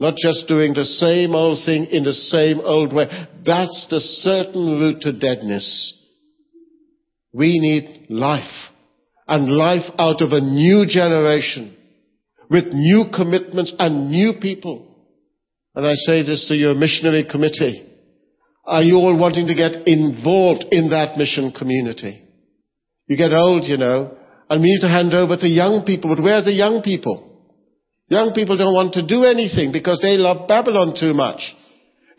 Not 0.01 0.17
just 0.17 0.49
doing 0.49 0.75
the 0.75 0.85
same 0.85 1.37
old 1.37 1.65
thing 1.65 1.85
in 1.85 2.03
the 2.03 2.15
same 2.15 2.59
old 2.59 2.93
way. 2.93 3.07
That's 3.47 3.87
the 3.91 4.01
certain 4.01 4.81
route 4.81 5.03
to 5.03 5.13
deadness. 5.13 6.01
We 7.35 7.59
need 7.59 8.07
life. 8.11 8.70
And 9.26 9.51
life 9.51 9.91
out 9.99 10.22
of 10.22 10.30
a 10.30 10.41
new 10.41 10.87
generation 10.87 11.76
with 12.49 12.66
new 12.72 13.07
commitments 13.14 13.74
and 13.78 14.11
new 14.11 14.35
people. 14.41 14.87
And 15.74 15.87
I 15.87 15.95
say 15.95 16.22
this 16.22 16.47
to 16.49 16.55
your 16.55 16.74
missionary 16.74 17.26
committee. 17.28 17.91
Are 18.64 18.82
you 18.82 18.97
all 18.97 19.18
wanting 19.18 19.49
to 19.49 19.55
get 19.55 19.89
involved 19.89 20.66
in 20.70 20.91
that 20.91 21.18
mission 21.18 21.53
community? 21.53 22.22
You 23.09 23.16
get 23.16 23.32
old, 23.32 23.64
you 23.64 23.76
know, 23.76 24.16
and 24.49 24.62
we 24.62 24.68
need 24.68 24.80
to 24.80 24.89
hand 24.89 25.12
over 25.12 25.37
to 25.37 25.49
young 25.49 25.85
people. 25.85 26.14
But 26.14 26.22
where 26.22 26.37
are 26.37 26.45
the 26.45 26.53
young 26.53 26.82
people? 26.82 27.32
Young 28.09 28.32
people 28.35 28.57
don't 28.57 28.74
want 28.76 28.93
to 28.95 29.07
do 29.07 29.24
anything 29.24 29.72
because 29.72 29.99
they 30.01 30.16
love 30.16 30.47
Babylon 30.47 30.95
too 30.99 31.14
much. 31.14 31.41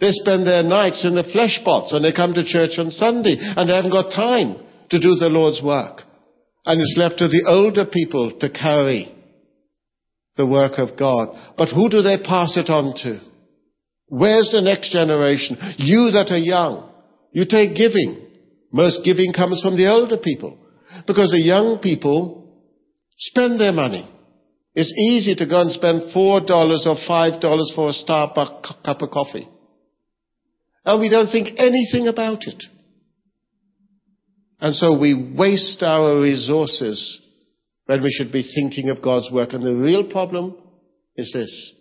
They 0.01 0.11
spend 0.11 0.45
their 0.45 0.63
nights 0.63 1.05
in 1.05 1.15
the 1.15 1.23
flesh 1.31 1.61
pots 1.63 1.93
and 1.93 2.03
they 2.03 2.11
come 2.11 2.33
to 2.33 2.43
church 2.43 2.77
on 2.77 2.89
Sunday 2.89 3.37
and 3.39 3.69
they 3.69 3.75
haven't 3.75 3.93
got 3.93 4.11
time 4.11 4.64
to 4.89 4.99
do 4.99 5.15
the 5.15 5.29
Lord's 5.29 5.61
work. 5.63 6.01
And 6.65 6.81
it's 6.81 6.95
left 6.97 7.19
to 7.19 7.27
the 7.27 7.45
older 7.47 7.85
people 7.85 8.37
to 8.39 8.49
carry 8.49 9.13
the 10.35 10.47
work 10.47 10.73
of 10.77 10.97
God. 10.97 11.53
But 11.57 11.69
who 11.69 11.89
do 11.89 12.01
they 12.01 12.17
pass 12.17 12.57
it 12.57 12.69
on 12.69 12.95
to? 13.03 13.21
Where's 14.07 14.49
the 14.51 14.61
next 14.61 14.91
generation? 14.91 15.57
You 15.77 16.11
that 16.11 16.31
are 16.31 16.37
young, 16.37 16.91
you 17.31 17.45
take 17.45 17.75
giving. 17.75 18.27
Most 18.71 19.03
giving 19.05 19.31
comes 19.33 19.61
from 19.61 19.77
the 19.77 19.89
older 19.89 20.17
people. 20.17 20.57
Because 21.07 21.31
the 21.31 21.41
young 21.41 21.79
people 21.81 22.45
spend 23.17 23.59
their 23.59 23.73
money. 23.73 24.09
It's 24.73 24.91
easy 24.91 25.35
to 25.35 25.47
go 25.47 25.61
and 25.61 25.71
spend 25.71 26.11
four 26.13 26.41
dollars 26.41 26.85
or 26.85 26.97
five 27.07 27.41
dollars 27.41 27.71
for 27.73 27.89
a 27.89 27.93
Starbucks 27.93 28.83
cup 28.83 29.01
of 29.01 29.09
coffee. 29.11 29.47
And 30.83 31.01
we 31.01 31.09
don't 31.09 31.31
think 31.31 31.57
anything 31.57 32.07
about 32.07 32.39
it. 32.43 32.61
And 34.65 34.73
so 34.73 34.97
we 34.97 35.13
waste 35.37 35.83
our 35.83 36.19
resources 36.19 37.21
when 37.85 38.01
we 38.01 38.09
should 38.09 38.31
be 38.31 38.51
thinking 38.55 38.89
of 38.89 38.99
God's 38.99 39.29
work. 39.31 39.53
And 39.53 39.63
the 39.63 39.75
real 39.75 40.09
problem 40.09 40.55
is 41.15 41.31
this, 41.31 41.73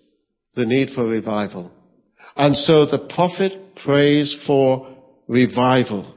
the 0.54 0.66
need 0.66 0.90
for 0.94 1.06
revival. 1.06 1.70
And 2.36 2.54
so 2.54 2.84
the 2.84 3.10
prophet 3.14 3.76
prays 3.82 4.36
for 4.46 4.94
revival 5.28 6.14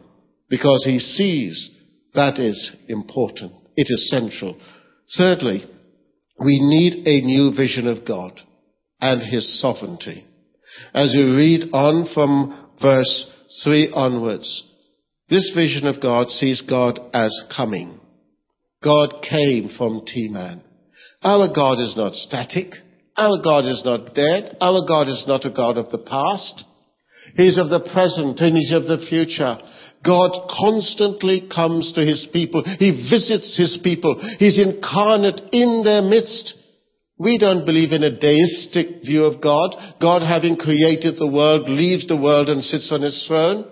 because 0.49 0.84
he 0.84 0.99
sees 0.99 1.74
that 2.15 2.38
is 2.38 2.76
important. 2.89 3.53
It 3.78 3.88
is 3.89 4.09
central. 4.09 4.59
Thirdly, 5.18 5.63
we 6.38 6.59
need 6.59 7.07
a 7.07 7.26
new 7.26 7.55
vision 7.55 7.88
of 7.88 8.05
God 8.05 8.41
and 8.99 9.22
his 9.22 9.61
sovereignty. 9.61 10.26
As 10.93 11.13
you 11.15 11.34
read 11.34 11.70
on 11.72 12.09
from 12.13 12.72
verse 12.82 13.32
3 13.63 13.93
onwards, 13.95 14.65
this 15.30 15.51
vision 15.55 15.88
of 15.88 16.01
God 16.01 16.30
sees 16.30 16.61
God 16.61 16.99
as 17.13 17.34
coming. 17.55 17.99
God 18.84 19.23
came 19.30 19.69
from 19.78 20.01
Teman. 20.01 20.61
Our 21.21 21.53
God 21.53 21.80
is 21.80 21.95
not 21.97 22.13
static. 22.13 22.73
Our 23.17 23.41
God 23.43 23.65
is 23.65 23.82
not 23.84 24.13
dead. 24.13 24.55
Our 24.61 24.88
God 24.88 25.09
is 25.09 25.25
not 25.28 25.45
a 25.45 25.49
God 25.49 25.78
of 25.78 25.89
the 25.89 25.97
past. 25.97 26.63
He's 27.36 27.57
of 27.57 27.69
the 27.69 27.89
present 27.91 28.39
and 28.39 28.55
He's 28.55 28.71
of 28.71 28.84
the 28.84 29.05
future. 29.09 29.57
God 30.05 30.32
constantly 30.47 31.49
comes 31.53 31.91
to 31.93 32.05
His 32.05 32.28
people. 32.32 32.63
He 32.80 32.91
visits 33.09 33.57
His 33.57 33.80
people. 33.84 34.15
He's 34.39 34.63
incarnate 34.63 35.41
in 35.51 35.82
their 35.84 36.03
midst. 36.03 36.53
We 37.17 37.39
don't 37.39 37.65
believe 37.65 37.91
in 37.91 38.03
a 38.03 38.17
deistic 38.17 39.01
view 39.03 39.25
of 39.25 39.41
God. 39.41 39.75
God 39.99 40.21
having 40.21 40.55
created 40.55 41.17
the 41.17 41.32
world 41.32 41.67
leaves 41.67 42.07
the 42.07 42.15
world 42.15 42.47
and 42.47 42.63
sits 42.63 42.91
on 42.93 43.01
His 43.01 43.25
throne. 43.28 43.65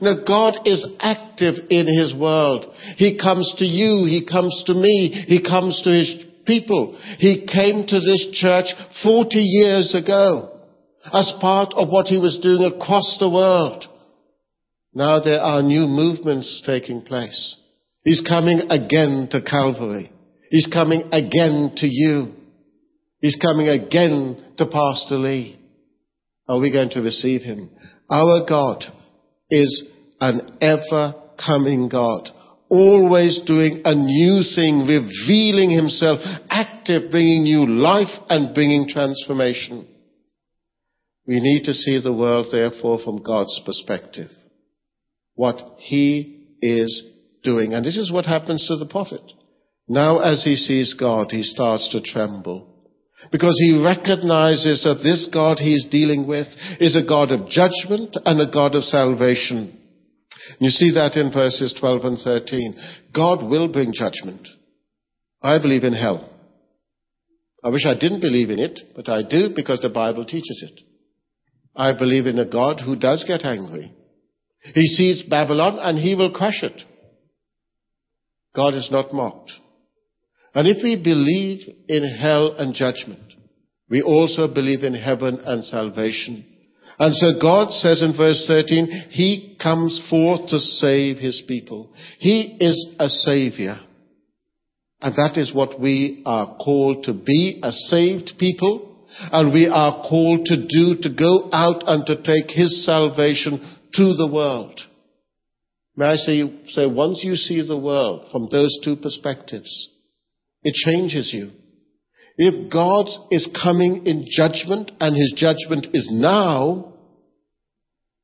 Now 0.00 0.24
God 0.26 0.66
is 0.66 0.86
active 1.00 1.54
in 1.70 1.86
His 1.86 2.14
world. 2.14 2.66
He 2.96 3.18
comes 3.18 3.54
to 3.58 3.64
you, 3.64 4.06
He 4.06 4.26
comes 4.30 4.64
to 4.66 4.74
me, 4.74 5.24
He 5.26 5.42
comes 5.42 5.80
to 5.82 5.90
His 5.90 6.24
people. 6.46 6.98
He 7.18 7.46
came 7.50 7.86
to 7.86 8.00
this 8.00 8.28
church 8.32 8.66
40 9.02 9.38
years 9.38 9.94
ago 9.94 10.58
as 11.12 11.32
part 11.40 11.74
of 11.74 11.88
what 11.88 12.06
He 12.06 12.18
was 12.18 12.38
doing 12.42 12.64
across 12.64 13.16
the 13.18 13.30
world. 13.30 13.84
Now 14.94 15.20
there 15.20 15.40
are 15.40 15.62
new 15.62 15.86
movements 15.86 16.62
taking 16.64 17.02
place. 17.02 17.60
He's 18.04 18.20
coming 18.20 18.70
again 18.70 19.28
to 19.32 19.42
Calvary. 19.42 20.12
He's 20.50 20.66
coming 20.66 21.08
again 21.10 21.72
to 21.76 21.86
you. 21.86 22.34
He's 23.20 23.36
coming 23.36 23.68
again 23.68 24.54
to 24.58 24.66
Pastor 24.66 25.16
Lee. 25.16 25.58
Are 26.46 26.58
we 26.58 26.70
going 26.70 26.90
to 26.90 27.00
receive 27.00 27.40
him? 27.40 27.70
Our 28.10 28.46
God 28.46 28.84
is 29.50 29.88
an 30.20 30.58
ever 30.60 31.14
coming 31.44 31.88
God, 31.88 32.28
always 32.68 33.40
doing 33.46 33.82
a 33.84 33.94
new 33.94 34.42
thing, 34.54 34.86
revealing 34.86 35.70
himself, 35.70 36.20
active, 36.48 37.10
bringing 37.10 37.42
new 37.42 37.66
life 37.66 38.14
and 38.28 38.54
bringing 38.54 38.88
transformation. 38.88 39.88
We 41.26 41.40
need 41.40 41.64
to 41.64 41.72
see 41.72 42.00
the 42.00 42.12
world, 42.12 42.48
therefore, 42.52 43.00
from 43.02 43.22
God's 43.22 43.60
perspective. 43.64 44.30
What 45.34 45.76
He 45.78 46.56
is 46.60 47.02
doing. 47.42 47.74
And 47.74 47.84
this 47.84 47.96
is 47.96 48.12
what 48.12 48.26
happens 48.26 48.66
to 48.68 48.76
the 48.76 48.90
prophet. 48.90 49.22
Now, 49.86 50.20
as 50.20 50.42
he 50.42 50.56
sees 50.56 50.94
God, 50.98 51.30
he 51.30 51.42
starts 51.42 51.90
to 51.90 52.00
tremble. 52.00 52.73
Because 53.32 53.58
he 53.58 53.82
recognizes 53.82 54.84
that 54.84 55.00
this 55.02 55.28
God 55.32 55.58
he's 55.58 55.86
dealing 55.90 56.26
with 56.26 56.46
is 56.80 56.96
a 56.96 57.06
God 57.06 57.30
of 57.30 57.48
judgment 57.48 58.16
and 58.24 58.40
a 58.40 58.50
God 58.50 58.74
of 58.74 58.84
salvation. 58.84 59.78
You 60.58 60.70
see 60.70 60.92
that 60.94 61.16
in 61.16 61.32
verses 61.32 61.74
12 61.78 62.04
and 62.04 62.18
13. 62.18 62.74
God 63.14 63.42
will 63.42 63.68
bring 63.68 63.92
judgment. 63.92 64.46
I 65.42 65.58
believe 65.58 65.84
in 65.84 65.92
hell. 65.92 66.30
I 67.62 67.70
wish 67.70 67.86
I 67.86 67.94
didn't 67.94 68.20
believe 68.20 68.50
in 68.50 68.58
it, 68.58 68.78
but 68.94 69.08
I 69.08 69.22
do 69.22 69.50
because 69.56 69.80
the 69.80 69.88
Bible 69.88 70.24
teaches 70.24 70.62
it. 70.70 70.84
I 71.74 71.96
believe 71.96 72.26
in 72.26 72.38
a 72.38 72.44
God 72.44 72.80
who 72.84 72.94
does 72.94 73.24
get 73.26 73.44
angry. 73.44 73.92
He 74.74 74.86
sees 74.86 75.22
Babylon 75.22 75.78
and 75.80 75.98
he 75.98 76.14
will 76.14 76.32
crush 76.32 76.62
it. 76.62 76.82
God 78.54 78.74
is 78.74 78.88
not 78.90 79.12
mocked. 79.12 79.52
And 80.54 80.68
if 80.68 80.82
we 80.82 80.96
believe 81.02 81.68
in 81.88 82.04
hell 82.16 82.54
and 82.56 82.74
judgment, 82.74 83.34
we 83.90 84.02
also 84.02 84.52
believe 84.52 84.84
in 84.84 84.94
heaven 84.94 85.40
and 85.44 85.64
salvation. 85.64 86.46
And 86.98 87.14
so 87.14 87.40
God 87.40 87.72
says 87.72 88.02
in 88.02 88.16
verse 88.16 88.44
13, 88.46 89.08
He 89.10 89.58
comes 89.60 90.00
forth 90.08 90.48
to 90.50 90.60
save 90.60 91.18
His 91.18 91.42
people. 91.46 91.92
He 92.18 92.56
is 92.60 92.94
a 93.00 93.08
Savior. 93.08 93.80
And 95.00 95.14
that 95.16 95.36
is 95.36 95.52
what 95.52 95.80
we 95.80 96.22
are 96.24 96.56
called 96.56 97.04
to 97.04 97.12
be, 97.12 97.60
a 97.62 97.72
saved 97.72 98.32
people. 98.38 99.06
And 99.32 99.52
we 99.52 99.66
are 99.66 100.08
called 100.08 100.46
to 100.46 100.56
do, 100.56 101.02
to 101.02 101.14
go 101.14 101.50
out 101.52 101.82
and 101.86 102.06
to 102.06 102.22
take 102.22 102.50
His 102.50 102.84
salvation 102.86 103.58
to 103.94 104.14
the 104.14 104.30
world. 104.32 104.80
May 105.96 106.06
I 106.06 106.16
say, 106.16 106.42
say 106.68 106.86
once 106.86 107.22
you 107.22 107.36
see 107.36 107.66
the 107.66 107.78
world 107.78 108.28
from 108.32 108.48
those 108.50 108.76
two 108.84 108.96
perspectives, 108.96 109.90
it 110.64 110.74
changes 110.74 111.32
you. 111.32 111.50
If 112.36 112.72
God 112.72 113.06
is 113.30 113.48
coming 113.62 114.06
in 114.06 114.26
judgment 114.28 114.90
and 114.98 115.14
his 115.14 115.34
judgment 115.36 115.88
is 115.94 116.08
now, 116.10 116.94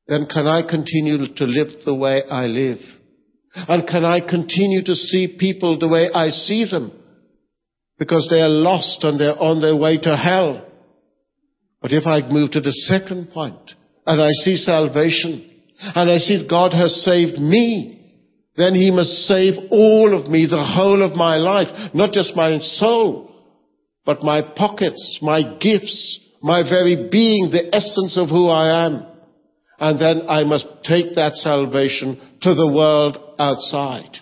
then 0.07 0.27
can 0.31 0.47
I 0.47 0.63
continue 0.67 1.33
to 1.33 1.43
live 1.45 1.85
the 1.85 1.95
way 1.95 2.21
I 2.29 2.47
live? 2.47 2.79
And 3.55 3.87
can 3.87 4.03
I 4.03 4.19
continue 4.19 4.83
to 4.83 4.95
see 4.95 5.37
people 5.39 5.79
the 5.79 5.87
way 5.87 6.09
I 6.13 6.29
see 6.29 6.65
them? 6.69 6.91
Because 7.97 8.27
they 8.29 8.41
are 8.41 8.49
lost 8.49 9.03
and 9.03 9.19
they're 9.19 9.39
on 9.39 9.61
their 9.61 9.77
way 9.77 9.97
to 10.01 10.17
hell. 10.17 10.65
But 11.81 11.93
if 11.93 12.05
I 12.05 12.27
move 12.29 12.51
to 12.51 12.61
the 12.61 12.71
second 12.71 13.31
point 13.31 13.71
and 14.05 14.21
I 14.21 14.29
see 14.43 14.57
salvation 14.57 15.49
and 15.79 16.09
I 16.09 16.17
see 16.17 16.47
God 16.49 16.73
has 16.73 17.03
saved 17.03 17.39
me, 17.39 18.00
then 18.55 18.75
he 18.75 18.91
must 18.91 19.11
save 19.27 19.53
all 19.71 20.19
of 20.19 20.29
me, 20.29 20.45
the 20.45 20.63
whole 20.63 21.01
of 21.01 21.15
my 21.15 21.37
life, 21.37 21.67
not 21.93 22.11
just 22.11 22.35
my 22.35 22.57
soul, 22.57 23.31
but 24.05 24.23
my 24.23 24.41
pockets, 24.55 25.19
my 25.21 25.57
gifts, 25.59 26.19
my 26.41 26.63
very 26.63 27.09
being, 27.09 27.49
the 27.51 27.73
essence 27.73 28.17
of 28.17 28.29
who 28.29 28.47
I 28.47 28.85
am. 28.87 29.05
And 29.79 29.99
then 29.99 30.29
I 30.29 30.43
must 30.43 30.67
take 30.83 31.15
that 31.15 31.33
salvation 31.35 32.19
to 32.41 32.53
the 32.53 32.71
world 32.73 33.17
outside 33.39 34.17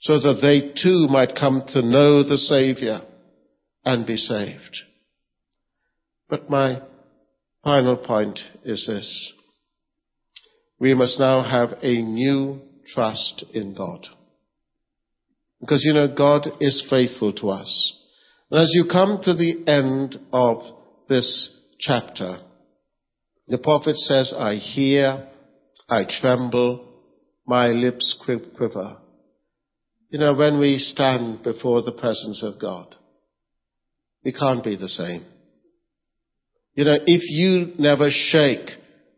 so 0.00 0.20
that 0.20 0.38
they 0.40 0.72
too 0.80 1.08
might 1.08 1.34
come 1.38 1.64
to 1.68 1.82
know 1.82 2.22
the 2.22 2.38
Savior 2.38 3.00
and 3.84 4.06
be 4.06 4.16
saved. 4.16 4.82
But 6.28 6.48
my 6.48 6.80
final 7.64 7.96
point 7.96 8.38
is 8.64 8.86
this. 8.86 9.32
We 10.78 10.94
must 10.94 11.18
now 11.18 11.42
have 11.42 11.78
a 11.82 12.02
new 12.02 12.60
trust 12.94 13.44
in 13.52 13.74
God. 13.74 14.06
Because 15.60 15.82
you 15.84 15.94
know, 15.94 16.14
God 16.14 16.46
is 16.60 16.86
faithful 16.90 17.32
to 17.34 17.50
us. 17.50 17.94
And 18.50 18.60
as 18.60 18.70
you 18.72 18.86
come 18.90 19.20
to 19.22 19.34
the 19.34 19.64
end 19.66 20.18
of 20.32 20.58
this 21.08 21.56
chapter, 21.78 22.38
the 23.48 23.58
prophet 23.58 23.96
says, 23.96 24.34
I 24.36 24.54
hear, 24.54 25.28
I 25.88 26.02
tremble, 26.20 26.86
my 27.46 27.68
lips 27.68 28.16
quiver. 28.24 28.96
You 30.10 30.18
know, 30.18 30.34
when 30.34 30.60
we 30.60 30.78
stand 30.78 31.42
before 31.42 31.82
the 31.82 31.92
presence 31.92 32.42
of 32.42 32.60
God, 32.60 32.94
we 34.24 34.32
can't 34.32 34.64
be 34.64 34.76
the 34.76 34.88
same. 34.88 35.24
You 36.74 36.84
know, 36.84 36.96
if 37.06 37.22
you 37.24 37.74
never 37.78 38.08
shake 38.10 38.68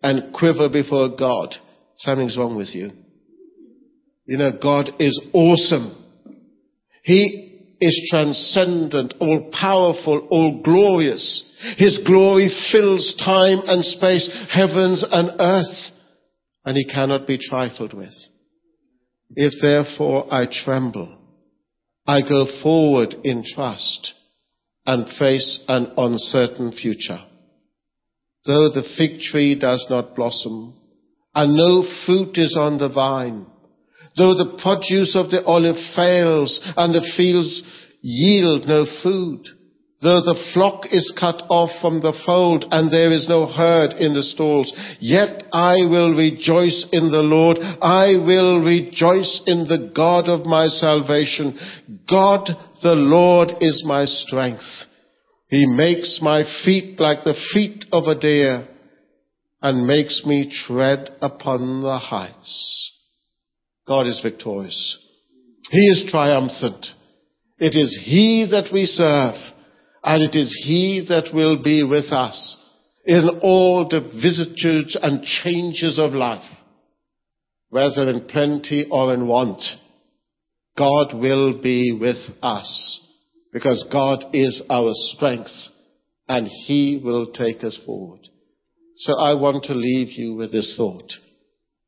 and 0.02 0.32
quiver 0.32 0.68
before 0.70 1.16
God, 1.18 1.54
something's 1.96 2.36
wrong 2.36 2.56
with 2.56 2.74
you. 2.74 2.92
You 4.28 4.36
know, 4.36 4.52
God 4.62 4.90
is 5.00 5.18
awesome. 5.32 6.04
He 7.02 7.76
is 7.80 8.08
transcendent, 8.10 9.14
all 9.20 9.50
powerful, 9.50 10.28
all 10.30 10.60
glorious. 10.62 11.44
His 11.78 11.98
glory 12.06 12.50
fills 12.70 13.16
time 13.24 13.62
and 13.66 13.82
space, 13.82 14.28
heavens 14.50 15.02
and 15.10 15.30
earth, 15.40 15.92
and 16.66 16.76
he 16.76 16.84
cannot 16.84 17.26
be 17.26 17.38
trifled 17.38 17.94
with. 17.94 18.12
If 19.30 19.54
therefore 19.62 20.26
I 20.30 20.44
tremble, 20.46 21.16
I 22.06 22.20
go 22.20 22.46
forward 22.62 23.14
in 23.24 23.44
trust 23.54 24.12
and 24.84 25.08
face 25.18 25.64
an 25.68 25.92
uncertain 25.96 26.72
future. 26.72 27.22
Though 28.44 28.68
the 28.68 28.86
fig 28.98 29.20
tree 29.20 29.58
does 29.58 29.86
not 29.88 30.14
blossom 30.14 30.74
and 31.34 31.56
no 31.56 31.82
fruit 32.04 32.36
is 32.36 32.58
on 32.60 32.78
the 32.78 32.90
vine, 32.90 33.46
Though 34.18 34.34
the 34.34 34.58
produce 34.60 35.14
of 35.14 35.30
the 35.30 35.44
olive 35.44 35.78
fails 35.94 36.60
and 36.76 36.92
the 36.92 37.06
fields 37.16 37.62
yield 38.02 38.66
no 38.66 38.84
food, 39.02 39.46
though 40.02 40.20
the 40.20 40.50
flock 40.52 40.86
is 40.90 41.14
cut 41.18 41.42
off 41.48 41.70
from 41.80 42.00
the 42.00 42.12
fold 42.26 42.64
and 42.70 42.90
there 42.90 43.12
is 43.12 43.28
no 43.28 43.46
herd 43.46 43.92
in 43.92 44.14
the 44.14 44.22
stalls, 44.22 44.72
yet 44.98 45.44
I 45.52 45.86
will 45.86 46.16
rejoice 46.16 46.86
in 46.92 47.10
the 47.10 47.22
Lord. 47.22 47.58
I 47.58 48.18
will 48.18 48.60
rejoice 48.64 49.42
in 49.46 49.68
the 49.68 49.92
God 49.94 50.28
of 50.28 50.46
my 50.46 50.66
salvation. 50.66 51.56
God 52.10 52.48
the 52.82 52.94
Lord 52.94 53.50
is 53.60 53.84
my 53.86 54.04
strength. 54.04 54.66
He 55.48 55.64
makes 55.64 56.18
my 56.20 56.42
feet 56.64 57.00
like 57.00 57.24
the 57.24 57.38
feet 57.54 57.86
of 57.92 58.04
a 58.04 58.18
deer 58.18 58.68
and 59.62 59.86
makes 59.86 60.22
me 60.26 60.52
tread 60.66 61.10
upon 61.22 61.82
the 61.82 61.98
heights. 61.98 62.97
God 63.88 64.06
is 64.06 64.20
victorious. 64.22 64.98
He 65.70 65.80
is 65.80 66.06
triumphant. 66.10 66.86
It 67.58 67.74
is 67.74 67.98
He 68.04 68.46
that 68.50 68.68
we 68.72 68.84
serve, 68.84 69.34
and 70.04 70.22
it 70.22 70.38
is 70.38 70.54
He 70.64 71.04
that 71.08 71.34
will 71.34 71.62
be 71.62 71.82
with 71.82 72.12
us 72.12 72.56
in 73.06 73.40
all 73.42 73.88
the 73.88 74.00
vicissitudes 74.00 74.96
and 75.00 75.24
changes 75.24 75.98
of 75.98 76.12
life, 76.12 76.44
whether 77.70 78.08
in 78.10 78.26
plenty 78.28 78.86
or 78.90 79.14
in 79.14 79.26
want. 79.26 79.62
God 80.76 81.14
will 81.14 81.60
be 81.60 81.96
with 81.98 82.36
us 82.42 83.00
because 83.52 83.84
God 83.90 84.26
is 84.34 84.62
our 84.70 84.90
strength 84.92 85.50
and 86.28 86.46
He 86.46 87.00
will 87.02 87.32
take 87.32 87.64
us 87.64 87.80
forward. 87.84 88.20
So 88.98 89.18
I 89.18 89.34
want 89.40 89.64
to 89.64 89.74
leave 89.74 90.08
you 90.10 90.34
with 90.34 90.52
this 90.52 90.74
thought 90.76 91.10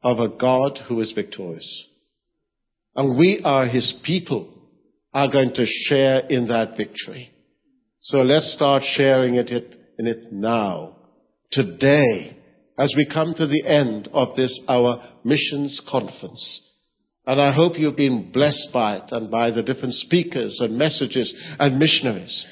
of 0.03 0.19
a 0.19 0.35
God 0.35 0.79
who 0.89 1.01
is 1.01 1.13
victorious. 1.13 1.89
And 2.95 3.19
we 3.19 3.41
are 3.45 3.67
his 3.67 4.01
people 4.05 4.53
are 5.13 5.31
going 5.31 5.53
to 5.55 5.67
share 5.67 6.21
in 6.29 6.49
that 6.49 6.77
victory. 6.77 7.31
So 8.01 8.19
let's 8.19 8.55
start 8.55 8.83
sharing 8.85 9.35
it 9.35 9.51
in 9.99 10.07
it 10.07 10.33
now, 10.33 10.97
today, 11.53 12.37
as 12.79 12.95
we 12.97 13.07
come 13.13 13.35
to 13.35 13.47
the 13.47 13.65
end 13.67 14.09
of 14.13 14.35
this, 14.37 14.59
our 14.67 15.03
missions 15.25 15.83
conference. 15.91 16.69
And 17.27 17.41
I 17.41 17.53
hope 17.53 17.75
you've 17.77 17.97
been 17.97 18.33
blessed 18.33 18.69
by 18.73 18.97
it 18.97 19.13
and 19.13 19.31
by 19.31 19.51
the 19.51 19.63
different 19.63 19.95
speakers 19.95 20.59
and 20.61 20.79
messages 20.79 21.35
and 21.59 21.79
missionaries. 21.79 22.47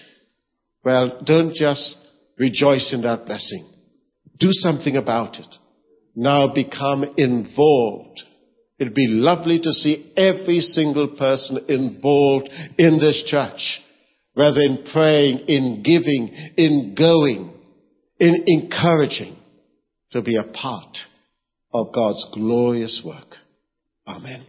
Well, 0.85 1.23
don't 1.25 1.55
just 1.55 1.97
rejoice 2.39 2.93
in 2.93 3.03
that 3.03 3.25
blessing. 3.25 3.73
Do 4.39 4.49
something 4.51 4.97
about 4.97 5.39
it. 5.39 5.49
Now 6.15 6.53
become 6.53 7.15
involved 7.17 8.23
It'd 8.79 8.95
be 8.95 9.09
lovely 9.09 9.61
to 9.61 9.73
see 9.73 10.13
every 10.17 10.61
single 10.61 11.17
person 11.17 11.59
involved 11.69 12.49
in 12.79 12.99
this 12.99 13.25
church, 13.27 13.81
whether 14.35 14.61
in 14.61 14.85
praying, 14.93 15.39
in 15.49 15.83
giving, 15.83 16.29
in 16.57 16.95
going, 16.97 17.53
in 18.21 18.45
encouraging, 18.47 19.37
to 20.13 20.23
be 20.23 20.37
a 20.37 20.45
part 20.45 20.97
of 21.73 21.93
God's 21.93 22.25
glorious 22.33 23.03
work. 23.05 23.37
Amen. 24.07 24.47